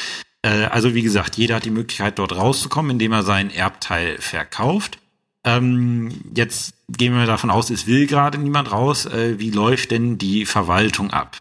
Äh, 0.42 0.66
also 0.66 0.94
wie 0.94 1.02
gesagt, 1.02 1.38
jeder 1.38 1.56
hat 1.56 1.66
die 1.66 1.72
Möglichkeit, 1.72 2.20
dort 2.20 2.36
rauszukommen, 2.36 2.92
indem 2.92 3.12
er 3.12 3.24
seinen 3.24 3.50
Erbteil 3.50 4.18
verkauft. 4.20 5.00
Ähm, 5.44 6.12
jetzt 6.36 6.74
gehen 6.90 7.14
wir 7.14 7.26
davon 7.26 7.52
aus, 7.52 7.70
es 7.70 7.88
will 7.88 8.08
gerade 8.08 8.38
niemand 8.38 8.72
raus. 8.72 9.06
Äh, 9.06 9.40
wie 9.40 9.52
läuft 9.52 9.92
denn 9.92 10.18
die 10.18 10.46
Verwaltung 10.46 11.12
ab? 11.12 11.38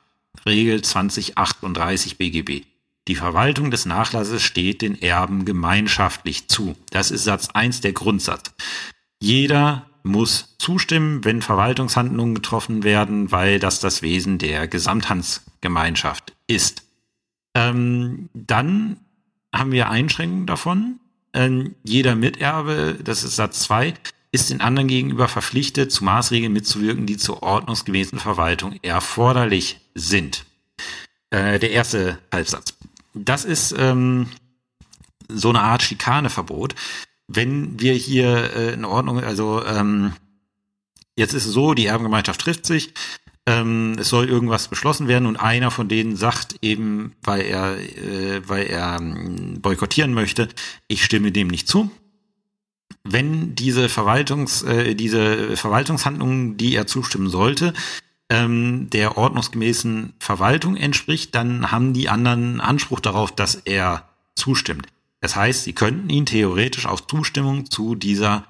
Regel 0.47 0.83
2038 0.83 2.19
BGB. 2.19 2.65
Die 3.07 3.17
Verwaltung 3.17 3.71
des 3.71 3.85
Nachlasses 3.85 4.43
steht 4.43 4.81
den 4.81 5.01
Erben 5.01 5.45
gemeinschaftlich 5.45 6.49
zu. 6.49 6.75
Das 6.91 7.11
ist 7.11 7.25
Satz 7.25 7.51
1 7.53 7.83
der 7.83 7.93
Grundsatz. 7.93 8.53
Jeder 9.21 9.87
muss 10.03 10.55
zustimmen, 10.59 11.25
wenn 11.25 11.43
Verwaltungshandlungen 11.43 12.35
getroffen 12.35 12.83
werden, 12.83 13.31
weil 13.33 13.59
das 13.59 13.81
das 13.81 14.03
Wesen 14.03 14.39
der 14.39 14.69
Gesamthandsgemeinschaft 14.69 16.35
ist. 16.47 16.83
Ähm, 17.55 18.29
dann 18.35 18.99
haben 19.55 19.73
wir 19.73 19.89
Einschränkungen 19.91 20.47
davon. 20.47 21.01
Ähm, 21.33 21.75
jeder 21.85 22.15
Miterbe, 22.17 22.99
das 23.03 23.25
ist 23.25 23.37
Satz 23.37 23.61
2, 23.61 23.95
ist 24.33 24.51
den 24.51 24.61
anderen 24.61 24.89
gegenüber 24.89 25.29
verpflichtet, 25.29 25.93
zu 25.93 26.05
Maßregeln 26.05 26.53
mitzuwirken, 26.53 27.07
die 27.07 27.17
zur 27.17 27.43
ordnungsgemäßen 27.43 28.19
Verwaltung 28.19 28.79
erforderlich 28.83 29.81
sind. 29.95 30.45
Äh, 31.31 31.59
der 31.59 31.71
erste 31.71 32.19
Halbsatz. 32.33 32.75
Das 33.15 33.45
ist 33.45 33.75
ähm, 33.79 34.29
so 35.29 35.49
eine 35.49 35.61
Art 35.61 35.83
Schikaneverbot. 35.83 36.75
Wenn 37.27 37.81
wir 37.81 37.95
hier 37.95 38.55
äh, 38.55 38.73
in 38.75 38.85
Ordnung, 38.85 39.23
also 39.23 39.65
ähm, 39.65 40.13
jetzt 41.17 41.33
ist 41.33 41.47
es 41.47 41.53
so, 41.53 41.75
die 41.75 41.87
Erbengemeinschaft 41.87 42.41
trifft 42.41 42.67
sich, 42.67 42.93
ähm, 43.47 43.97
es 43.99 44.09
soll 44.09 44.29
irgendwas 44.29 44.69
beschlossen 44.69 45.07
werden 45.07 45.27
und 45.27 45.37
einer 45.37 45.71
von 45.71 45.89
denen 45.89 46.17
sagt 46.17 46.57
eben, 46.63 47.13
weil 47.23 47.43
er, 47.43 47.79
äh, 47.79 48.47
weil 48.49 48.67
er 48.67 48.97
ähm, 48.99 49.61
boykottieren 49.61 50.13
möchte, 50.13 50.49
ich 50.89 51.05
stimme 51.05 51.31
dem 51.31 51.49
nicht 51.49 51.69
zu. 51.69 51.91
Wenn 53.05 53.55
diese 53.55 53.89
Verwaltungs, 53.89 54.63
äh, 54.63 54.95
diese 54.95 55.57
Verwaltungshandlungen, 55.57 56.57
die 56.57 56.75
er 56.75 56.87
zustimmen 56.87 57.29
sollte, 57.29 57.75
ähm, 58.31 58.89
der 58.91 59.17
ordnungsgemäßen 59.17 60.15
Verwaltung 60.19 60.77
entspricht, 60.77 61.35
dann 61.35 61.71
haben 61.71 61.93
die 61.93 62.09
anderen 62.09 62.61
Anspruch 62.61 63.01
darauf, 63.01 63.33
dass 63.33 63.55
er 63.55 64.09
zustimmt. 64.35 64.87
Das 65.21 65.37
heißt, 65.37 65.65
sie 65.65 65.73
könnten 65.73 66.11
ihn 66.11 66.27
theoretisch 66.27 66.87
auf 66.87 67.07
Zustimmung 67.07 67.71
zu 67.71 67.95
dieser 67.95 68.45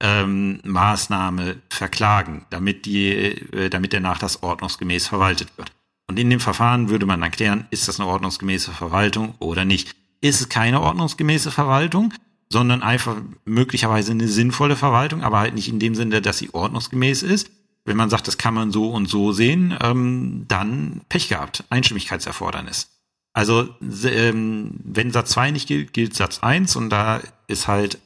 ähm, 0.00 0.60
Maßnahme 0.64 1.56
verklagen, 1.70 2.46
damit 2.50 2.86
die, 2.86 3.08
äh, 3.08 3.70
damit 3.70 3.92
der 3.92 4.00
Nachlass 4.00 4.42
ordnungsgemäß 4.42 5.08
verwaltet 5.08 5.56
wird. 5.56 5.72
Und 6.06 6.18
in 6.18 6.30
dem 6.30 6.40
Verfahren 6.40 6.88
würde 6.88 7.06
man 7.06 7.20
dann 7.20 7.30
klären, 7.30 7.66
ist 7.70 7.88
das 7.88 8.00
eine 8.00 8.08
ordnungsgemäße 8.08 8.72
Verwaltung 8.72 9.34
oder 9.40 9.64
nicht. 9.64 9.94
Ist 10.20 10.40
es 10.40 10.48
keine 10.48 10.80
ordnungsgemäße 10.80 11.50
Verwaltung, 11.50 12.12
sondern 12.50 12.82
einfach 12.82 13.16
möglicherweise 13.44 14.12
eine 14.12 14.28
sinnvolle 14.28 14.76
Verwaltung, 14.76 15.22
aber 15.22 15.38
halt 15.38 15.54
nicht 15.54 15.68
in 15.68 15.78
dem 15.78 15.94
Sinne, 15.94 16.22
dass 16.22 16.38
sie 16.38 16.52
ordnungsgemäß 16.52 17.22
ist. 17.22 17.50
Wenn 17.88 17.96
man 17.96 18.10
sagt, 18.10 18.28
das 18.28 18.38
kann 18.38 18.54
man 18.54 18.70
so 18.70 18.90
und 18.90 19.08
so 19.08 19.32
sehen, 19.32 19.76
ähm, 19.82 20.44
dann 20.46 21.00
Pech 21.08 21.28
gehabt, 21.28 21.64
Einstimmigkeitserfordernis. 21.70 22.90
Also 23.32 23.68
ähm, 24.04 24.72
wenn 24.84 25.10
Satz 25.10 25.30
2 25.30 25.52
nicht 25.52 25.68
gilt, 25.68 25.92
gilt 25.92 26.14
Satz 26.14 26.40
1 26.40 26.76
und 26.76 26.90
da 26.90 27.20
ist 27.46 27.66
halt 27.66 27.98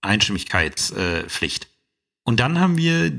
Einstimmigkeitspflicht. 0.00 1.68
Und 2.24 2.40
dann 2.40 2.58
haben 2.58 2.76
wir 2.76 3.12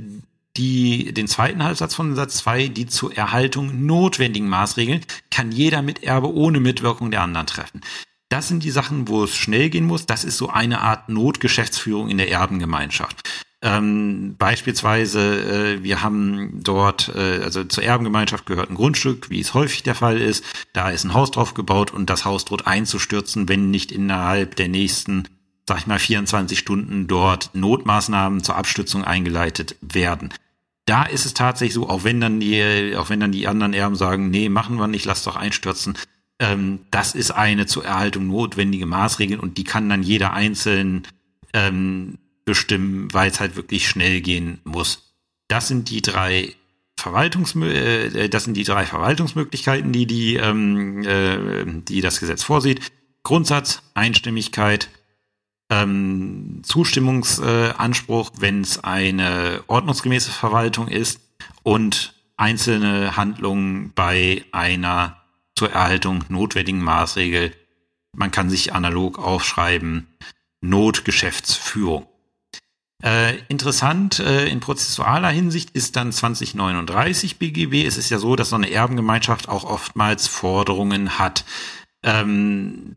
die, 0.58 1.14
den 1.14 1.28
zweiten 1.28 1.64
Halbsatz 1.64 1.96
von 1.96 2.16
Satz 2.16 2.38
2, 2.38 2.70
die 2.70 2.88
zur 2.88 3.16
Erhaltung 3.16 3.86
notwendigen 3.86 4.48
Maßregeln 4.48 5.02
kann 5.32 5.52
jeder 5.52 5.82
Miterbe 5.82 6.34
ohne 6.34 6.60
Mitwirkung 6.60 7.12
der 7.12 7.22
anderen 7.22 7.48
treffen. 7.48 7.82
Das 8.30 8.48
sind 8.48 8.64
die 8.64 8.72
Sachen, 8.72 9.08
wo 9.08 9.24
es 9.24 9.36
schnell 9.36 9.70
gehen 9.70 9.86
muss. 9.86 10.06
Das 10.06 10.24
ist 10.24 10.38
so 10.38 10.50
eine 10.50 10.82
Art 10.82 11.10
Notgeschäftsführung 11.10 12.10
in 12.10 12.18
der 12.18 12.32
Erbengemeinschaft. 12.32 13.22
Ähm, 13.66 14.36
beispielsweise, 14.38 15.80
äh, 15.80 15.84
wir 15.84 16.04
haben 16.04 16.62
dort, 16.64 17.12
äh, 17.16 17.42
also 17.44 17.64
zur 17.64 17.84
Erbengemeinschaft 17.84 18.46
gehört 18.46 18.70
ein 18.70 18.76
Grundstück, 18.76 19.32
wie 19.32 19.40
es 19.40 19.56
häufig 19.56 19.82
der 19.82 19.96
Fall 19.96 20.22
ist. 20.22 20.46
Da 20.72 20.92
ist 20.92 21.04
ein 21.04 21.16
Haus 21.16 21.32
drauf 21.32 21.56
gebaut 21.56 21.92
und 21.92 22.12
das 22.12 22.26
Haus 22.26 22.46
droht 22.46 22.68
einzustürzen, 22.68 23.50
wenn 23.50 23.72
nicht 23.72 23.92
innerhalb 23.92 24.56
der 24.56 24.68
nächsten 24.68 25.28
sag 25.68 25.80
ich 25.80 25.88
mal, 25.88 26.00
24 26.00 26.60
Stunden 26.60 27.08
dort 27.08 27.50
Notmaßnahmen 27.54 28.44
zur 28.44 28.56
Abstützung 28.56 29.04
eingeleitet 29.04 29.76
werden. 29.82 30.32
Da 30.86 31.04
ist 31.04 31.26
es 31.26 31.34
tatsächlich 31.34 31.74
so, 31.74 31.90
auch 31.90 32.04
wenn 32.04 32.22
dann 32.22 32.40
die, 32.40 32.96
auch 32.96 33.10
wenn 33.10 33.20
dann 33.20 33.32
die 33.32 33.48
anderen 33.48 33.74
Erben 33.74 33.96
sagen, 33.96 34.30
nee, 34.30 34.50
machen 34.50 34.78
wir 34.78 34.88
nicht, 34.88 35.06
lass 35.06 35.24
doch 35.24 35.36
einstürzen, 35.36 35.98
ähm, 36.38 36.82
das 36.92 37.16
ist 37.16 37.32
eine 37.32 37.66
zur 37.66 37.84
Erhaltung 37.84 38.28
notwendige 38.28 38.86
Maßregel 38.86 39.40
und 39.40 39.58
die 39.58 39.64
kann 39.64 39.90
dann 39.90 40.04
jeder 40.04 40.34
einzeln 40.34 41.08
ähm, 41.54 42.20
bestimmen, 42.46 43.12
weil 43.14 43.30
es 43.30 43.40
halt 43.40 43.56
wirklich 43.56 43.88
schnell 43.88 44.22
gehen 44.22 44.60
muss. 44.64 45.14
Das 45.48 45.68
sind 45.68 45.90
die 45.90 46.02
drei 46.02 46.56
Verwaltungs 46.98 47.56
äh, 47.56 48.30
das 48.30 48.46
sind 48.46 48.56
die 48.56 48.64
drei 48.64 48.86
Verwaltungsmöglichkeiten, 48.86 49.92
die 49.92 50.06
die 50.06 50.36
ähm, 50.36 51.04
äh, 51.04 51.66
die 51.66 52.02
das 52.02 52.20
Gesetz 52.20 52.44
vorsieht. 52.44 52.92
Grundsatz, 53.24 53.82
Einstimmigkeit, 53.96 54.90
ähm, 55.70 56.62
Zustimmungsanspruch, 56.64 58.32
wenn 58.38 58.62
es 58.62 58.84
eine 58.84 59.64
ordnungsgemäße 59.68 60.32
Verwaltung 60.32 60.88
ist 60.88 61.20
und 61.64 62.14
einzelne 62.38 63.18
Handlungen 63.18 63.92
bei 63.94 64.46
einer 64.52 65.22
zur 65.56 65.72
Erhaltung 65.72 66.24
notwendigen 66.30 66.84
Maßregel. 66.84 67.54
Man 68.14 68.32
kann 68.32 68.50
sich 68.50 68.74
analog 68.74 69.20
aufschreiben, 69.20 70.08
Notgeschäftsführung. 70.62 72.08
Äh, 73.06 73.38
interessant 73.50 74.18
äh, 74.18 74.48
in 74.48 74.62
prozessualer 74.62 75.30
Hinsicht 75.30 75.70
ist 75.72 75.96
dann 75.96 76.12
2039 76.12 77.38
BGB. 77.38 77.86
Es 77.86 77.98
ist 77.98 78.10
ja 78.10 78.18
so, 78.18 78.36
dass 78.36 78.50
so 78.50 78.56
eine 78.56 78.72
Erbengemeinschaft 78.72 79.48
auch 79.48 79.64
oftmals 79.64 80.28
Forderungen 80.28 81.20
hat. 81.20 81.46
Ähm, 82.02 82.96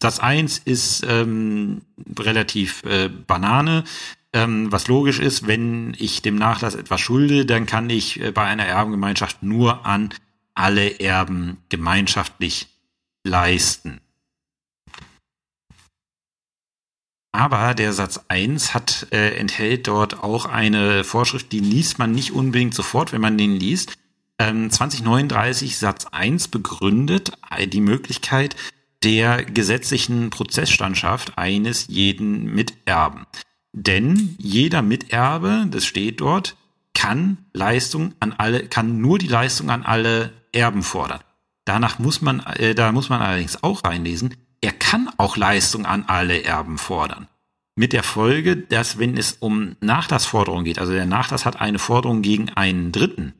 Satz 0.00 0.18
1 0.18 0.58
ist 0.64 1.04
ähm, 1.06 1.82
relativ 2.18 2.84
äh, 2.84 3.10
Banane. 3.10 3.84
Ähm, 4.32 4.72
was 4.72 4.88
logisch 4.88 5.18
ist, 5.18 5.46
wenn 5.46 5.94
ich 5.98 6.22
dem 6.22 6.36
Nachlass 6.36 6.74
etwas 6.74 7.02
schulde, 7.02 7.44
dann 7.44 7.66
kann 7.66 7.90
ich 7.90 8.18
äh, 8.18 8.32
bei 8.32 8.44
einer 8.44 8.64
Erbengemeinschaft 8.64 9.42
nur 9.42 9.84
an 9.84 10.08
alle 10.54 11.00
Erben 11.00 11.58
gemeinschaftlich 11.68 12.68
leisten. 13.24 14.00
Aber 17.32 17.74
der 17.74 17.94
Satz 17.94 18.20
1 18.28 18.74
hat, 18.74 19.06
äh, 19.10 19.36
enthält 19.36 19.88
dort 19.88 20.22
auch 20.22 20.44
eine 20.44 21.02
Vorschrift, 21.02 21.50
die 21.50 21.60
liest 21.60 21.98
man 21.98 22.12
nicht 22.12 22.32
unbedingt 22.32 22.74
sofort, 22.74 23.12
wenn 23.12 23.22
man 23.22 23.38
den 23.38 23.56
liest. 23.56 23.94
Ähm, 24.38 24.70
2039 24.70 25.78
Satz 25.78 26.06
1 26.10 26.48
begründet 26.48 27.32
äh, 27.50 27.66
die 27.66 27.80
Möglichkeit, 27.80 28.54
der 29.02 29.44
gesetzlichen 29.44 30.30
Prozessstandschaft 30.30 31.38
eines 31.38 31.86
jeden 31.88 32.54
Miterben. 32.54 33.26
Denn 33.72 34.36
jeder 34.38 34.82
Miterbe, 34.82 35.66
das 35.70 35.86
steht 35.86 36.20
dort, 36.20 36.56
kann 36.94 37.38
Leistung 37.54 38.14
an 38.20 38.34
alle, 38.36 38.66
kann 38.68 39.00
nur 39.00 39.18
die 39.18 39.28
Leistung 39.28 39.70
an 39.70 39.82
alle 39.82 40.32
Erben 40.52 40.82
fordern. 40.82 41.20
Danach 41.64 41.98
muss 41.98 42.20
man, 42.20 42.40
äh, 42.40 42.74
da 42.74 42.92
muss 42.92 43.08
man 43.08 43.22
allerdings 43.22 43.62
auch 43.62 43.84
reinlesen, 43.84 44.34
er 44.62 44.72
kann 44.72 45.10
auch 45.18 45.36
Leistung 45.36 45.84
an 45.84 46.04
alle 46.06 46.44
Erben 46.44 46.78
fordern. 46.78 47.28
Mit 47.74 47.92
der 47.92 48.02
Folge, 48.02 48.56
dass 48.56 48.98
wenn 48.98 49.16
es 49.16 49.32
um 49.40 49.76
Nachlassforderungen 49.80 50.64
geht, 50.64 50.78
also 50.78 50.92
der 50.92 51.06
Nachlass 51.06 51.44
hat 51.44 51.60
eine 51.60 51.78
Forderung 51.78 52.22
gegen 52.22 52.50
einen 52.50 52.92
Dritten. 52.92 53.34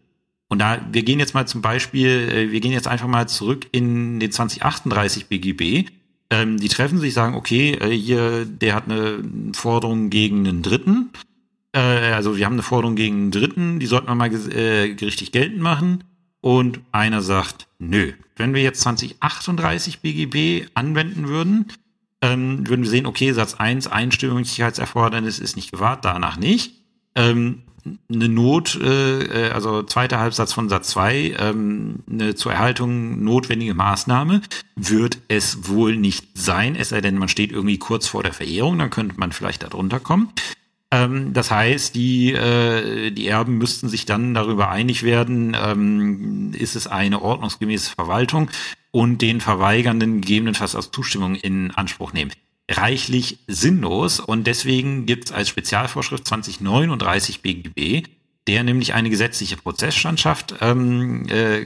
Und 0.48 0.58
da, 0.58 0.80
wir 0.90 1.02
gehen 1.02 1.18
jetzt 1.18 1.34
mal 1.34 1.46
zum 1.46 1.62
Beispiel, 1.62 2.28
äh, 2.30 2.52
wir 2.52 2.60
gehen 2.60 2.72
jetzt 2.72 2.88
einfach 2.88 3.06
mal 3.08 3.28
zurück 3.28 3.68
in 3.72 4.20
den 4.20 4.32
2038 4.32 5.26
BGB. 5.28 5.88
Ähm, 6.30 6.58
die 6.58 6.68
treffen 6.68 6.98
sich, 6.98 7.14
sagen, 7.14 7.36
okay, 7.36 7.72
äh, 7.72 7.90
hier, 7.90 8.44
der 8.44 8.74
hat 8.74 8.84
eine 8.84 9.22
Forderung 9.54 10.10
gegen 10.10 10.46
einen 10.46 10.62
Dritten. 10.62 11.10
Äh, 11.72 11.78
also 11.78 12.36
wir 12.36 12.44
haben 12.44 12.54
eine 12.54 12.62
Forderung 12.62 12.96
gegen 12.96 13.16
einen 13.16 13.30
Dritten, 13.30 13.80
die 13.80 13.86
sollten 13.86 14.08
wir 14.08 14.14
mal 14.14 14.32
äh, 14.32 14.94
gerichtlich 14.94 15.32
geltend 15.32 15.60
machen. 15.60 16.04
Und 16.40 16.80
einer 16.90 17.22
sagt, 17.22 17.68
nö. 17.78 18.12
Wenn 18.36 18.54
wir 18.54 18.62
jetzt 18.62 18.80
2038 18.80 20.00
BGB 20.00 20.68
anwenden 20.74 21.28
würden, 21.28 21.66
ähm, 22.20 22.68
würden 22.68 22.82
wir 22.82 22.90
sehen, 22.90 23.06
okay, 23.06 23.32
Satz 23.32 23.54
1, 23.54 23.88
Einstimmigkeitserfordernis 23.88 25.38
ist 25.38 25.56
nicht 25.56 25.72
gewahrt, 25.72 26.04
danach 26.04 26.36
nicht. 26.36 26.74
Ähm, 27.14 27.62
eine 28.12 28.28
Not, 28.28 28.78
äh, 28.80 29.48
äh, 29.48 29.50
also 29.50 29.82
zweiter 29.82 30.20
Halbsatz 30.20 30.52
von 30.52 30.68
Satz 30.68 30.90
2, 30.90 31.34
ähm, 31.38 32.04
eine 32.08 32.34
zur 32.34 32.52
Erhaltung 32.52 33.24
notwendige 33.24 33.74
Maßnahme, 33.74 34.40
wird 34.76 35.18
es 35.28 35.68
wohl 35.68 35.96
nicht 35.96 36.28
sein, 36.34 36.76
es 36.76 36.90
sei 36.90 37.00
denn, 37.00 37.18
man 37.18 37.28
steht 37.28 37.50
irgendwie 37.50 37.78
kurz 37.78 38.06
vor 38.06 38.22
der 38.22 38.32
Verehrung, 38.32 38.78
dann 38.78 38.90
könnte 38.90 39.18
man 39.18 39.32
vielleicht 39.32 39.64
darunter 39.64 39.98
kommen. 39.98 40.28
Ähm, 40.92 41.32
das 41.32 41.50
heißt, 41.50 41.94
die, 41.94 42.32
äh, 42.32 43.10
die 43.10 43.26
Erben 43.26 43.56
müssten 43.56 43.88
sich 43.88 44.04
dann 44.04 44.34
darüber 44.34 44.68
einig 44.68 45.02
werden, 45.02 45.56
ähm, 45.58 46.52
ist 46.52 46.76
es 46.76 46.86
eine 46.86 47.22
ordnungsgemäße 47.22 47.90
Verwaltung 47.90 48.50
und 48.90 49.22
den 49.22 49.40
Verweigernden 49.40 50.20
gegebenenfalls 50.20 50.76
aus 50.76 50.90
Zustimmung 50.92 51.34
in 51.34 51.70
Anspruch 51.70 52.12
nehmen. 52.12 52.30
Reichlich 52.70 53.38
sinnlos 53.46 54.20
und 54.20 54.46
deswegen 54.46 55.06
gibt 55.06 55.26
es 55.26 55.32
als 55.32 55.48
Spezialvorschrift 55.48 56.28
2039 56.28 57.40
BGB, 57.40 58.06
der 58.46 58.62
nämlich 58.62 58.92
eine 58.92 59.08
gesetzliche 59.08 59.56
Prozessstandschaft 59.56 60.56
ähm, 60.60 61.26
äh, 61.28 61.64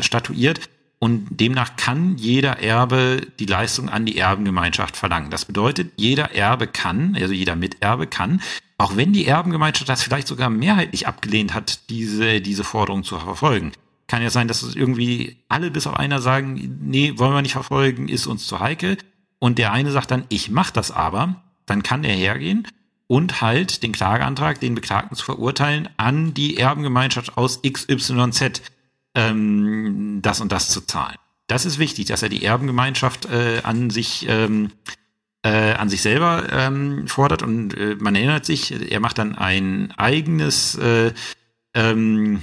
statuiert 0.00 0.70
und 1.02 1.26
demnach 1.40 1.74
kann 1.74 2.16
jeder 2.16 2.60
Erbe 2.60 3.26
die 3.40 3.46
Leistung 3.46 3.88
an 3.88 4.06
die 4.06 4.18
Erbengemeinschaft 4.18 4.96
verlangen. 4.96 5.32
Das 5.32 5.46
bedeutet, 5.46 5.90
jeder 5.96 6.30
Erbe 6.36 6.68
kann, 6.68 7.16
also 7.16 7.34
jeder 7.34 7.56
Miterbe 7.56 8.06
kann, 8.06 8.40
auch 8.78 8.96
wenn 8.96 9.12
die 9.12 9.26
Erbengemeinschaft 9.26 9.88
das 9.88 10.04
vielleicht 10.04 10.28
sogar 10.28 10.48
mehrheitlich 10.48 11.08
abgelehnt 11.08 11.54
hat, 11.54 11.90
diese, 11.90 12.40
diese 12.40 12.62
Forderung 12.62 13.02
zu 13.02 13.18
verfolgen. 13.18 13.72
Kann 14.06 14.22
ja 14.22 14.30
sein, 14.30 14.46
dass 14.46 14.62
es 14.62 14.76
irgendwie 14.76 15.38
alle 15.48 15.72
bis 15.72 15.88
auf 15.88 15.96
einer 15.96 16.20
sagen, 16.20 16.78
nee, 16.82 17.14
wollen 17.16 17.34
wir 17.34 17.42
nicht 17.42 17.54
verfolgen, 17.54 18.06
ist 18.06 18.28
uns 18.28 18.46
zu 18.46 18.60
heikel 18.60 18.96
und 19.40 19.58
der 19.58 19.72
eine 19.72 19.90
sagt 19.90 20.12
dann, 20.12 20.22
ich 20.28 20.50
mache 20.52 20.72
das 20.72 20.92
aber, 20.92 21.42
dann 21.66 21.82
kann 21.82 22.04
er 22.04 22.14
hergehen 22.14 22.68
und 23.08 23.40
halt 23.40 23.82
den 23.82 23.90
Klageantrag, 23.90 24.60
den 24.60 24.76
Beklagten 24.76 25.16
zu 25.16 25.24
verurteilen, 25.24 25.88
an 25.96 26.32
die 26.32 26.58
Erbengemeinschaft 26.58 27.36
aus 27.36 27.60
XYZ 27.60 28.62
ähm, 29.14 30.20
das 30.22 30.40
und 30.40 30.52
das 30.52 30.68
zu 30.68 30.80
zahlen. 30.82 31.16
Das 31.46 31.64
ist 31.66 31.78
wichtig, 31.78 32.06
dass 32.06 32.22
er 32.22 32.28
die 32.28 32.44
Erbengemeinschaft 32.44 33.26
äh, 33.26 33.60
an 33.62 33.90
sich 33.90 34.26
ähm, 34.28 34.70
äh, 35.44 35.72
an 35.72 35.88
sich 35.88 36.02
selber 36.02 36.46
ähm, 36.52 37.08
fordert 37.08 37.42
und 37.42 37.76
äh, 37.76 37.96
man 37.98 38.14
erinnert 38.14 38.44
sich, 38.44 38.92
er 38.92 39.00
macht 39.00 39.18
dann 39.18 39.34
ein 39.34 39.92
eigenes 39.96 40.76
äh, 40.76 41.12
ähm, 41.74 42.42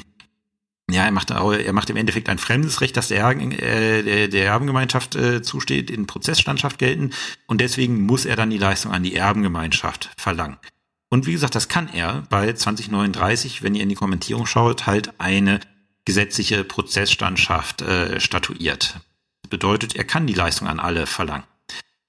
ja, 0.92 1.06
er 1.06 1.12
macht, 1.12 1.30
er 1.30 1.74
macht 1.74 1.90
im 1.90 1.98
Endeffekt 1.98 2.30
ein 2.30 2.38
fremdes 2.38 2.82
Recht, 2.82 2.98
das 2.98 3.10
der, 3.10 3.30
äh, 3.30 4.28
der 4.28 4.46
Erbengemeinschaft 4.46 5.16
äh, 5.16 5.42
zusteht, 5.42 5.92
in 5.92 6.08
Prozessstandschaft 6.08 6.80
gelten. 6.80 7.12
Und 7.48 7.62
deswegen 7.62 8.06
muss 8.06 8.26
er 8.26 8.36
dann 8.36 8.50
die 8.50 8.58
Leistung 8.58 8.92
an 8.92 9.04
die 9.04 9.16
Erbengemeinschaft 9.16 10.10
verlangen. 10.18 10.58
Und 11.10 11.26
wie 11.26 11.32
gesagt, 11.32 11.56
das 11.56 11.70
kann 11.70 11.90
er 11.94 12.24
bei 12.30 12.54
2039, 12.54 13.62
wenn 13.64 13.76
ihr 13.76 13.84
in 13.84 13.90
die 13.90 13.96
Kommentierung 13.96 14.46
schaut, 14.46 14.88
halt 14.88 15.20
eine 15.20 15.60
gesetzliche 16.10 16.64
Prozessstandschaft 16.64 17.84
äh, 17.84 18.20
statuiert. 18.20 19.00
Bedeutet, 19.48 19.96
er 19.96 20.06
kann 20.06 20.26
die 20.26 20.34
Leistung 20.34 20.68
an 20.68 20.80
alle 20.80 21.06
verlangen. 21.06 21.44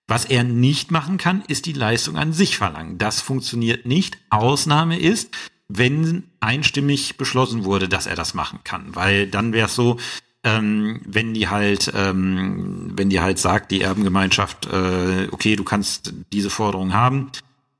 Was 0.09 0.24
er 0.24 0.42
nicht 0.42 0.90
machen 0.90 1.18
kann, 1.18 1.42
ist 1.48 1.66
die 1.66 1.74
Leistung 1.74 2.16
an 2.16 2.32
sich 2.32 2.57
verlangen. 2.57 2.96
Das 2.96 3.20
funktioniert 3.20 3.84
nicht. 3.84 4.16
Ausnahme 4.30 4.98
ist, 4.98 5.36
wenn 5.68 6.24
einstimmig 6.40 7.18
beschlossen 7.18 7.64
wurde, 7.64 7.90
dass 7.90 8.07
er 8.07 8.16
das 8.16 8.32
machen 8.32 8.61
kann. 8.64 8.96
Weil 8.96 9.26
dann 9.26 9.53
wäre 9.53 9.66
es 9.66 9.74
so, 9.74 9.98
ähm, 10.44 11.03
wenn 11.05 11.34
die 11.34 11.48
halt, 11.48 11.92
ähm, 11.94 12.92
wenn 12.96 13.11
die 13.11 13.20
halt 13.20 13.38
sagt, 13.38 13.70
die 13.70 13.82
Erbengemeinschaft, 13.82 14.64
äh, 14.64 15.28
okay, 15.30 15.57
du 15.57 15.64
kannst 15.64 16.14
diese 16.32 16.48
Forderung 16.48 16.94
haben, 16.94 17.30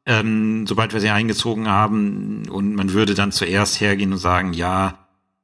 ähm, 0.05 0.67
sobald 0.67 0.93
wir 0.93 1.01
sie 1.01 1.09
eingezogen 1.09 1.67
haben 1.67 2.47
und 2.51 2.75
man 2.75 2.93
würde 2.93 3.15
dann 3.15 3.33
zuerst 3.33 3.81
hergehen 3.81 4.13
und 4.13 4.19
sagen, 4.19 4.53
ja, 4.53 5.00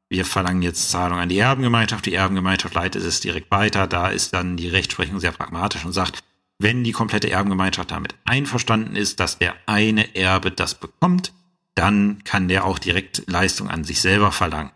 wir 0.09 0.25
verlangen 0.25 0.63
jetzt 0.63 0.91
Zahlung 0.91 1.19
an 1.19 1.29
die 1.29 1.39
Erbengemeinschaft, 1.39 2.07
die 2.07 2.15
Erbengemeinschaft 2.15 2.75
leitet 2.75 3.03
es 3.03 3.21
direkt 3.21 3.51
weiter, 3.51 3.87
da 3.87 4.09
ist 4.09 4.33
dann 4.33 4.57
die 4.57 4.69
Rechtsprechung 4.69 5.19
sehr 5.21 5.33
pragmatisch 5.33 5.85
und 5.85 5.93
sagt, 5.93 6.23
wenn 6.59 6.85
die 6.85 6.93
komplette 6.93 7.31
Erbengemeinschaft 7.31 7.91
damit 7.91 8.15
einverstanden 8.25 8.97
ist, 8.97 9.21
dass 9.21 9.39
der 9.39 9.55
eine 9.67 10.15
Erbe 10.15 10.51
das 10.51 10.75
bekommt, 10.75 11.33
dann 11.75 12.25
kann 12.25 12.49
der 12.49 12.65
auch 12.65 12.79
direkt 12.79 13.25
Leistung 13.27 13.69
an 13.69 13.85
sich 13.85 14.01
selber 14.01 14.33
verlangen. 14.33 14.71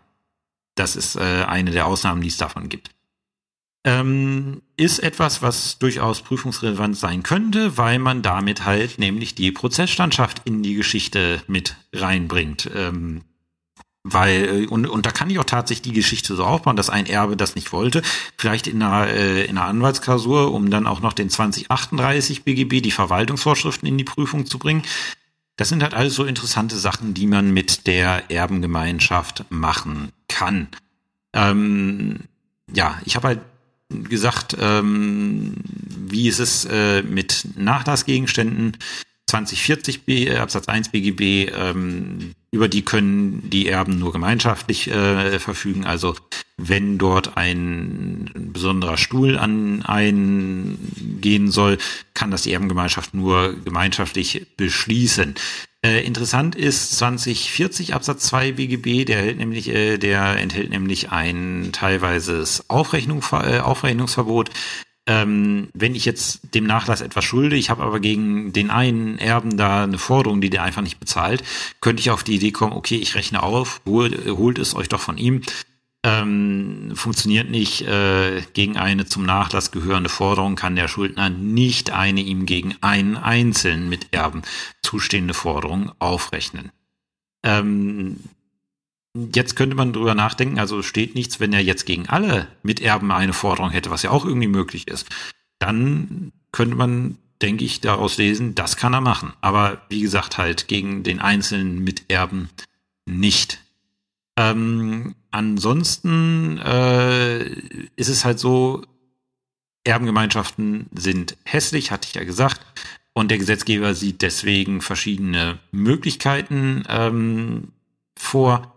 Das 0.75 0.95
ist 0.95 1.15
äh, 1.15 1.45
eine 1.47 1.71
der 1.71 1.87
Ausnahmen, 1.87 2.21
die 2.21 2.27
es 2.27 2.37
davon 2.37 2.69
gibt. 2.69 2.91
Ähm, 3.83 4.61
ist 4.77 4.99
etwas, 4.99 5.41
was 5.41 5.79
durchaus 5.79 6.21
prüfungsrelevant 6.21 6.95
sein 6.95 7.23
könnte, 7.23 7.77
weil 7.77 7.97
man 7.97 8.21
damit 8.21 8.63
halt 8.63 8.99
nämlich 8.99 9.33
die 9.33 9.51
Prozessstandschaft 9.51 10.43
in 10.45 10.61
die 10.61 10.75
Geschichte 10.75 11.41
mit 11.47 11.77
reinbringt. 11.91 12.69
Ähm, 12.75 13.23
weil, 14.03 14.63
äh, 14.63 14.67
und, 14.67 14.87
und 14.87 15.05
da 15.05 15.11
kann 15.11 15.29
ich 15.29 15.39
auch 15.39 15.43
tatsächlich 15.45 15.93
die 15.93 15.99
Geschichte 15.99 16.35
so 16.35 16.43
aufbauen, 16.43 16.75
dass 16.75 16.89
ein 16.89 17.05
Erbe 17.05 17.37
das 17.37 17.55
nicht 17.55 17.71
wollte, 17.71 18.01
vielleicht 18.37 18.67
in 18.67 18.81
einer, 18.81 19.07
äh, 19.07 19.45
in 19.45 19.57
einer 19.57 19.67
Anwaltsklausur, 19.67 20.53
um 20.53 20.69
dann 20.69 20.87
auch 20.87 21.01
noch 21.01 21.13
den 21.13 21.29
2038 21.29 22.43
BGB, 22.43 22.81
die 22.81 22.91
Verwaltungsvorschriften 22.91 23.87
in 23.87 23.97
die 23.97 24.03
Prüfung 24.03 24.45
zu 24.45 24.57
bringen. 24.57 24.83
Das 25.57 25.69
sind 25.69 25.83
halt 25.83 25.93
alles 25.93 26.15
so 26.15 26.23
interessante 26.23 26.77
Sachen, 26.77 27.13
die 27.13 27.27
man 27.27 27.53
mit 27.53 27.85
der 27.85 28.31
Erbengemeinschaft 28.31 29.45
machen 29.49 30.11
kann. 30.27 30.69
Ähm, 31.33 32.21
ja, 32.73 32.99
ich 33.05 33.15
habe 33.15 33.27
halt 33.27 33.39
gesagt, 33.89 34.55
ähm, 34.59 35.55
wie 35.63 36.27
ist 36.27 36.39
es 36.39 36.65
äh, 36.65 37.03
mit 37.03 37.47
Nachlassgegenständen? 37.55 38.77
2040 39.27 40.03
B, 40.03 40.35
Absatz 40.35 40.67
1 40.67 40.89
BGB, 40.89 41.51
ähm, 41.53 42.33
über 42.51 42.67
die 42.67 42.83
können 42.83 43.49
die 43.49 43.67
Erben 43.67 43.97
nur 43.97 44.11
gemeinschaftlich 44.11 44.91
äh, 44.91 45.39
verfügen. 45.39 45.85
Also 45.85 46.15
wenn 46.57 46.97
dort 46.97 47.37
ein 47.37 48.29
besonderer 48.53 48.97
Stuhl 48.97 49.37
an 49.37 49.83
eingehen 49.83 51.49
soll, 51.49 51.77
kann 52.13 52.29
das 52.29 52.41
die 52.41 52.51
Erbengemeinschaft 52.51 53.13
nur 53.13 53.55
gemeinschaftlich 53.63 54.47
beschließen. 54.57 55.35
Äh, 55.83 56.05
interessant 56.05 56.55
ist 56.55 56.97
2040 56.97 57.95
Absatz 57.95 58.27
2 58.27 58.51
BGB, 58.51 59.05
der 59.05 59.17
hält 59.17 59.37
nämlich, 59.37 59.69
äh, 59.69 59.97
der 59.97 60.37
enthält 60.37 60.69
nämlich 60.69 61.09
ein 61.11 61.69
teilweises 61.71 62.69
Aufrechnung, 62.69 63.23
äh, 63.31 63.59
Aufrechnungsverbot. 63.59 64.51
Ähm, 65.07 65.69
wenn 65.73 65.95
ich 65.95 66.05
jetzt 66.05 66.53
dem 66.53 66.65
Nachlass 66.65 67.01
etwas 67.01 67.25
schulde, 67.25 67.55
ich 67.55 67.69
habe 67.69 67.83
aber 67.83 67.99
gegen 67.99 68.53
den 68.53 68.69
einen 68.69 69.17
Erben 69.17 69.57
da 69.57 69.83
eine 69.83 69.97
Forderung, 69.97 70.41
die 70.41 70.51
der 70.51 70.63
einfach 70.63 70.83
nicht 70.83 70.99
bezahlt, 70.99 71.43
könnte 71.81 72.01
ich 72.01 72.11
auf 72.11 72.23
die 72.23 72.35
Idee 72.35 72.51
kommen, 72.51 72.73
okay, 72.73 72.97
ich 72.97 73.15
rechne 73.15 73.41
auf, 73.41 73.81
holt, 73.85 74.25
holt 74.27 74.59
es 74.59 74.75
euch 74.75 74.89
doch 74.89 75.01
von 75.01 75.17
ihm 75.17 75.41
ähm, 76.03 76.93
funktioniert 76.95 77.49
nicht. 77.49 77.81
Äh, 77.81 78.41
gegen 78.53 78.77
eine 78.77 79.05
zum 79.05 79.23
Nachlass 79.23 79.71
gehörende 79.71 80.09
Forderung 80.09 80.55
kann 80.55 80.75
der 80.75 80.87
Schuldner 80.87 81.29
nicht 81.29 81.91
eine 81.91 82.21
ihm 82.21 82.45
gegen 82.45 82.75
einen 82.81 83.17
einzelnen 83.17 83.89
Miterben 83.89 84.41
zustehende 84.81 85.33
Forderung 85.33 85.91
aufrechnen. 85.99 86.71
Ähm, 87.43 88.17
jetzt 89.13 89.55
könnte 89.55 89.75
man 89.75 89.93
drüber 89.93 90.15
nachdenken, 90.15 90.59
also 90.59 90.81
steht 90.81 91.15
nichts, 91.15 91.39
wenn 91.39 91.53
er 91.53 91.61
jetzt 91.61 91.85
gegen 91.85 92.07
alle 92.07 92.47
Miterben 92.63 93.11
eine 93.11 93.33
Forderung 93.33 93.71
hätte, 93.71 93.89
was 93.89 94.03
ja 94.03 94.11
auch 94.11 94.25
irgendwie 94.25 94.47
möglich 94.47 94.87
ist. 94.87 95.07
Dann 95.59 96.31
könnte 96.51 96.75
man, 96.75 97.17
denke 97.41 97.65
ich, 97.65 97.81
daraus 97.81 98.17
lesen, 98.17 98.55
das 98.55 98.77
kann 98.77 98.93
er 98.93 99.01
machen. 99.01 99.33
Aber 99.41 99.81
wie 99.89 100.01
gesagt, 100.01 100.37
halt 100.37 100.67
gegen 100.67 101.03
den 101.03 101.19
einzelnen 101.19 101.83
Miterben 101.83 102.49
nicht. 103.05 103.59
Ähm, 104.37 105.15
ansonsten 105.31 106.57
äh, 106.59 107.43
ist 107.95 108.09
es 108.09 108.23
halt 108.25 108.39
so, 108.39 108.83
Erbengemeinschaften 109.83 110.87
sind 110.93 111.37
hässlich, 111.43 111.91
hatte 111.91 112.07
ich 112.07 112.15
ja 112.15 112.23
gesagt. 112.23 112.61
Und 113.13 113.29
der 113.29 113.39
Gesetzgeber 113.39 113.93
sieht 113.93 114.21
deswegen 114.21 114.81
verschiedene 114.81 115.59
Möglichkeiten 115.71 116.83
ähm, 116.87 117.73
vor, 118.17 118.73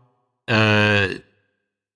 äh, 0.47 1.21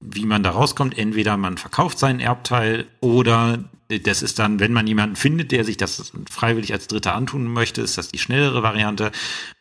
wie 0.01 0.27
man 0.27 0.43
da 0.43 0.51
rauskommt. 0.51 0.97
Entweder 0.97 1.37
man 1.37 1.59
verkauft 1.59 1.99
seinen 1.99 2.21
Erbteil 2.21 2.87
oder 3.01 3.65
das 3.89 4.23
ist 4.23 4.39
dann, 4.39 4.61
wenn 4.61 4.73
man 4.73 4.87
jemanden 4.87 5.17
findet, 5.17 5.51
der 5.51 5.65
sich 5.65 5.79
das 5.79 6.13
freiwillig 6.31 6.73
als 6.73 6.89
Dritter 6.89 7.15
antun 7.15 7.47
möchte, 7.47 7.81
ist 7.81 7.97
das 7.97 8.09
die 8.09 8.19
schnellere 8.19 8.63
Variante. 8.63 9.13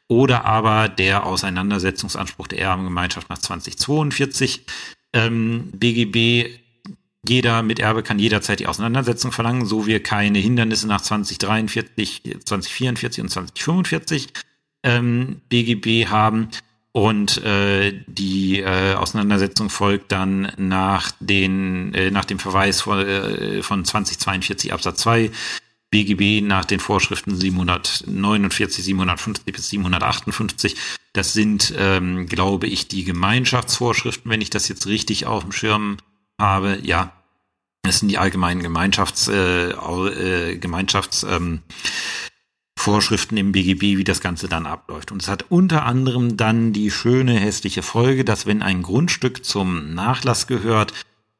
Oder 0.10 0.46
aber 0.46 0.90
der 0.90 1.26
Auseinandersetzungsanspruch 1.26 2.48
der 2.48 2.60
Erbengemeinschaft 2.60 3.30
nach 3.30 3.38
2042. 3.38 4.66
Ähm, 5.14 5.70
BGB 5.72 6.60
jeder 7.28 7.64
Miterbe 7.64 8.04
kann 8.04 8.20
jederzeit 8.20 8.60
die 8.60 8.68
Auseinandersetzung 8.68 9.32
verlangen, 9.32 9.66
so 9.66 9.86
wir 9.86 10.02
keine 10.02 10.40
Hindernisse 10.40 10.88
nach 10.88 11.02
2043, 11.02 12.38
2044 12.46 13.22
und 13.22 13.30
2045 13.30 14.30
ähm, 14.84 15.42
BGB 15.50 16.08
haben. 16.08 16.50
Und 16.92 17.44
äh, 17.44 17.94
die 18.08 18.60
äh, 18.60 18.96
Auseinandersetzung 18.96 19.70
folgt 19.70 20.12
dann 20.12 20.52
nach, 20.58 21.12
den, 21.20 21.94
äh, 21.94 22.10
nach 22.10 22.26
dem 22.26 22.40
Verweis 22.40 22.82
von, 22.82 23.00
äh, 23.00 23.62
von 23.62 23.86
2042 23.86 24.74
Absatz 24.74 25.02
2 25.02 25.32
BGB 25.90 26.42
nach 26.46 26.66
den 26.66 26.80
Vorschriften 26.80 27.36
749, 27.36 28.84
750 28.84 29.54
bis 29.54 29.70
758. 29.70 30.76
Das 31.14 31.34
sind, 31.34 31.74
ähm, 31.78 32.28
glaube 32.28 32.68
ich, 32.68 32.88
die 32.88 33.04
Gemeinschaftsvorschriften, 33.04 34.30
wenn 34.30 34.42
ich 34.42 34.50
das 34.50 34.68
jetzt 34.68 34.88
richtig 34.88 35.26
auf 35.26 35.44
dem 35.44 35.52
Schirm 35.52 35.98
habe. 36.40 36.80
Ja, 36.84 37.14
das 37.84 38.00
sind 38.00 38.10
die 38.10 38.18
allgemeinen 38.18 38.62
Gemeinschafts, 38.62 39.30
äh, 39.30 39.70
äh, 39.70 40.58
Gemeinschafts 40.58 41.24
ähm, 41.24 41.62
Vorschriften 42.88 43.36
im 43.36 43.52
BGB, 43.52 43.98
wie 43.98 44.06
das 44.06 44.22
Ganze 44.22 44.48
dann 44.48 44.66
abläuft. 44.66 45.12
Und 45.12 45.22
es 45.22 45.28
hat 45.28 45.44
unter 45.50 45.84
anderem 45.84 46.38
dann 46.38 46.72
die 46.72 46.90
schöne 46.90 47.34
hässliche 47.34 47.82
Folge, 47.82 48.24
dass 48.24 48.46
wenn 48.46 48.62
ein 48.62 48.82
Grundstück 48.82 49.44
zum 49.44 49.94
Nachlass 49.94 50.48
gehört, 50.48 50.94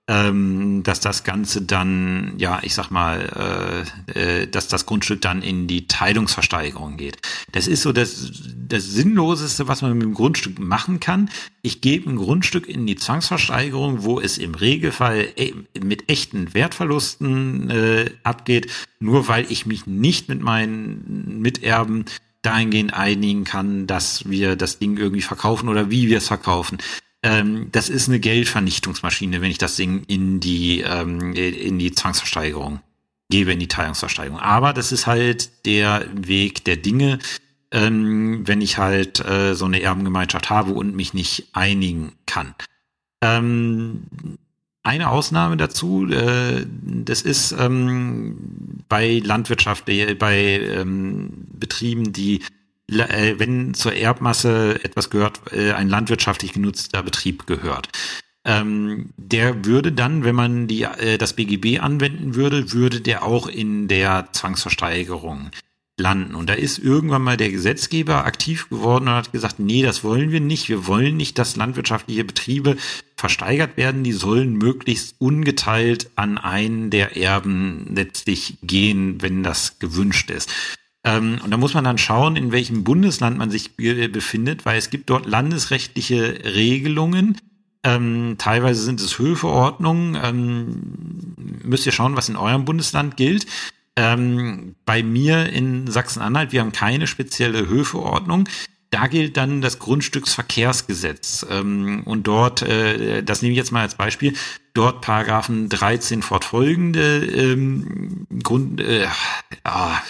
ähm, 0.10 0.84
dass 0.84 1.02
das 1.02 1.26
Ganze 1.26 1.62
dann, 1.62 2.34
ja, 2.38 2.60
ich 2.62 2.74
sag 2.74 2.92
mal, 2.92 3.86
äh, 4.16 4.42
äh, 4.42 4.48
dass 4.48 4.70
das 4.70 4.86
Grundstück 4.86 5.22
dann 5.22 5.42
in 5.42 5.68
die 5.68 5.88
Teilungsversteigerung 5.88 6.96
geht. 6.96 7.18
Das 7.52 7.68
ist 7.68 7.82
so 7.82 7.92
das, 7.92 8.32
das 8.56 8.86
Sinnloseste, 8.86 9.68
was 9.68 9.82
man 9.82 9.94
mit 9.94 10.04
dem 10.04 10.14
Grundstück 10.14 10.60
machen 10.60 11.02
kann. 11.02 11.30
Ich 11.62 11.82
gebe 11.82 12.10
ein 12.10 12.16
Grundstück 12.16 12.68
in 12.70 12.88
die 12.88 12.96
Zwangsversteigerung, 12.96 14.04
wo 14.04 14.22
es 14.22 14.38
im 14.38 14.56
Regelfall 14.56 15.28
e 15.36 15.54
mit 15.82 16.10
echten 16.10 16.54
Wertverlusten 16.54 17.70
äh, 17.70 18.12
abgeht, 18.24 18.72
nur 19.00 19.28
weil 19.28 19.46
ich 19.52 19.66
mich 19.66 19.88
nicht 19.88 20.30
mit 20.30 20.42
meinen 20.42 21.42
Miterben 21.42 22.06
dahingehend 22.44 22.94
einigen 22.94 23.44
kann, 23.44 23.88
dass 23.88 24.30
wir 24.30 24.56
das 24.56 24.80
Ding 24.80 24.96
irgendwie 24.96 25.22
verkaufen 25.22 25.68
oder 25.68 25.90
wie 25.90 26.08
wir 26.08 26.20
es 26.20 26.28
verkaufen 26.28 26.78
ähm, 27.24 27.70
das 27.72 27.90
ist 27.90 28.08
eine 28.08 28.20
Geldvernichtungsmaschine, 28.20 29.42
wenn 29.42 29.52
ich 29.52 29.58
das 29.58 29.76
Ding 29.76 30.04
in 30.08 30.40
die, 30.40 30.82
ähm, 30.82 31.34
in 31.34 31.80
die 31.80 31.92
Zwangsversteigerung 31.92 32.80
gebe, 33.30 33.52
in 33.52 33.60
die 33.60 33.68
Teilungsversteigerung. 33.68 34.40
Aber 34.40 34.74
das 34.74 34.92
ist 34.92 35.08
halt 35.08 35.66
der 35.66 36.06
Weg 36.14 36.64
der 36.66 36.78
Dinge, 36.78 37.20
ähm, 37.72 38.48
wenn 38.48 38.62
ich 38.62 38.78
halt 38.78 39.24
äh, 39.26 39.56
so 39.56 39.66
eine 39.66 39.82
Erbengemeinschaft 39.82 40.50
habe 40.50 40.72
und 40.72 40.96
mich 40.96 41.14
nicht 41.14 41.50
einigen 41.54 42.14
kann. 42.26 42.56
Ähm, 43.22 44.04
eine 44.84 45.10
Ausnahme 45.10 45.58
dazu, 45.58 46.08
äh, 46.10 46.66
das 46.82 47.22
ist 47.22 47.52
ähm, 47.52 48.38
bei 48.88 49.22
Landwirtschaft, 49.24 49.86
bei 49.86 50.62
ähm, 50.62 51.48
Betrieben, 51.52 52.14
die 52.14 52.42
wenn 52.88 53.74
zur 53.74 53.94
Erbmasse 53.94 54.80
etwas 54.84 55.10
gehört, 55.10 55.42
äh, 55.52 55.74
ein 55.74 55.90
landwirtschaftlich 55.90 56.54
genutzter 56.54 57.04
Betrieb 57.04 57.46
gehört. 57.46 57.90
Ähm, 58.46 59.10
der 59.18 59.66
würde 59.66 59.92
dann, 59.92 60.24
wenn 60.24 60.36
man 60.36 60.68
die, 60.68 60.84
äh, 60.84 61.18
das 61.18 61.34
BGB 61.34 61.80
anwenden 61.80 62.36
würde, 62.36 62.72
würde 62.72 63.02
der 63.02 63.24
auch 63.24 63.48
in 63.48 63.90
der 63.90 64.30
Zwangsversteigerung 64.32 65.52
landen. 65.98 66.36
Und 66.36 66.50
da 66.50 66.54
ist 66.54 66.78
irgendwann 66.78 67.24
mal 67.24 67.38
der 67.38 67.50
Gesetzgeber 67.50 68.26
aktiv 68.26 68.70
geworden 68.70 69.08
und 69.08 69.16
hat 69.16 69.32
gesagt, 69.32 69.60
nee, 69.60 69.82
das 69.82 70.04
wollen 70.04 70.32
wir 70.32 70.40
nicht. 70.40 70.70
Wir 70.70 70.88
wollen 70.88 71.18
nicht, 71.18 71.38
dass 71.40 71.56
landwirtschaftliche 71.56 72.24
Betriebe 72.24 72.78
versteigert 73.16 73.76
werden. 73.78 74.04
Die 74.04 74.14
sollen 74.14 74.54
möglichst 74.54 75.16
ungeteilt 75.20 76.10
an 76.16 76.38
einen 76.38 76.90
der 76.90 77.18
Erben 77.18 77.88
letztlich 77.94 78.58
gehen, 78.62 79.22
wenn 79.22 79.44
das 79.44 79.80
gewünscht 79.80 80.30
ist. 80.30 80.50
Ähm, 81.08 81.40
und 81.42 81.52
da 81.52 81.58
muss 81.58 81.74
man 81.74 81.86
dann 81.86 81.98
schauen, 81.98 82.36
in 82.36 82.52
welchem 82.52 82.84
Bundesland 82.84 83.38
man 83.38 83.50
sich 83.50 83.78
befindet, 83.78 84.66
weil 84.66 84.78
es 84.78 84.90
gibt 84.90 85.10
dort 85.10 85.26
landesrechtliche 85.26 86.42
Regelungen. 86.44 87.38
Ähm, 87.84 88.36
teilweise 88.38 88.84
sind 88.84 89.00
es 89.00 89.18
Höfeordnungen. 89.18 90.18
Ähm, 90.22 90.82
müsst 91.64 91.86
ihr 91.86 91.94
schauen, 91.94 92.18
was 92.18 92.28
in 92.28 92.36
eurem 92.36 92.66
Bundesland 92.66 93.16
gilt. 93.16 93.46
Ähm, 93.96 94.76
bei 94.86 95.02
mir 95.02 95.48
in 95.48 95.88
Sachsen-Anhalt, 95.88 96.52
wir 96.52 96.60
haben 96.60 96.74
keine 96.74 97.08
spezielle 97.08 97.70
Höfeordnung. 97.70 98.50
Da 98.90 99.08
gilt 99.08 99.36
dann 99.36 99.62
das 99.62 99.80
Grundstücksverkehrsgesetz. 99.80 101.46
Ähm, 101.50 102.04
und 102.06 102.28
dort, 102.28 102.62
äh, 102.62 103.22
das 103.24 103.42
nehme 103.42 103.52
ich 103.52 103.58
jetzt 103.58 103.72
mal 103.72 103.82
als 103.82 103.96
Beispiel, 103.96 104.34
dort 104.74 105.02
Paragraphen 105.02 105.70
13 105.70 106.22
fortfolgende 106.22 107.26
ähm, 107.26 108.28
Grund, 108.44 108.80
äh, 108.80 109.08
ah, 109.64 110.02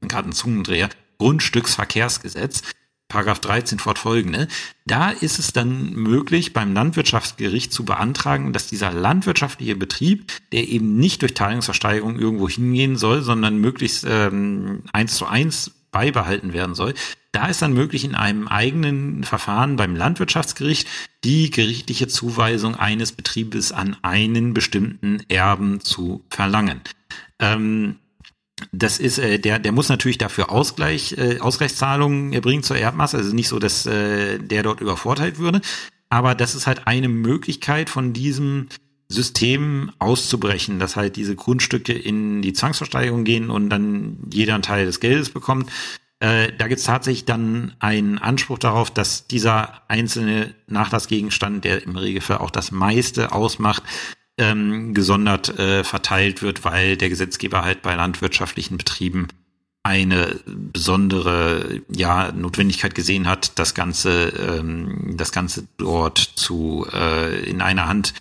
gerade 0.00 0.28
ein 0.28 0.32
Zungendreher, 0.32 0.88
Grundstücksverkehrsgesetz, 1.18 2.62
Paragraph 3.08 3.40
13 3.40 3.78
fortfolgende, 3.78 4.48
da 4.86 5.10
ist 5.10 5.38
es 5.38 5.52
dann 5.52 5.94
möglich, 5.94 6.52
beim 6.52 6.74
Landwirtschaftsgericht 6.74 7.72
zu 7.72 7.84
beantragen, 7.84 8.52
dass 8.52 8.66
dieser 8.66 8.92
landwirtschaftliche 8.92 9.76
Betrieb, 9.76 10.30
der 10.52 10.68
eben 10.68 10.96
nicht 10.96 11.22
durch 11.22 11.32
Teilungsversteigerung 11.32 12.18
irgendwo 12.18 12.48
hingehen 12.48 12.96
soll, 12.96 13.22
sondern 13.22 13.58
möglichst 13.58 14.04
ähm, 14.06 14.82
eins 14.92 15.14
zu 15.14 15.26
eins 15.26 15.72
beibehalten 15.90 16.52
werden 16.52 16.74
soll, 16.74 16.92
da 17.32 17.46
ist 17.46 17.60
dann 17.60 17.74
möglich, 17.74 18.04
in 18.04 18.14
einem 18.14 18.48
eigenen 18.48 19.22
Verfahren 19.24 19.76
beim 19.76 19.94
Landwirtschaftsgericht 19.94 20.88
die 21.24 21.50
gerichtliche 21.50 22.08
Zuweisung 22.08 22.74
eines 22.74 23.12
Betriebes 23.12 23.72
an 23.72 23.96
einen 24.02 24.54
bestimmten 24.54 25.20
Erben 25.28 25.80
zu 25.80 26.24
verlangen. 26.30 26.80
Ähm, 27.38 27.96
das 28.72 28.98
ist, 28.98 29.18
äh, 29.18 29.38
der, 29.38 29.58
der 29.58 29.72
muss 29.72 29.88
natürlich 29.88 30.18
dafür 30.18 30.50
Ausgleich, 30.50 31.16
äh, 31.18 31.38
Ausgleichszahlungen 31.38 32.32
erbringen 32.32 32.62
zur 32.62 32.76
Erbmasse. 32.78 33.18
Also 33.18 33.34
nicht 33.34 33.48
so, 33.48 33.58
dass 33.58 33.86
äh, 33.86 34.38
der 34.38 34.62
dort 34.62 34.80
übervorteilt 34.80 35.38
würde. 35.38 35.60
Aber 36.08 36.34
das 36.34 36.54
ist 36.54 36.66
halt 36.66 36.86
eine 36.86 37.08
Möglichkeit 37.08 37.90
von 37.90 38.12
diesem 38.12 38.68
System 39.08 39.90
auszubrechen, 39.98 40.78
dass 40.78 40.96
halt 40.96 41.16
diese 41.16 41.34
Grundstücke 41.34 41.92
in 41.92 42.42
die 42.42 42.52
Zwangsversteigerung 42.52 43.24
gehen 43.24 43.50
und 43.50 43.70
dann 43.70 44.18
jeder 44.32 44.54
einen 44.54 44.62
Teil 44.62 44.86
des 44.86 45.00
Geldes 45.00 45.30
bekommt. 45.30 45.70
Äh, 46.20 46.52
da 46.58 46.66
gibt 46.66 46.80
es 46.80 46.86
tatsächlich 46.86 47.24
dann 47.24 47.74
einen 47.78 48.18
Anspruch 48.18 48.58
darauf, 48.58 48.90
dass 48.90 49.26
dieser 49.28 49.82
einzelne 49.88 50.54
Nachlassgegenstand, 50.66 51.64
der 51.64 51.84
im 51.84 51.96
Regelfall 51.96 52.38
auch 52.38 52.50
das 52.50 52.72
meiste 52.72 53.32
ausmacht, 53.32 53.84
ähm, 54.36 54.94
gesondert 54.94 55.58
äh, 55.58 55.84
verteilt 55.84 56.42
wird, 56.42 56.64
weil 56.64 56.96
der 56.96 57.08
Gesetzgeber 57.08 57.62
halt 57.62 57.82
bei 57.82 57.94
landwirtschaftlichen 57.94 58.78
Betrieben 58.78 59.28
eine 59.84 60.40
besondere 60.44 61.82
ja, 61.88 62.32
Notwendigkeit 62.32 62.94
gesehen 62.94 63.26
hat, 63.28 63.58
das 63.58 63.74
Ganze, 63.74 64.28
ähm, 64.28 65.14
das 65.16 65.32
Ganze 65.32 65.66
dort 65.76 66.18
zu 66.18 66.86
äh, 66.92 67.48
in 67.48 67.62
einer 67.62 67.88
Hand 67.88 68.12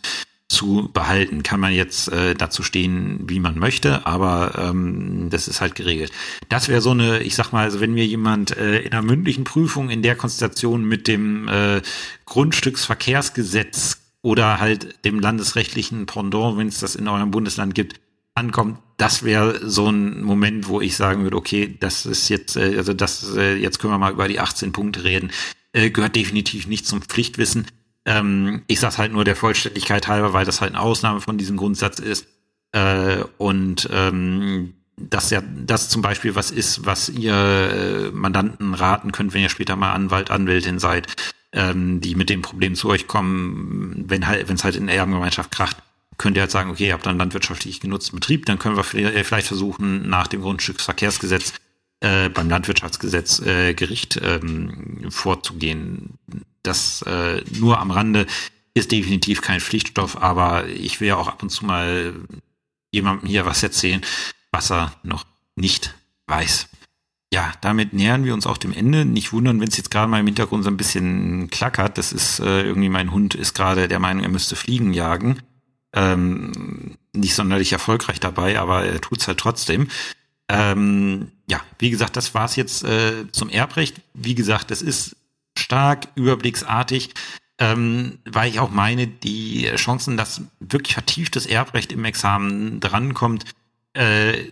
zu 0.49 0.89
behalten. 0.93 1.43
Kann 1.43 1.59
man 1.59 1.73
jetzt 1.73 2.11
äh, 2.11 2.33
dazu 2.33 2.63
stehen, 2.63 3.19
wie 3.27 3.39
man 3.39 3.59
möchte, 3.59 4.05
aber 4.05 4.53
ähm, 4.57 5.29
das 5.29 5.47
ist 5.47 5.61
halt 5.61 5.75
geregelt. 5.75 6.11
Das 6.49 6.69
wäre 6.69 6.81
so 6.81 6.91
eine, 6.91 7.19
ich 7.19 7.35
sag 7.35 7.51
mal, 7.51 7.63
also 7.63 7.79
wenn 7.81 7.93
mir 7.93 8.05
jemand 8.05 8.55
äh, 8.55 8.79
in 8.79 8.93
einer 8.93 9.01
mündlichen 9.01 9.43
Prüfung 9.43 9.89
in 9.89 10.01
der 10.01 10.15
Konstellation 10.15 10.85
mit 10.85 11.07
dem 11.07 11.47
äh, 11.47 11.81
Grundstücksverkehrsgesetz 12.25 13.99
oder 14.21 14.59
halt 14.59 15.03
dem 15.05 15.19
landesrechtlichen 15.19 16.05
Pendant, 16.05 16.57
wenn 16.57 16.67
es 16.67 16.79
das 16.79 16.95
in 16.95 17.07
eurem 17.07 17.31
Bundesland 17.31 17.75
gibt, 17.75 17.99
ankommt, 18.33 18.79
das 18.97 19.23
wäre 19.23 19.67
so 19.67 19.89
ein 19.89 20.21
Moment, 20.23 20.67
wo 20.67 20.79
ich 20.79 20.95
sagen 20.95 21.23
würde, 21.23 21.37
okay, 21.37 21.75
das 21.79 22.05
ist 22.05 22.29
jetzt, 22.29 22.55
äh, 22.55 22.75
also 22.77 22.93
das, 22.93 23.35
äh, 23.35 23.55
jetzt 23.55 23.79
können 23.79 23.93
wir 23.93 23.97
mal 23.97 24.13
über 24.13 24.27
die 24.27 24.39
18 24.39 24.71
Punkte 24.71 25.03
reden, 25.03 25.31
äh, 25.73 25.89
gehört 25.89 26.15
definitiv 26.15 26.67
nicht 26.67 26.85
zum 26.85 27.01
Pflichtwissen. 27.01 27.67
Ähm, 28.07 28.63
ich 28.67 28.79
sage 28.79 28.97
halt 28.97 29.11
nur 29.11 29.25
der 29.25 29.35
Vollständigkeit 29.35 30.07
halber, 30.07 30.33
weil 30.33 30.45
das 30.45 30.61
halt 30.61 30.73
eine 30.73 30.81
Ausnahme 30.81 31.21
von 31.21 31.37
diesem 31.37 31.57
Grundsatz 31.57 31.99
ist. 31.99 32.25
Äh, 32.71 33.23
und 33.37 33.87
ähm, 33.91 34.73
dass 34.95 35.29
ja 35.29 35.41
das 35.65 35.89
zum 35.89 36.01
Beispiel 36.01 36.33
was 36.33 36.49
ist, 36.49 36.85
was 36.85 37.09
ihr 37.09 37.33
äh, 37.33 38.11
Mandanten 38.11 38.73
raten 38.73 39.11
könnt, 39.11 39.33
wenn 39.33 39.43
ihr 39.43 39.49
später 39.49 39.75
mal 39.75 39.93
Anwalt, 39.93 40.31
Anwältin 40.31 40.79
seid, 40.79 41.13
ähm, 41.51 42.01
die 42.01 42.15
mit 42.15 42.29
dem 42.29 42.41
Problem 42.41 42.75
zu 42.75 42.89
euch 42.89 43.07
kommen, 43.07 44.05
wenn 44.07 44.25
halt, 44.25 44.47
wenn 44.47 44.55
es 44.55 44.63
halt 44.63 44.77
in 44.77 44.87
der 44.87 44.95
Erbengemeinschaft 44.95 45.51
kracht, 45.51 45.77
könnt 46.17 46.37
ihr 46.37 46.41
halt 46.41 46.51
sagen, 46.51 46.71
okay, 46.71 46.87
ihr 46.87 46.93
habt 46.93 47.05
einen 47.07 47.19
landwirtschaftlich 47.19 47.79
genutzten 47.79 48.19
Betrieb, 48.19 48.45
dann 48.45 48.57
können 48.57 48.75
wir 48.75 48.83
vielleicht 48.83 49.47
versuchen, 49.47 50.09
nach 50.09 50.27
dem 50.27 50.41
Grundstücksverkehrsgesetz 50.41 51.53
äh, 51.99 52.29
beim 52.29 52.49
Landwirtschaftsgesetz 52.49 53.39
äh, 53.39 53.73
Gericht 53.73 54.19
ähm, 54.23 55.07
vorzugehen. 55.09 56.16
Das 56.67 57.01
äh, 57.03 57.41
nur 57.57 57.79
am 57.79 57.91
Rande 57.91 58.25
ist 58.73 58.91
definitiv 58.91 59.41
kein 59.41 59.59
Pflichtstoff, 59.59 60.21
aber 60.21 60.67
ich 60.67 60.99
will 60.99 61.07
ja 61.07 61.15
auch 61.15 61.27
ab 61.27 61.41
und 61.41 61.49
zu 61.49 61.65
mal 61.65 62.13
jemandem 62.91 63.27
hier 63.27 63.45
was 63.45 63.63
erzählen, 63.63 64.01
was 64.51 64.71
er 64.71 64.93
noch 65.03 65.25
nicht 65.55 65.95
weiß. 66.27 66.67
Ja, 67.33 67.51
damit 67.61 67.93
nähern 67.93 68.23
wir 68.23 68.33
uns 68.33 68.47
auch 68.47 68.57
dem 68.57 68.71
Ende. 68.71 69.03
Nicht 69.03 69.33
wundern, 69.33 69.59
wenn 69.59 69.67
es 69.67 69.75
jetzt 69.77 69.91
gerade 69.91 70.09
mal 70.09 70.19
im 70.19 70.27
Hintergrund 70.27 70.63
so 70.63 70.69
ein 70.69 70.77
bisschen 70.77 71.49
klackert. 71.49 71.97
Das 71.97 72.13
ist 72.13 72.39
äh, 72.39 72.61
irgendwie 72.61 72.89
mein 72.89 73.11
Hund 73.11 73.35
ist 73.35 73.53
gerade 73.53 73.87
der 73.87 73.99
Meinung, 73.99 74.23
er 74.23 74.29
müsste 74.29 74.55
Fliegen 74.55 74.93
jagen. 74.93 75.41
Ähm, 75.93 76.97
nicht 77.13 77.35
sonderlich 77.35 77.73
erfolgreich 77.73 78.19
dabei, 78.19 78.59
aber 78.59 78.85
er 78.85 79.01
tut's 79.01 79.27
halt 79.27 79.39
trotzdem. 79.39 79.89
Ähm, 80.49 81.31
ja, 81.49 81.59
wie 81.79 81.89
gesagt, 81.89 82.15
das 82.15 82.33
war's 82.33 82.55
jetzt 82.55 82.83
äh, 82.85 83.29
zum 83.31 83.49
Erbrecht. 83.49 84.01
Wie 84.13 84.35
gesagt, 84.35 84.71
es 84.71 84.81
ist 84.81 85.17
stark 85.67 86.07
überblicksartig, 86.15 87.09
ähm, 87.59 88.19
weil 88.23 88.49
ich 88.49 88.61
auch 88.61 88.71
meine, 88.71 89.05
die 89.05 89.69
Chancen, 89.75 90.15
dass 90.15 90.43
wirklich 90.61 90.93
vertieftes 90.93 91.45
Erbrecht 91.45 91.91
im 91.91 92.05
Examen 92.05 92.79
drankommt, 92.79 93.43
äh, 93.93 94.51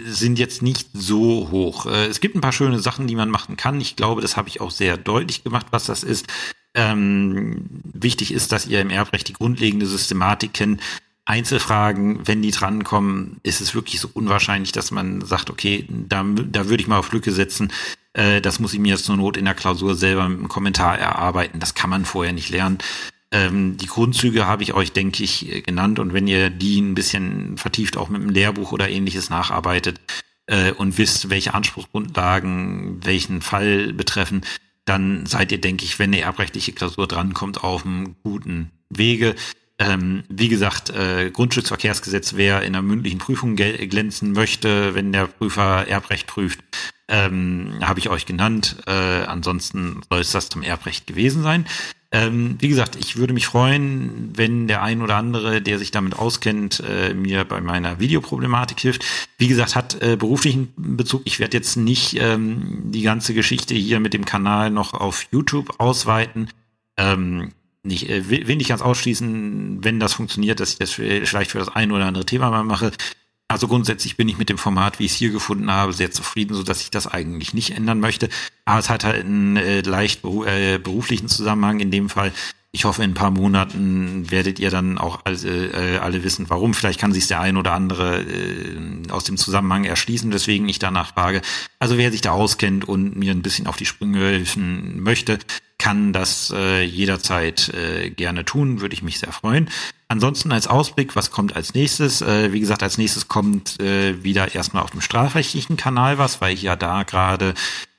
sind 0.00 0.38
jetzt 0.38 0.62
nicht 0.62 0.88
so 0.94 1.50
hoch. 1.50 1.84
Äh, 1.84 2.06
es 2.06 2.20
gibt 2.20 2.34
ein 2.34 2.40
paar 2.40 2.52
schöne 2.52 2.78
Sachen, 2.78 3.06
die 3.06 3.14
man 3.14 3.28
machen 3.28 3.58
kann. 3.58 3.78
Ich 3.78 3.94
glaube, 3.94 4.22
das 4.22 4.38
habe 4.38 4.48
ich 4.48 4.62
auch 4.62 4.70
sehr 4.70 4.96
deutlich 4.96 5.44
gemacht, 5.44 5.66
was 5.70 5.84
das 5.84 6.02
ist. 6.02 6.26
Ähm, 6.74 7.66
wichtig 7.84 8.32
ist, 8.32 8.52
dass 8.52 8.66
ihr 8.66 8.80
im 8.80 8.88
Erbrecht 8.88 9.28
die 9.28 9.34
grundlegende 9.34 9.84
Systematik 9.86 10.54
kennt. 10.54 10.80
Einzelfragen, 11.26 12.26
wenn 12.26 12.40
die 12.40 12.52
drankommen, 12.52 13.36
ist 13.42 13.60
es 13.60 13.74
wirklich 13.74 14.00
so 14.00 14.08
unwahrscheinlich, 14.14 14.72
dass 14.72 14.92
man 14.92 15.20
sagt, 15.20 15.50
okay, 15.50 15.86
da, 15.88 16.24
da 16.24 16.68
würde 16.70 16.82
ich 16.82 16.88
mal 16.88 16.98
auf 16.98 17.12
Lücke 17.12 17.32
setzen. 17.32 17.70
Äh, 18.14 18.40
das 18.40 18.58
muss 18.58 18.74
ich 18.74 18.80
mir 18.80 18.90
jetzt 18.90 19.04
zur 19.04 19.16
Not 19.16 19.36
in 19.36 19.44
der 19.44 19.54
Klausur 19.54 19.94
selber 19.94 20.28
mit 20.28 20.38
einem 20.38 20.48
Kommentar 20.48 20.98
erarbeiten. 20.98 21.60
Das 21.60 21.74
kann 21.74 21.90
man 21.90 22.04
vorher 22.04 22.32
nicht 22.32 22.50
lernen. 22.50 22.78
Ähm, 23.30 23.76
die 23.78 23.86
Grundzüge 23.86 24.46
habe 24.46 24.62
ich 24.62 24.74
euch, 24.74 24.92
denke 24.92 25.24
ich, 25.24 25.64
genannt. 25.64 25.98
Und 25.98 26.12
wenn 26.12 26.28
ihr 26.28 26.50
die 26.50 26.80
ein 26.80 26.94
bisschen 26.94 27.56
vertieft 27.56 27.96
auch 27.96 28.08
mit 28.08 28.20
einem 28.20 28.30
Lehrbuch 28.30 28.72
oder 28.72 28.90
ähnliches 28.90 29.30
nacharbeitet 29.30 30.00
äh, 30.46 30.72
und 30.72 30.98
wisst, 30.98 31.30
welche 31.30 31.54
Anspruchsgrundlagen 31.54 33.04
welchen 33.04 33.40
Fall 33.40 33.92
betreffen, 33.94 34.42
dann 34.84 35.26
seid 35.26 35.52
ihr, 35.52 35.60
denke 35.60 35.84
ich, 35.84 35.98
wenn 35.98 36.10
eine 36.10 36.20
erbrechtliche 36.20 36.72
Klausur 36.72 37.06
drankommt, 37.06 37.62
auf 37.64 37.86
einem 37.86 38.16
guten 38.22 38.70
Wege. 38.90 39.34
Ähm, 39.78 40.24
wie 40.28 40.48
gesagt, 40.48 40.90
äh, 40.90 41.30
Grundstücksverkehrsgesetz, 41.32 42.34
wer 42.34 42.62
in 42.62 42.74
einer 42.74 42.82
mündlichen 42.82 43.18
Prüfung 43.18 43.56
glänzen 43.56 44.32
möchte, 44.32 44.94
wenn 44.94 45.12
der 45.12 45.26
Prüfer 45.26 45.88
Erbrecht 45.88 46.26
prüft, 46.26 46.60
ähm, 47.12 47.74
habe 47.82 48.00
ich 48.00 48.08
euch 48.08 48.26
genannt. 48.26 48.76
Äh, 48.86 48.90
ansonsten 48.90 50.00
soll 50.10 50.20
es 50.20 50.32
das 50.32 50.48
zum 50.48 50.62
Erbrecht 50.62 51.06
gewesen 51.06 51.42
sein. 51.42 51.66
Ähm, 52.10 52.56
wie 52.58 52.68
gesagt, 52.68 52.96
ich 52.96 53.16
würde 53.16 53.32
mich 53.32 53.46
freuen, 53.46 54.32
wenn 54.34 54.66
der 54.66 54.82
ein 54.82 55.00
oder 55.00 55.16
andere, 55.16 55.62
der 55.62 55.78
sich 55.78 55.90
damit 55.90 56.18
auskennt, 56.18 56.80
äh, 56.80 57.14
mir 57.14 57.44
bei 57.44 57.60
meiner 57.60 58.00
Videoproblematik 58.00 58.80
hilft. 58.80 59.04
Wie 59.38 59.48
gesagt, 59.48 59.76
hat 59.76 60.02
äh, 60.02 60.16
beruflichen 60.16 60.72
Bezug. 60.76 61.22
Ich 61.24 61.38
werde 61.38 61.56
jetzt 61.56 61.76
nicht 61.76 62.16
ähm, 62.18 62.90
die 62.92 63.02
ganze 63.02 63.32
Geschichte 63.34 63.74
hier 63.74 64.00
mit 64.00 64.14
dem 64.14 64.24
Kanal 64.24 64.70
noch 64.70 64.92
auf 64.94 65.26
YouTube 65.30 65.80
ausweiten. 65.80 66.50
Ähm, 66.98 67.52
nicht, 67.82 68.08
äh, 68.08 68.28
will, 68.28 68.56
nicht 68.56 68.68
ganz 68.68 68.82
ausschließen, 68.82 69.82
wenn 69.82 69.98
das 69.98 70.12
funktioniert, 70.12 70.60
dass 70.60 70.72
ich 70.72 70.78
das 70.78 70.92
vielleicht 70.92 71.50
für 71.50 71.58
das 71.58 71.68
ein 71.68 71.92
oder 71.92 72.06
andere 72.06 72.26
Thema 72.26 72.50
mal 72.50 72.62
mache. 72.62 72.92
Also 73.52 73.68
grundsätzlich 73.68 74.16
bin 74.16 74.30
ich 74.30 74.38
mit 74.38 74.48
dem 74.48 74.56
Format, 74.56 74.98
wie 74.98 75.04
ich 75.04 75.12
es 75.12 75.18
hier 75.18 75.30
gefunden 75.30 75.70
habe, 75.70 75.92
sehr 75.92 76.10
zufrieden, 76.10 76.54
so 76.54 76.62
dass 76.62 76.80
ich 76.80 76.90
das 76.90 77.06
eigentlich 77.06 77.52
nicht 77.52 77.76
ändern 77.76 78.00
möchte. 78.00 78.30
Aber 78.64 78.78
es 78.78 78.88
hat 78.88 79.04
halt 79.04 79.26
einen 79.26 79.58
äh, 79.58 79.82
leicht 79.82 80.22
beru 80.22 80.44
äh, 80.44 80.78
beruflichen 80.78 81.28
Zusammenhang 81.28 81.78
in 81.80 81.90
dem 81.90 82.08
Fall. 82.08 82.32
Ich 82.74 82.86
hoffe, 82.86 83.04
in 83.04 83.10
ein 83.10 83.14
paar 83.14 83.30
Monaten 83.30 84.30
werdet 84.30 84.58
ihr 84.58 84.70
dann 84.70 84.96
auch 84.96 85.20
alle, 85.24 85.36
äh, 85.36 85.98
alle 85.98 86.24
wissen, 86.24 86.48
warum. 86.48 86.72
Vielleicht 86.72 86.98
kann 86.98 87.12
sich 87.12 87.26
der 87.26 87.40
ein 87.40 87.58
oder 87.58 87.74
andere 87.74 88.22
äh, 88.22 89.10
aus 89.10 89.24
dem 89.24 89.36
Zusammenhang 89.36 89.84
erschließen, 89.84 90.32
weswegen 90.32 90.66
ich 90.70 90.78
danach 90.78 91.12
frage. 91.12 91.42
Also 91.78 91.98
wer 91.98 92.10
sich 92.10 92.22
da 92.22 92.30
auskennt 92.30 92.88
und 92.88 93.16
mir 93.16 93.32
ein 93.32 93.42
bisschen 93.42 93.66
auf 93.66 93.76
die 93.76 93.84
Sprünge 93.84 94.20
helfen 94.20 95.02
möchte, 95.02 95.38
kann 95.76 96.14
das 96.14 96.50
äh, 96.56 96.82
jederzeit 96.82 97.68
äh, 97.74 98.08
gerne 98.08 98.46
tun, 98.46 98.80
würde 98.80 98.94
ich 98.94 99.02
mich 99.02 99.18
sehr 99.18 99.32
freuen. 99.32 99.68
Ansonsten 100.12 100.52
als 100.52 100.66
Ausblick, 100.66 101.16
was 101.16 101.30
kommt 101.30 101.56
als 101.56 101.72
nächstes? 101.72 102.20
Äh, 102.20 102.52
wie 102.52 102.60
gesagt, 102.60 102.82
als 102.82 102.98
nächstes 102.98 103.28
kommt 103.28 103.80
äh, 103.80 104.22
wieder 104.22 104.54
erstmal 104.54 104.82
auf 104.82 104.90
dem 104.90 105.00
strafrechtlichen 105.00 105.78
Kanal 105.78 106.18
was, 106.18 106.42
weil 106.42 106.52
ich 106.52 106.60
ja 106.60 106.76
da 106.76 107.04
gerade 107.04 107.54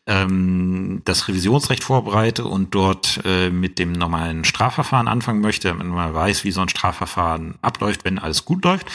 ähm, 0.06 1.02
das 1.06 1.28
Revisionsrecht 1.28 1.84
vorbereite 1.84 2.46
und 2.46 2.76
dort 2.76 3.20
äh, 3.26 3.50
mit 3.50 3.80
dem 3.80 3.94
normalen 3.94 4.46
Strafverfahren 4.46 5.08
anfangen 5.08 5.42
möchte, 5.42 5.70
damit 5.70 5.88
man 5.88 6.14
weiß, 6.14 6.44
wie 6.44 6.52
so 6.52 6.62
ein 6.62 6.70
Strafverfahren 6.70 7.56
abläuft, 7.64 8.06
wenn 8.06 8.20
alles 8.20 8.46
gut 8.46 8.64
läuft. 8.64 8.86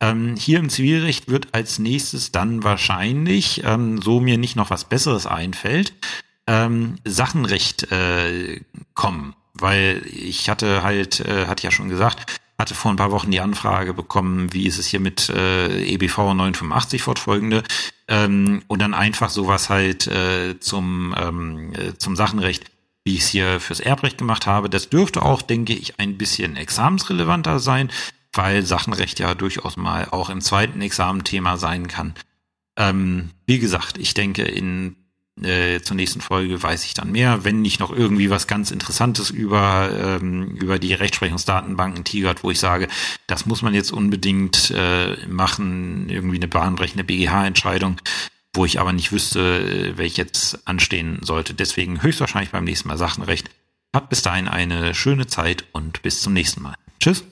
Ähm, 0.00 0.36
hier 0.38 0.58
im 0.58 0.70
Zivilrecht 0.70 1.28
wird 1.28 1.48
als 1.52 1.78
nächstes 1.78 2.32
dann 2.32 2.64
wahrscheinlich, 2.64 3.64
ähm, 3.66 4.00
so 4.00 4.18
mir 4.18 4.38
nicht 4.38 4.56
noch 4.56 4.70
was 4.70 4.84
Besseres 4.84 5.26
einfällt, 5.26 5.92
ähm, 6.46 6.96
Sachenrecht 7.04 7.92
äh, 7.92 8.62
kommen. 8.94 9.34
Weil 9.52 10.00
ich 10.06 10.48
hatte 10.48 10.82
halt, 10.82 11.20
äh, 11.20 11.46
hatte 11.46 11.64
ja 11.64 11.70
schon 11.70 11.90
gesagt, 11.90 12.40
hatte 12.62 12.74
vor 12.74 12.92
ein 12.92 12.96
paar 12.96 13.10
Wochen 13.10 13.30
die 13.32 13.40
Anfrage 13.40 13.92
bekommen, 13.92 14.52
wie 14.54 14.66
ist 14.66 14.78
es 14.78 14.86
hier 14.86 15.00
mit 15.00 15.28
äh, 15.28 15.84
EBV 15.84 16.16
985 16.18 17.02
fortfolgende 17.02 17.64
ähm, 18.06 18.62
und 18.68 18.80
dann 18.80 18.94
einfach 18.94 19.30
sowas 19.30 19.68
halt 19.68 20.06
äh, 20.06 20.58
zum, 20.60 21.12
ähm, 21.18 21.72
äh, 21.74 21.98
zum 21.98 22.14
Sachenrecht, 22.14 22.64
wie 23.04 23.14
ich 23.14 23.22
es 23.22 23.28
hier 23.28 23.58
fürs 23.58 23.80
Erbrecht 23.80 24.16
gemacht 24.16 24.46
habe. 24.46 24.70
Das 24.70 24.88
dürfte 24.88 25.22
auch, 25.22 25.42
denke 25.42 25.72
ich, 25.72 25.98
ein 25.98 26.16
bisschen 26.16 26.56
examensrelevanter 26.56 27.58
sein, 27.58 27.90
weil 28.32 28.64
Sachenrecht 28.64 29.18
ja 29.18 29.34
durchaus 29.34 29.76
mal 29.76 30.06
auch 30.10 30.30
im 30.30 30.40
zweiten 30.40 30.80
Examen 30.80 31.24
Thema 31.24 31.56
sein 31.56 31.88
kann. 31.88 32.14
Ähm, 32.76 33.30
wie 33.44 33.58
gesagt, 33.58 33.98
ich 33.98 34.14
denke, 34.14 34.42
in 34.42 34.96
äh, 35.40 35.80
zur 35.80 35.96
nächsten 35.96 36.20
Folge 36.20 36.62
weiß 36.62 36.84
ich 36.84 36.94
dann 36.94 37.10
mehr, 37.10 37.44
wenn 37.44 37.62
nicht 37.62 37.80
noch 37.80 37.90
irgendwie 37.90 38.28
was 38.28 38.46
ganz 38.46 38.70
Interessantes 38.70 39.30
über, 39.30 39.90
ähm, 40.20 40.56
über 40.56 40.78
die 40.78 40.92
Rechtsprechungsdatenbanken 40.92 42.04
tigert, 42.04 42.44
wo 42.44 42.50
ich 42.50 42.60
sage, 42.60 42.88
das 43.26 43.46
muss 43.46 43.62
man 43.62 43.72
jetzt 43.72 43.92
unbedingt 43.92 44.70
äh, 44.76 45.16
machen, 45.26 46.10
irgendwie 46.10 46.36
eine 46.36 46.48
bahnbrechende 46.48 47.04
BGH-Entscheidung, 47.04 47.96
wo 48.54 48.66
ich 48.66 48.78
aber 48.78 48.92
nicht 48.92 49.10
wüsste, 49.10 49.40
äh, 49.40 49.96
welche 49.96 50.22
jetzt 50.22 50.66
anstehen 50.68 51.20
sollte. 51.22 51.54
Deswegen 51.54 52.02
höchstwahrscheinlich 52.02 52.50
beim 52.50 52.64
nächsten 52.64 52.88
Mal 52.88 52.98
Sachenrecht. 52.98 53.48
Habt 53.94 54.10
bis 54.10 54.22
dahin 54.22 54.48
eine 54.48 54.94
schöne 54.94 55.26
Zeit 55.26 55.64
und 55.72 56.02
bis 56.02 56.20
zum 56.20 56.34
nächsten 56.34 56.62
Mal. 56.62 56.74
Tschüss. 57.00 57.24